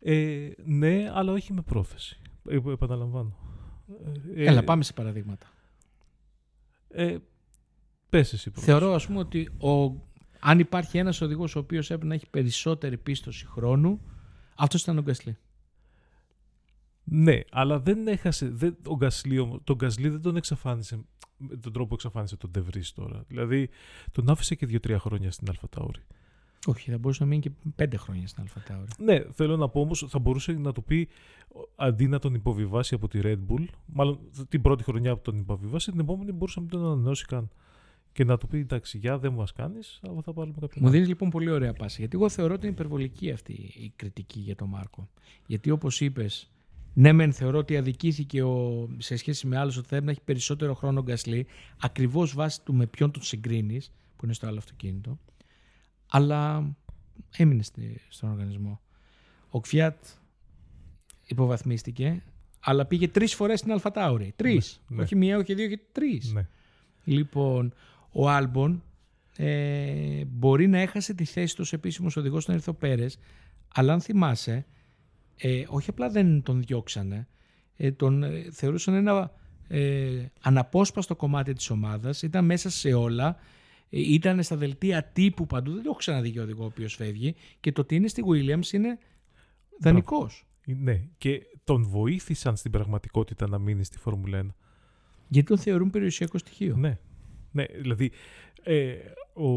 Ε, 0.00 0.50
ναι, 0.64 1.10
αλλά 1.12 1.32
όχι 1.32 1.52
με 1.52 1.62
πρόθεση. 1.62 2.20
Ε, 2.48 2.60
επαναλαμβάνω. 2.72 3.36
Ε, 4.34 4.44
Έλα, 4.44 4.64
πάμε 4.64 4.82
σε 4.82 4.92
παραδείγματα. 4.92 5.46
Ε, 6.88 7.16
πες 8.08 8.32
εσύ 8.32 8.50
Θεωρώ, 8.54 8.94
ας 8.94 9.06
πούμε, 9.06 9.18
ότι 9.18 9.48
ο, 9.58 10.00
αν 10.40 10.58
υπάρχει 10.58 10.98
ένας 10.98 11.20
οδηγός 11.20 11.56
ο 11.56 11.58
οποίος 11.58 11.90
έπρεπε 11.90 12.06
να 12.06 12.14
έχει 12.14 12.30
περισσότερη 12.30 12.96
πίστοση 12.96 13.46
χρόνου, 13.46 14.00
αυτός 14.56 14.82
ήταν 14.82 14.98
ο 14.98 15.02
Γκασλί. 15.02 15.36
Ναι, 17.04 17.40
αλλά 17.50 17.80
δεν 17.80 18.08
έχασε. 18.08 18.48
Δεν, 18.48 18.76
ο 18.86 18.96
Γκασλί, 18.96 19.60
τον 19.64 19.76
Γκασλί 19.76 20.08
δεν 20.08 20.20
τον 20.20 20.36
εξαφάνισε 20.36 21.04
με 21.36 21.56
τον 21.56 21.72
τρόπο 21.72 21.88
που 21.88 21.94
εξαφάνισε 21.94 22.36
τον 22.36 22.50
Ντεβρί 22.50 22.82
τώρα. 22.94 23.24
Δηλαδή 23.28 23.68
τον 24.12 24.28
άφησε 24.28 24.54
και 24.54 24.66
δύο-τρία 24.66 24.98
χρόνια 24.98 25.30
στην 25.30 25.48
Αλφατάουρη. 25.48 26.00
Όχι, 26.66 26.90
θα 26.90 26.98
μπορούσε 26.98 27.22
να 27.22 27.28
μείνει 27.28 27.40
και 27.40 27.50
πέντε 27.76 27.96
χρόνια 27.96 28.26
στην 28.26 28.42
Αλφατάουρη. 28.42 28.88
Ναι, 28.98 29.22
θέλω 29.32 29.56
να 29.56 29.68
πω 29.68 29.80
όμως, 29.80 30.06
θα 30.08 30.18
μπορούσε 30.18 30.52
να 30.52 30.72
το 30.72 30.80
πει 30.80 31.08
αντί 31.76 32.08
να 32.08 32.18
τον 32.18 32.34
υποβιβάσει 32.34 32.94
από 32.94 33.08
τη 33.08 33.20
Red 33.22 33.38
Bull, 33.48 33.64
μάλλον 33.86 34.18
την 34.48 34.62
πρώτη 34.62 34.82
χρονιά 34.82 35.14
που 35.16 35.22
τον 35.22 35.38
υποβιβάσει, 35.38 35.90
την 35.90 36.00
επόμενη 36.00 36.32
μπορούσε 36.32 36.60
να 36.60 36.66
μην 36.66 36.74
τον 36.74 36.84
ανανεώσει 36.84 37.24
καν 37.24 37.50
και 38.14 38.24
να 38.24 38.38
του 38.38 38.46
πει 38.46 38.58
εντάξει, 38.58 38.98
για 38.98 39.18
δεν 39.18 39.32
μας 39.32 39.52
κάνεις, 39.52 40.00
αλλά 40.02 40.20
θα 40.22 40.32
πάρουμε 40.32 40.54
κάποιο. 40.60 40.82
Μου 40.82 40.88
δίνεις 40.88 41.08
λοιπόν 41.08 41.30
πολύ 41.30 41.50
ωραία 41.50 41.72
πάση. 41.72 41.96
Γιατί 42.00 42.16
εγώ 42.16 42.28
θεωρώ 42.28 42.54
ότι 42.54 42.66
είναι 42.66 42.74
υπερβολική 42.74 43.30
αυτή 43.30 43.52
η 43.52 43.92
κριτική 43.96 44.40
για 44.40 44.54
τον 44.54 44.68
Μάρκο. 44.68 45.08
Γιατί 45.46 45.70
όπως 45.70 46.00
είπες, 46.00 46.50
ναι, 46.94 47.12
μεν 47.12 47.32
θεωρώ 47.32 47.58
ότι 47.58 47.76
αδικήθηκε 47.76 48.42
ο, 48.42 48.88
σε 48.98 49.16
σχέση 49.16 49.46
με 49.46 49.58
άλλους 49.58 49.76
ότι 49.76 49.88
θα 49.88 50.00
να 50.00 50.10
έχει 50.10 50.20
περισσότερο 50.24 50.74
χρόνο 50.74 51.02
Γκασλή, 51.02 51.46
ακριβώς 51.80 52.34
βάσει 52.34 52.62
του 52.62 52.74
με 52.74 52.86
ποιον 52.86 53.10
τον 53.10 53.22
συγκρίνεις, 53.22 53.92
που 54.16 54.24
είναι 54.24 54.34
στο 54.34 54.46
άλλο 54.46 54.58
αυτοκίνητο. 54.58 55.18
Αλλά 56.10 56.72
έμεινε 57.36 57.62
στη, 57.62 58.00
στον 58.08 58.30
οργανισμό. 58.30 58.80
Ο 59.48 59.60
Κφιάτ 59.60 60.04
υποβαθμίστηκε, 61.26 62.22
αλλά 62.60 62.86
πήγε 62.86 63.08
τρεις 63.08 63.34
φορές 63.34 63.58
στην 63.58 63.72
Αλφατάουρη. 63.72 64.32
Τρεις. 64.36 64.80
Ναι, 64.88 64.96
ναι. 64.96 65.02
Όχι 65.02 65.16
μία, 65.16 65.38
όχι 65.38 65.54
δύο, 65.54 65.66
όχι 65.66 65.78
τρεις. 65.92 66.32
Ναι. 66.32 66.48
Λοιπόν, 67.04 67.74
ο 68.16 68.28
Άλμπον 68.28 68.82
ε, 69.36 70.24
μπορεί 70.24 70.66
να 70.66 70.78
έχασε 70.78 71.14
τη 71.14 71.24
θέση 71.24 71.56
τους 71.56 71.64
ως 71.64 71.72
επίσημος 71.72 72.16
οδηγός 72.16 72.42
στον 72.42 72.54
Ερθό 72.54 72.72
Πέρες, 72.72 73.18
αλλά 73.74 73.92
αν 73.92 74.00
θυμάσαι, 74.00 74.66
ε, 75.36 75.64
όχι 75.68 75.90
απλά 75.90 76.08
δεν 76.08 76.42
τον 76.42 76.62
διώξανε, 76.62 77.28
ε, 77.76 77.92
τον 77.92 78.22
ε, 78.22 78.46
θεωρούσαν 78.50 78.94
ένα 78.94 79.32
ε, 79.68 80.26
αναπόσπαστο 80.40 81.16
κομμάτι 81.16 81.52
της 81.52 81.70
ομάδας, 81.70 82.22
ήταν 82.22 82.44
μέσα 82.44 82.70
σε 82.70 82.92
όλα, 82.92 83.36
ε, 83.90 84.00
ήταν 84.00 84.42
στα 84.42 84.56
δελτία 84.56 85.04
τύπου 85.04 85.46
παντού, 85.46 85.72
δεν 85.72 85.82
το 85.82 85.88
έχω 85.88 85.98
ξαναδεί 85.98 86.28
για 86.28 86.42
οδηγό 86.42 86.62
ο 86.62 86.66
οποίος 86.66 86.94
φεύγει 86.94 87.34
και 87.60 87.72
το 87.72 87.80
ότι 87.80 87.94
είναι 87.94 88.08
στη 88.08 88.22
Williams 88.26 88.72
είναι 88.72 88.98
δανεικός. 89.80 90.46
Ναι, 90.64 91.02
και 91.18 91.42
τον 91.64 91.84
βοήθησαν 91.84 92.56
στην 92.56 92.70
πραγματικότητα 92.70 93.48
να 93.48 93.58
μείνει 93.58 93.84
στη 93.84 93.98
Φόρμουλα 93.98 94.42
1. 94.42 94.46
Γιατί 95.28 95.48
τον 95.48 95.58
θεωρούν 95.58 95.90
περιουσιακό 95.90 96.38
στοιχείο. 96.38 96.76
Ναι, 96.76 96.98
ναι 97.54 97.64
δηλαδή 97.80 98.10
ε, 98.62 98.94
ο, 99.32 99.48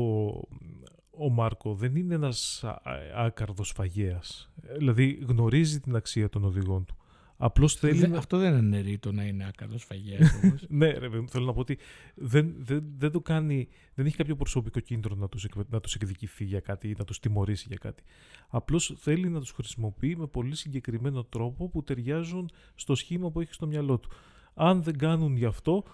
ο 1.10 1.30
Μάρκο 1.32 1.74
δεν 1.76 1.96
είναι 1.96 2.16
ένας 2.16 2.64
α- 2.64 2.82
άκαρδος 3.16 3.72
φαγέας. 3.72 4.52
Ε, 4.62 4.78
Δηλαδή 4.78 5.20
γνωρίζει 5.28 5.80
την 5.80 5.96
αξία 5.96 6.30
των 6.30 6.44
οδηγών 6.44 6.86
του. 6.86 6.96
Απλώς 7.40 7.76
θέλει 7.76 8.00
Δεν- 8.00 8.10
να... 8.10 8.18
Αυτό 8.18 8.38
δεν 8.38 8.58
είναι 8.58 8.80
ρήτο 8.80 9.12
να 9.12 9.24
είναι 9.24 9.46
άκαδος 9.48 9.84
φαγέας 9.84 10.40
όμως. 10.44 10.66
Ναι, 10.80 10.88
ρε, 10.92 11.10
παιδί 11.10 11.20
μου, 11.20 11.30
θέλω 11.30 11.46
να 11.46 11.54
πω 11.54 11.60
ότι 11.60 11.78
δεν, 12.16 12.56
δεν, 12.58 12.84
δεν 12.98 13.12
το 13.12 13.22
κάνει, 13.22 13.68
δεν 13.94 14.06
έχει 14.06 14.16
κάποιο 14.16 14.36
προσωπικό 14.36 14.80
κίνητρο 14.80 15.16
να 15.16 15.28
τους, 15.30 15.44
εκ- 15.44 15.70
να 15.70 15.80
τους 15.80 15.96
εκδικηθεί 15.96 16.44
για 16.44 16.60
κάτι 16.60 16.90
ή 16.90 16.96
να 16.98 17.04
τους 17.04 17.20
τιμωρήσει 17.20 17.66
για 17.68 17.78
κάτι. 17.78 18.04
Απλώς 18.50 18.94
θέλει 18.98 19.30
να 19.30 19.40
τους 19.40 19.52
χρησιμοποιεί 19.52 20.16
με 20.16 20.28
πολύ 20.28 20.56
συγκεκριμένο 20.56 21.24
τρόπο 21.24 21.70
που 21.70 21.84
ταιριάζουν 21.84 22.50
στο 22.76 22.96
σχήμα 22.96 23.32
που 23.32 23.42
έχει 23.42 23.54
στο 23.54 23.68
μυαλό 23.68 23.98
του. 24.00 24.10
Αν 24.54 24.84
δεν 24.84 24.98
κάνουν 24.98 25.36
γι' 25.36 25.46
αυτό, 25.46 25.84
ε, 25.86 25.90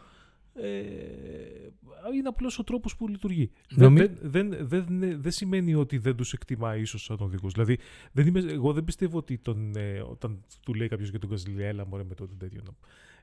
είναι 2.15 2.27
απλώς 2.27 2.59
ο 2.59 2.63
τρόπος 2.63 2.95
που 2.95 3.07
λειτουργεί. 3.07 3.51
Δεν, 3.69 3.83
Νομι- 3.93 4.11
δεν, 4.21 4.49
δεν, 4.49 4.67
δεν, 4.69 5.21
δεν 5.21 5.31
σημαίνει 5.31 5.75
ότι 5.75 5.97
δεν 5.97 6.15
τους 6.15 6.33
εκτιμά 6.33 6.75
ίσως 6.75 7.03
σαν 7.03 7.17
οδηγούς. 7.19 7.53
Δηλαδή, 7.53 7.77
δεν 8.11 8.27
είμαι, 8.27 8.39
εγώ 8.39 8.73
δεν 8.73 8.83
πιστεύω 8.83 9.17
ότι 9.17 9.37
τον, 9.37 9.75
ε, 9.75 9.99
όταν 9.99 10.43
του 10.65 10.73
λέει 10.73 10.87
κάποιος 10.87 11.09
για 11.09 11.19
τον 11.19 11.29
Καζιλιά, 11.29 11.67
έλα 11.67 11.85
μωρέ 11.85 12.03
με 12.03 12.15
το 12.15 12.27
τέτοιο 12.37 12.61
να 12.65 12.71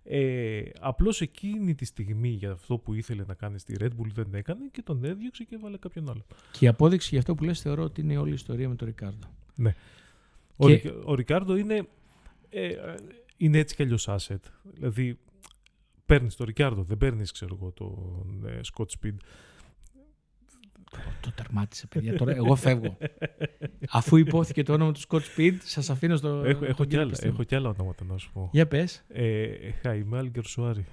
ε, 0.05 0.63
απλώς 0.81 1.21
εκείνη 1.21 1.75
τη 1.75 1.85
στιγμή 1.85 2.29
για 2.29 2.51
αυτό 2.51 2.79
που 2.79 2.95
ήθελε 2.95 3.25
να 3.27 3.35
κάνει 3.35 3.59
στη 3.59 3.77
Red 3.81 3.85
Bull 3.89 4.07
δεν 4.15 4.27
έκανε 4.33 4.69
και 4.73 4.83
τον 4.83 5.05
έδιωξε 5.05 5.45
και 5.45 5.55
έβαλε 5.55 5.77
κάποιον 5.77 6.11
άλλο. 6.11 6.25
Και 6.53 6.65
η 6.65 6.69
απόδειξη 6.69 7.09
για 7.11 7.19
αυτό 7.19 7.35
που 7.35 7.45
λες 7.45 7.61
θεωρώ 7.61 7.83
ότι 7.83 8.01
είναι 8.01 8.17
όλη 8.19 8.31
η 8.31 8.35
ιστορία 8.35 8.69
με 8.69 8.75
τον 8.75 8.87
Ρικάρδο. 8.87 9.19
Ο, 10.57 10.67
Και- 10.67 10.73
Ρικα- 10.75 10.95
ο 11.05 11.15
Ρικάρντο 11.15 11.57
είναι, 11.57 11.89
ε, 12.51 12.71
είναι 13.37 13.59
έτσι 13.59 13.75
κι 13.77 13.83
αλλιώς 13.83 14.09
asset. 14.09 14.41
Δηλαδή 14.75 15.19
παίρνεις 16.11 16.37
τον 16.37 16.47
Ρικάρντο, 16.47 16.83
δεν 16.83 16.97
παίρνεις 16.97 17.33
ξέρω 17.33 17.59
εγώ 17.61 17.71
τον 17.73 18.47
ε, 18.47 18.61
Scott 18.73 18.85
Speed. 18.85 19.15
Το 21.21 21.33
τερμάτισε, 21.35 21.87
παιδιά. 21.87 22.17
Τώρα 22.17 22.35
εγώ 22.35 22.55
φεύγω. 22.55 22.97
Αφού 23.91 24.17
υπόθηκε 24.17 24.63
το 24.63 24.73
όνομα 24.73 24.93
του 24.93 25.01
Scott 25.09 25.21
Speed, 25.37 25.57
σας 25.61 25.91
αφήνω 25.91 26.17
στο. 26.17 26.29
έχω, 26.29 26.51
στον 26.51 26.69
έχω, 26.69 26.83
κι 26.83 26.89
κύριο 26.89 27.01
άλλα, 27.01 27.11
Πιστήμη. 27.11 27.33
έχω 27.33 27.43
κι 27.43 27.55
άλλα 27.55 27.69
ονόματα 27.69 28.05
να 28.05 28.19
σου 28.19 28.31
πω. 28.33 28.51
Για 28.53 28.67
πες. 28.67 29.05
Ε, 29.09 29.71
Χάιμε 29.83 30.29
Αλγκερσουάρι. 30.29 30.85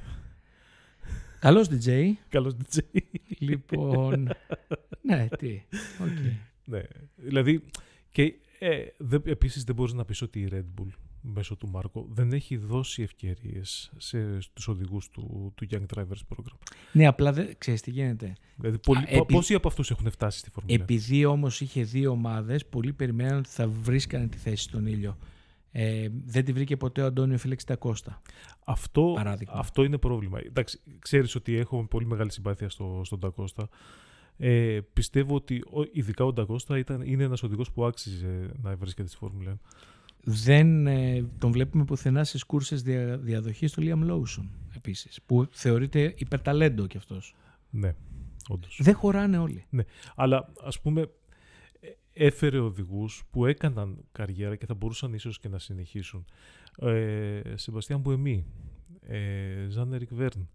Καλός 1.39 1.67
DJ. 1.69 2.11
Καλός 2.29 2.55
DJ. 2.55 2.79
λοιπόν. 3.39 4.29
ναι, 5.01 5.27
τι. 5.37 5.61
Οκ. 6.01 6.17
ναι. 6.65 6.81
Δηλαδή, 7.15 7.63
και 8.11 8.33
ε, 8.59 8.77
δε, 8.97 9.17
επίσης 9.25 9.63
δεν 9.63 9.75
μπορείς 9.75 9.93
να 9.93 10.05
πεις 10.05 10.21
ότι 10.21 10.39
η 10.39 10.49
Red 10.51 10.81
Bull 10.81 10.87
μέσω 11.21 11.55
του 11.55 11.67
Μάρκο 11.69 12.07
δεν 12.09 12.31
έχει 12.33 12.57
δώσει 12.57 13.01
ευκαιρίες 13.01 13.91
σε, 13.97 14.39
στους 14.39 14.67
οδηγούς 14.67 15.09
του, 15.09 15.53
του 15.55 15.67
Young 15.71 15.85
Drivers 15.95 16.35
Program. 16.35 16.57
Ναι, 16.91 17.07
απλά 17.07 17.33
δεν 17.33 17.55
ξέρεις 17.57 17.81
τι 17.81 17.91
γίνεται. 17.91 18.33
Δηλαδή, 18.55 18.77
πολλοί, 18.79 18.99
Α, 18.99 19.05
επί- 19.07 19.33
πόσοι 19.33 19.53
από 19.53 19.67
αυτούς 19.67 19.91
έχουν 19.91 20.11
φτάσει 20.11 20.39
στη 20.39 20.49
Φορμούλα. 20.49 20.75
Επειδή 20.81 21.25
όμως 21.25 21.61
είχε 21.61 21.83
δύο 21.83 22.11
ομάδες, 22.11 22.65
πολλοί 22.65 22.93
περιμέναν 22.93 23.37
ότι 23.37 23.49
θα 23.49 23.67
βρίσκανε 23.67 24.27
τη 24.27 24.37
θέση 24.37 24.63
στον 24.63 24.85
ήλιο. 24.85 25.17
Ε, 25.71 26.07
δεν 26.25 26.45
τη 26.45 26.53
βρήκε 26.53 26.77
ποτέ 26.77 27.01
ο 27.01 27.05
Αντώνιο 27.05 27.37
Φίλεξ 27.37 27.63
Τακώστα. 27.63 28.21
Αυτό, 28.65 29.11
Παράδειγμα. 29.15 29.53
αυτό 29.55 29.83
είναι 29.83 29.97
πρόβλημα. 29.97 30.39
Εντάξει, 30.45 30.79
ξέρεις 30.99 31.35
ότι 31.35 31.55
έχω 31.55 31.87
πολύ 31.87 32.05
μεγάλη 32.05 32.31
συμπάθεια 32.31 32.69
στο, 32.69 33.01
στον 33.05 33.19
Τακώστα. 33.19 33.69
Ε, 34.37 34.79
πιστεύω 34.93 35.35
ότι 35.35 35.63
ο, 35.71 35.81
ειδικά 35.91 36.25
ο 36.25 36.33
Ντακώστα 36.33 36.77
ήταν, 36.77 37.01
είναι 37.01 37.23
ένας 37.23 37.43
οδηγός 37.43 37.71
που 37.71 37.85
άξιζε 37.85 38.51
να 38.61 38.75
βρίσκεται 38.75 39.07
στη 39.07 39.17
Φόρμουλα 39.17 39.53
1. 39.53 39.57
Δεν 40.29 40.87
ε, 40.87 41.25
τον 41.37 41.51
βλέπουμε 41.51 41.85
πουθενά 41.85 42.23
στις 42.23 42.43
κούρσες 42.43 42.81
δια, 42.81 43.17
διαδοχής 43.17 43.71
του 43.71 43.81
Liam 43.83 44.11
Lawson 44.11 44.47
επίσης, 44.75 45.19
που 45.25 45.47
θεωρείται 45.51 46.13
υπερταλέντο 46.17 46.87
κι 46.87 46.97
αυτός. 46.97 47.35
Ναι, 47.69 47.95
όντως. 48.47 48.79
Δεν 48.81 48.95
χωράνε 48.95 49.37
όλοι. 49.37 49.65
Αλλά 50.15 50.53
ας 50.63 50.81
πούμε 50.81 51.01
ε, 51.79 51.89
έφερε 52.13 52.59
οδηγούς 52.59 53.23
που 53.31 53.45
έκαναν 53.45 54.05
καριέρα 54.11 54.55
και 54.55 54.65
θα 54.65 54.73
μπορούσαν 54.73 55.13
ίσως 55.13 55.39
και 55.39 55.47
να 55.47 55.59
συνεχίσουν. 55.59 56.25
Ε, 56.79 57.41
Σεμπαστιάν 57.55 57.99
Μπουεμή, 57.99 58.45
ε, 59.01 59.65
Ζαν 59.69 59.93
Ερικ 59.93 60.13
Βέρν. 60.13 60.49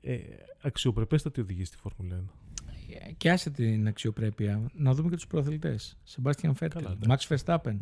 Ε, 0.00 0.18
αξιοπρεπέστατη 0.62 1.40
οδηγή 1.40 1.64
στη 1.64 1.76
Φόρμουλα 1.76 2.16
1. 2.16 2.43
Ε, 2.90 3.12
Και 3.16 3.30
άσε 3.30 3.50
την 3.50 3.86
αξιοπρέπεια. 3.86 4.70
Να 4.74 4.94
δούμε 4.94 5.08
και 5.08 5.14
τους 5.14 5.26
προαθλητές. 5.26 5.96
Σεμπάστιαν 6.02 6.54
Φέτελ, 6.54 6.82
Καλά, 6.82 6.96
Μαξ 7.06 7.28
Verstappen, 7.28 7.76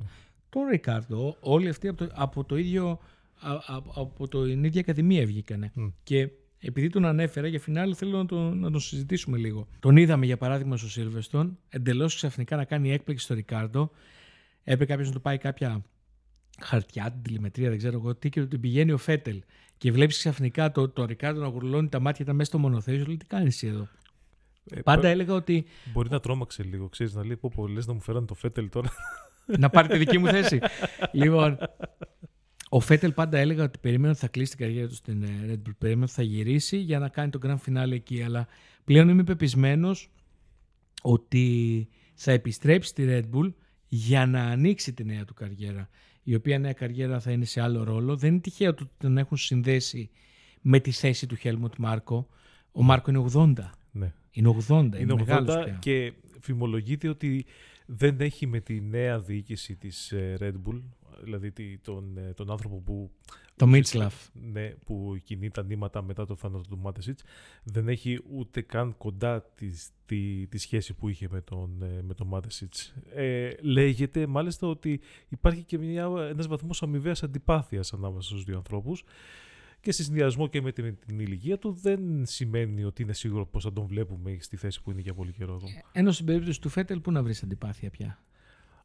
τον 0.49 0.67
Ρικάρδο, 0.71 1.37
όλοι 1.41 1.69
αυτοί 1.69 1.89
από 1.89 2.05
το, 2.07 2.13
από 2.15 2.45
το 2.45 2.57
ίδιο, 2.57 2.99
α- 3.41 3.53
α- 3.53 3.83
από 3.95 4.29
το 4.29 4.45
την 4.45 4.65
ίδια 4.65 4.81
ακαδημία 4.81 5.27
βγήκανε. 5.27 5.71
Μμ. 5.75 5.87
Και 6.03 6.29
επειδή 6.59 6.89
τον 6.89 7.05
ανέφερα, 7.05 7.47
για 7.47 7.61
φινάλι 7.61 7.95
θέλω 7.95 8.17
να 8.17 8.27
τον, 8.27 8.59
να 8.59 8.71
τον 8.71 8.81
συζητήσουμε 8.81 9.39
λίγο. 9.39 9.69
Τον 9.81 9.97
είδαμε 9.97 10.27
για 10.27 10.37
παράδειγμα 10.37 10.77
στο 10.77 10.89
Σίλβεστον, 10.91 11.59
εντελώς 11.69 12.15
ξαφνικά 12.15 12.57
να 12.57 12.65
κάνει 12.65 12.93
έκπληξη 12.93 13.25
στο 13.25 13.35
Ρικάρδο. 13.35 13.91
Έπρεπε 14.65 14.85
κάποιος 14.85 15.09
να 15.09 15.15
του 15.15 15.21
πάει 15.21 15.39
κάποια 15.39 15.83
χαρτιά, 16.61 17.11
την 17.11 17.23
τηλεμετρία, 17.23 17.69
δεν 17.69 17.79
ξέρω 17.79 17.99
εγώ 17.99 18.15
τι, 18.15 18.29
και 18.29 18.43
του 18.43 18.61
πηγαίνει 18.61 18.93
ο 18.93 18.99
Φέτελ. 18.99 19.43
Και 19.79 19.93
βλέπεις 19.93 20.19
ξαφνικά 20.19 20.73
το, 20.73 20.89
το 20.89 21.05
Ρικάρδο 21.05 21.41
να 21.41 21.47
γουρλώνει 21.47 21.89
τα 21.89 22.01
μάτια 22.01 22.25
τα 22.25 22.33
μέσα 22.33 22.45
στο 22.45 22.59
μονοθέσιο. 22.59 23.05
Λέει 23.07 23.17
τι 23.17 23.27
κάνεις 23.27 23.63
εδώ; 23.63 23.89
Ε, 24.71 24.81
Πάντα 24.81 25.01
πα- 25.01 25.09
έλεγα 25.09 25.35
ότι 25.35 25.65
Μπορεί 25.93 26.09
να 26.11 26.21
τρόμαξε 26.21 26.63
λίγο, 26.63 26.89
ξέρεις, 26.89 27.15
να 27.15 27.25
λέει 27.27 27.37
πω 27.37 27.51
πω 27.55 27.67
λες 27.69 27.87
να 27.87 27.93
μου 27.93 28.01
φέραν 28.01 28.27
το 28.27 28.35
Φέτελ 28.35 28.69
τώρα. 28.69 28.91
να 29.59 29.71
πάρει 29.71 29.89
τη 29.89 29.99
δική 29.99 30.19
μου 30.19 30.27
θέση. 30.27 30.61
λοιπόν, 31.13 31.59
ο 32.69 32.81
Φέτελ 32.81 33.13
πάντα 33.13 33.39
έλεγα 33.39 33.65
ότι 33.65 33.79
περίμενε 33.79 34.09
ότι 34.11 34.19
θα 34.19 34.29
κλείσει 34.29 34.57
την 34.57 34.67
καριέρα 34.67 34.89
του 34.89 34.95
στην 34.95 35.23
ε, 35.23 35.29
Red 35.47 35.69
Bull. 35.69 35.73
Περίμενε 35.79 36.05
ότι 36.05 36.13
θα 36.13 36.23
γυρίσει 36.23 36.77
για 36.77 36.99
να 36.99 37.09
κάνει 37.09 37.31
το 37.31 37.39
Grand 37.43 37.57
Finale 37.69 37.91
εκεί. 37.93 38.23
Αλλά 38.23 38.47
πλέον 38.85 39.09
είμαι 39.09 39.25
πεπισμένος 39.25 40.11
ότι 41.03 41.89
θα 42.15 42.33
επιστρέψει 42.33 42.89
στη 42.89 43.05
Red 43.09 43.37
Bull 43.37 43.53
για 43.89 44.27
να 44.27 44.43
ανοίξει 44.43 44.93
τη 44.93 45.05
νέα 45.05 45.25
του 45.25 45.35
καριέρα. 45.35 45.89
Η 46.23 46.35
οποία 46.35 46.59
νέα 46.59 46.73
καριέρα 46.73 47.21
θα 47.21 47.31
είναι 47.31 47.45
σε 47.45 47.61
άλλο 47.61 47.85
ρόλο. 47.85 48.17
Δεν 48.17 48.31
είναι 48.33 48.41
τυχαίο 48.41 48.75
το 48.75 48.83
ότι 48.85 48.93
τον 48.99 49.19
έχουν 49.19 49.37
συνδέσει 49.37 50.11
με 50.61 50.81
τη 50.81 50.91
θέση 50.91 51.27
του 51.27 51.37
Helmut 51.43 51.77
Μάρκο. 51.79 52.29
Ο 52.73 52.83
Μάρκο 52.83 53.11
είναι 53.11 53.25
80. 53.33 53.53
Ναι. 53.93 54.13
Είναι 54.31 54.57
80. 54.69 54.71
Είναι, 54.71 54.99
Είναι 54.99 55.13
80 55.13 55.17
μεγάλος 55.17 55.55
πια. 55.65 55.77
και 55.81 56.13
φημολογείται 56.41 57.09
ότι 57.09 57.45
δεν 57.87 58.21
έχει 58.21 58.47
με 58.47 58.61
τη 58.61 58.81
νέα 58.81 59.21
διοίκηση 59.21 59.77
της 59.77 60.13
ε, 60.13 60.37
Red 60.41 60.55
Bull, 60.69 60.83
δηλαδή 61.23 61.51
τη- 61.53 61.79
τον, 61.79 62.19
ε, 62.19 62.33
τον 62.35 62.51
άνθρωπο 62.51 62.77
που, 62.77 63.11
Το 63.57 63.67
Μίτσλαφ. 63.67 64.29
ναι, 64.53 64.69
που 64.87 65.17
κινεί 65.25 65.51
τα 65.51 65.63
νήματα 65.63 66.03
μετά 66.03 66.27
το 66.27 66.35
θάνατο 66.37 66.69
του 66.69 66.79
Μάτεσιτς, 66.79 67.23
δεν 67.65 67.89
έχει 67.89 68.21
ούτε 68.31 68.61
καν 68.61 68.95
κοντά 68.99 69.43
τη, 69.55 69.67
τη, 70.07 70.47
τη 70.47 70.59
σχέση 70.59 70.95
που 70.95 71.09
είχε 71.09 71.29
με 71.31 71.41
τον, 71.41 71.83
ε, 71.83 72.03
με 72.03 72.15
τον 72.15 72.27
Μάτεσιτς. 72.27 72.95
Ε, 73.15 73.51
λέγεται 73.61 74.27
μάλιστα 74.27 74.67
ότι 74.67 75.01
υπάρχει 75.29 75.63
και 75.63 75.79
μια, 75.79 76.05
ένας 76.31 76.47
βαθμός 76.47 76.83
αμοιβαίας 76.83 77.23
αντιπάθειας 77.23 77.93
ανάμεσα 77.93 78.29
στους 78.29 78.45
δύο 78.45 78.57
ανθρώπους 78.57 79.05
και 79.83 79.93
σε 79.93 80.03
συνδυασμό 80.03 80.47
και 80.47 80.63
με 80.63 80.73
την, 80.73 80.99
την 81.07 81.19
ηλικία 81.19 81.59
του 81.59 81.73
δεν 81.73 82.27
σημαίνει 82.27 82.85
ότι 82.85 83.03
είναι 83.03 83.13
σίγουρο 83.13 83.47
πως 83.47 83.65
θα 83.65 83.73
τον 83.73 83.87
βλέπουμε 83.87 84.37
στη 84.41 84.57
θέση 84.57 84.83
που 84.83 84.91
είναι 84.91 85.01
για 85.01 85.15
πολύ 85.15 85.33
καιρό 85.33 85.55
εδώ. 85.55 85.67
Ενώ 85.93 86.11
στην 86.13 86.27
περίπτωση 86.27 86.61
του 86.61 86.69
Φέτελ, 86.69 87.01
πού 87.01 87.11
να 87.13 87.23
βρεις 87.23 87.43
αντιπάθεια 87.43 87.91
πια; 87.91 88.19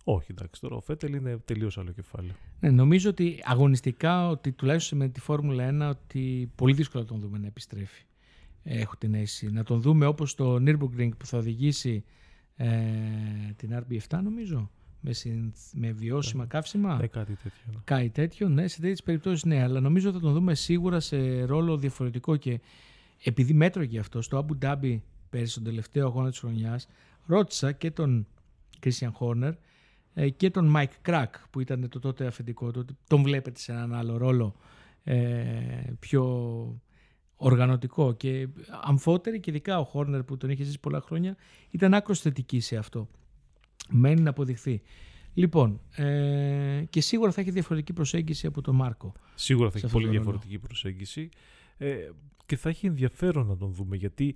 Όχι, 0.03 0.31
εντάξει, 0.31 0.61
τώρα 0.61 0.75
ο 0.75 0.79
Φέτελ 0.79 1.13
είναι 1.13 1.37
τελείως 1.37 1.77
άλλο 1.77 1.91
κεφάλαιο. 1.91 2.33
Ναι, 2.59 2.69
νομίζω 2.69 3.09
ότι 3.09 3.39
αγωνιστικά, 3.43 4.29
ότι 4.29 4.51
τουλάχιστον 4.51 4.97
με 4.97 5.09
τη 5.09 5.19
Φόρμουλα 5.19 5.89
1, 5.89 5.95
ότι 5.97 6.51
πολύ 6.55 6.73
δύσκολα 6.73 7.05
τον 7.05 7.19
δούμε 7.19 7.37
να 7.37 7.47
επιστρέφει. 7.47 8.05
Ε, 8.63 8.79
Έχω 8.79 8.95
την 8.97 9.13
αίσθηση. 9.13 9.51
Να 9.51 9.63
τον 9.63 9.81
δούμε 9.81 10.05
όπως 10.05 10.35
το 10.35 10.55
Nürburgring 10.55 11.17
που 11.17 11.25
θα 11.25 11.37
οδηγήσει 11.37 12.03
ε, 12.55 12.69
την 13.55 13.69
RB7 13.73 14.19
νομίζω, 14.23 14.71
με, 14.99 15.13
συν, 15.13 15.53
με 15.73 15.91
βιώσιμα 15.91 16.45
καύσιμα; 16.45 16.97
Ναι, 16.97 17.07
κάτι 17.07 17.33
τέτοιο. 17.35 17.61
ναι. 17.71 17.77
Κάτι 17.83 18.09
τέτοιο, 18.09 18.49
ναι, 18.49 18.67
σε 18.67 18.79
τέτοιες 18.79 19.03
περιπτώσεις 19.03 19.43
ναι, 19.45 19.63
αλλά 19.63 19.79
νομίζω 19.79 20.11
θα 20.11 20.19
τον 20.19 20.33
δούμε 20.33 20.55
σίγουρα 20.55 20.99
σε 20.99 21.43
ρόλο 21.43 21.77
διαφορετικό 21.77 22.35
και 22.35 22.59
επειδή 23.23 23.53
μέτρωγε 23.53 23.99
αυτό 23.99 24.21
στο 24.21 24.45
Abu 24.47 24.65
Dhabi 24.65 24.99
πέρυσι, 25.29 25.53
τον 25.53 25.63
τελευταίο 25.63 26.05
αγώνα 26.05 26.29
της 26.29 26.39
χρονιάς, 26.39 26.87
ρώτησα 27.25 27.71
και 27.71 27.91
τον 27.91 28.27
Christian 28.85 29.11
Horner 29.19 29.53
ε, 30.13 30.29
και 30.29 30.49
τον 30.49 30.73
Mike 30.75 31.09
Crack 31.09 31.25
που 31.49 31.59
ήταν 31.59 31.89
το 31.89 31.99
τότε 31.99 32.25
αφεντικό 32.25 32.71
του. 32.71 32.85
Τον 33.07 33.21
βλέπετε 33.21 33.59
σε 33.59 33.71
έναν 33.71 33.93
άλλο 33.93 34.17
ρόλο 34.17 34.55
ε, 35.03 35.15
πιο 35.99 36.81
οργανωτικό 37.35 38.13
και 38.13 38.47
αμφότερη 38.83 39.39
και 39.39 39.49
ειδικά 39.49 39.79
ο 39.79 39.83
Χόρνερ 39.83 40.23
που 40.23 40.37
τον 40.37 40.49
είχε 40.49 40.63
ζήσει 40.63 40.79
πολλά 40.79 41.01
χρόνια 41.01 41.35
ήταν 41.69 41.93
άκρος 41.93 42.19
θετική 42.19 42.59
σε 42.59 42.77
αυτό. 42.77 43.07
Μένει 43.89 44.21
να 44.21 44.29
αποδειχθεί. 44.29 44.81
Λοιπόν, 45.33 45.81
ε, 45.95 46.83
και 46.89 47.01
σίγουρα 47.01 47.31
θα 47.31 47.41
έχει 47.41 47.51
διαφορετική 47.51 47.93
προσέγγιση 47.93 48.47
από 48.47 48.61
τον 48.61 48.75
Μάρκο. 48.75 49.13
Σίγουρα 49.35 49.71
θα 49.71 49.77
έχει 49.77 49.87
πολύ 49.87 50.09
διαφορετική 50.09 50.59
προσέγγιση 50.59 51.29
ε, 51.77 51.95
και 52.45 52.55
θα 52.55 52.69
έχει 52.69 52.87
ενδιαφέρον 52.87 53.47
να 53.47 53.57
τον 53.57 53.71
δούμε 53.71 53.95
γιατί 53.95 54.35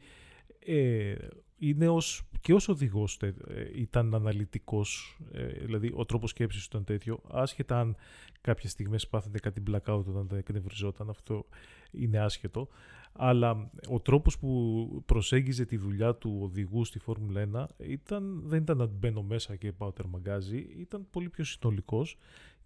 ε, 0.66 1.16
είναι 1.58 1.90
ως, 1.90 2.24
και 2.42 2.54
ως 2.54 2.70
οδηγός 2.70 3.20
ε, 3.22 3.34
ήταν 3.76 4.16
αναλυτικός, 4.16 5.18
ε, 5.32 5.46
δηλαδή 5.46 5.92
ο 5.96 6.06
τρόπος 6.06 6.30
σκέψης 6.30 6.66
ήταν 6.66 6.84
τέτοιο, 6.84 7.22
άσχετα 7.32 7.80
αν 7.80 7.96
κάποιες 8.42 8.72
στιγμές 8.72 9.08
πάθαινε 9.08 9.38
κάτι 9.40 9.64
blackout 9.68 10.04
όταν 10.08 10.28
δεν 10.28 10.38
εκνευριζόταν, 10.38 11.10
αυτό 11.10 11.46
είναι 11.92 12.20
άσχετο, 12.20 12.68
αλλά 13.14 13.72
ο 13.90 14.00
τρόπος 14.00 14.38
που 14.38 15.04
προσέγγιζε 15.06 15.66
τη 15.66 15.78
δουλειά 15.78 16.16
του 16.16 16.40
οδηγού 16.42 16.86
στη 16.86 17.00
Φόρμουλα 17.00 17.50
1 17.54 17.86
ήταν, 17.88 18.42
δεν 18.46 18.62
ήταν 18.62 18.78
να 18.78 18.86
μπαίνω 18.86 19.22
μέσα 19.22 19.56
και 19.56 19.72
πάω 19.72 19.92
τερμαγκάζι, 19.92 20.68
ήταν 20.80 21.08
πολύ 21.12 21.30
πιο 21.30 21.44
συνολικός 21.44 22.18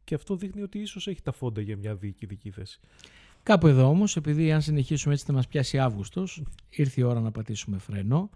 και 0.04 0.16
αυτό 0.16 0.36
δείχνει 0.36 0.62
ότι 0.62 0.80
ίσως 0.80 1.08
έχει 1.08 1.22
τα 1.22 1.32
φόντα 1.32 1.62
για 1.62 1.78
μια 1.78 1.96
διοικητική 1.96 2.52
θέση. 2.52 2.80
Κάπου 3.44 3.68
εδώ 3.68 3.88
όμως, 3.88 4.16
επειδή 4.16 4.52
αν 4.52 4.62
συνεχίσουμε 4.62 5.14
έτσι 5.14 5.26
θα 5.26 5.34
μας 5.34 5.48
πιάσει 5.48 5.80
Αύγουστος, 5.80 6.44
ήρθε 6.70 7.02
η 7.02 7.04
ώρα 7.04 7.20
να 7.20 7.32
πατήσουμε 7.32 7.78
φρένο. 7.78 8.30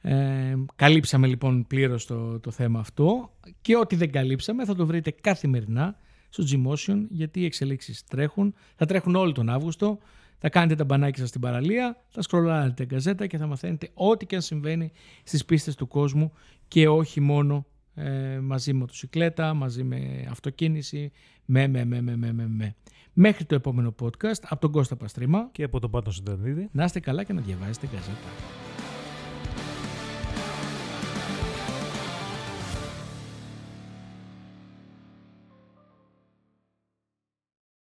Ε, 0.00 0.54
καλύψαμε 0.76 1.26
λοιπόν 1.26 1.66
πλήρως 1.66 2.06
το, 2.06 2.40
το 2.40 2.50
θέμα 2.50 2.80
αυτό 2.80 3.32
και 3.60 3.76
ό,τι 3.76 3.96
δεν 3.96 4.10
καλύψαμε 4.10 4.64
θα 4.64 4.74
το 4.74 4.86
βρείτε 4.86 5.10
καθημερινά 5.10 5.96
στο 6.28 6.44
Gmotion 6.50 7.06
γιατί 7.08 7.40
οι 7.40 7.44
εξελίξεις 7.44 8.04
τρέχουν, 8.04 8.54
θα 8.76 8.86
τρέχουν 8.86 9.14
όλο 9.14 9.32
τον 9.32 9.48
Αύγουστο, 9.48 9.98
θα 10.38 10.48
κάνετε 10.48 10.74
τα 10.74 10.84
μπανάκια 10.84 11.20
σας 11.20 11.28
στην 11.28 11.40
παραλία, 11.40 12.04
θα 12.08 12.22
σκρολάρετε 12.22 12.74
την 12.74 12.88
καζέτα 12.88 13.26
και 13.26 13.38
θα 13.38 13.46
μαθαίνετε 13.46 13.90
ό,τι 13.94 14.26
και 14.26 14.34
αν 14.34 14.42
συμβαίνει 14.42 14.92
στις 15.24 15.44
πίστες 15.44 15.74
του 15.74 15.88
κόσμου 15.88 16.32
και 16.68 16.88
όχι 16.88 17.20
μόνο 17.20 17.66
ε, 17.94 18.38
μαζί 18.38 18.72
με 18.72 18.78
μοτοσυκλέτα, 18.78 19.54
μαζί 19.54 19.82
με 19.84 20.26
αυτοκίνηση, 20.30 21.12
με, 21.44 21.68
με, 21.68 21.84
με, 21.84 22.00
με, 22.00 22.16
με, 22.16 22.32
με. 22.32 22.74
Μέχρι 23.12 23.44
το 23.44 23.54
επόμενο 23.54 23.94
podcast 24.02 24.40
από 24.42 24.60
τον 24.60 24.70
Κώστα 24.70 24.96
Παστρίμα 24.96 25.48
και 25.52 25.62
από 25.62 25.80
τον 25.80 25.90
Πάτο 25.90 26.10
Συντανίδη. 26.10 26.68
Να 26.72 26.84
είστε 26.84 27.00
καλά 27.00 27.24
και 27.24 27.32
να 27.32 27.40
διαβάζετε 27.40 27.86
καζέτα. 27.86 28.65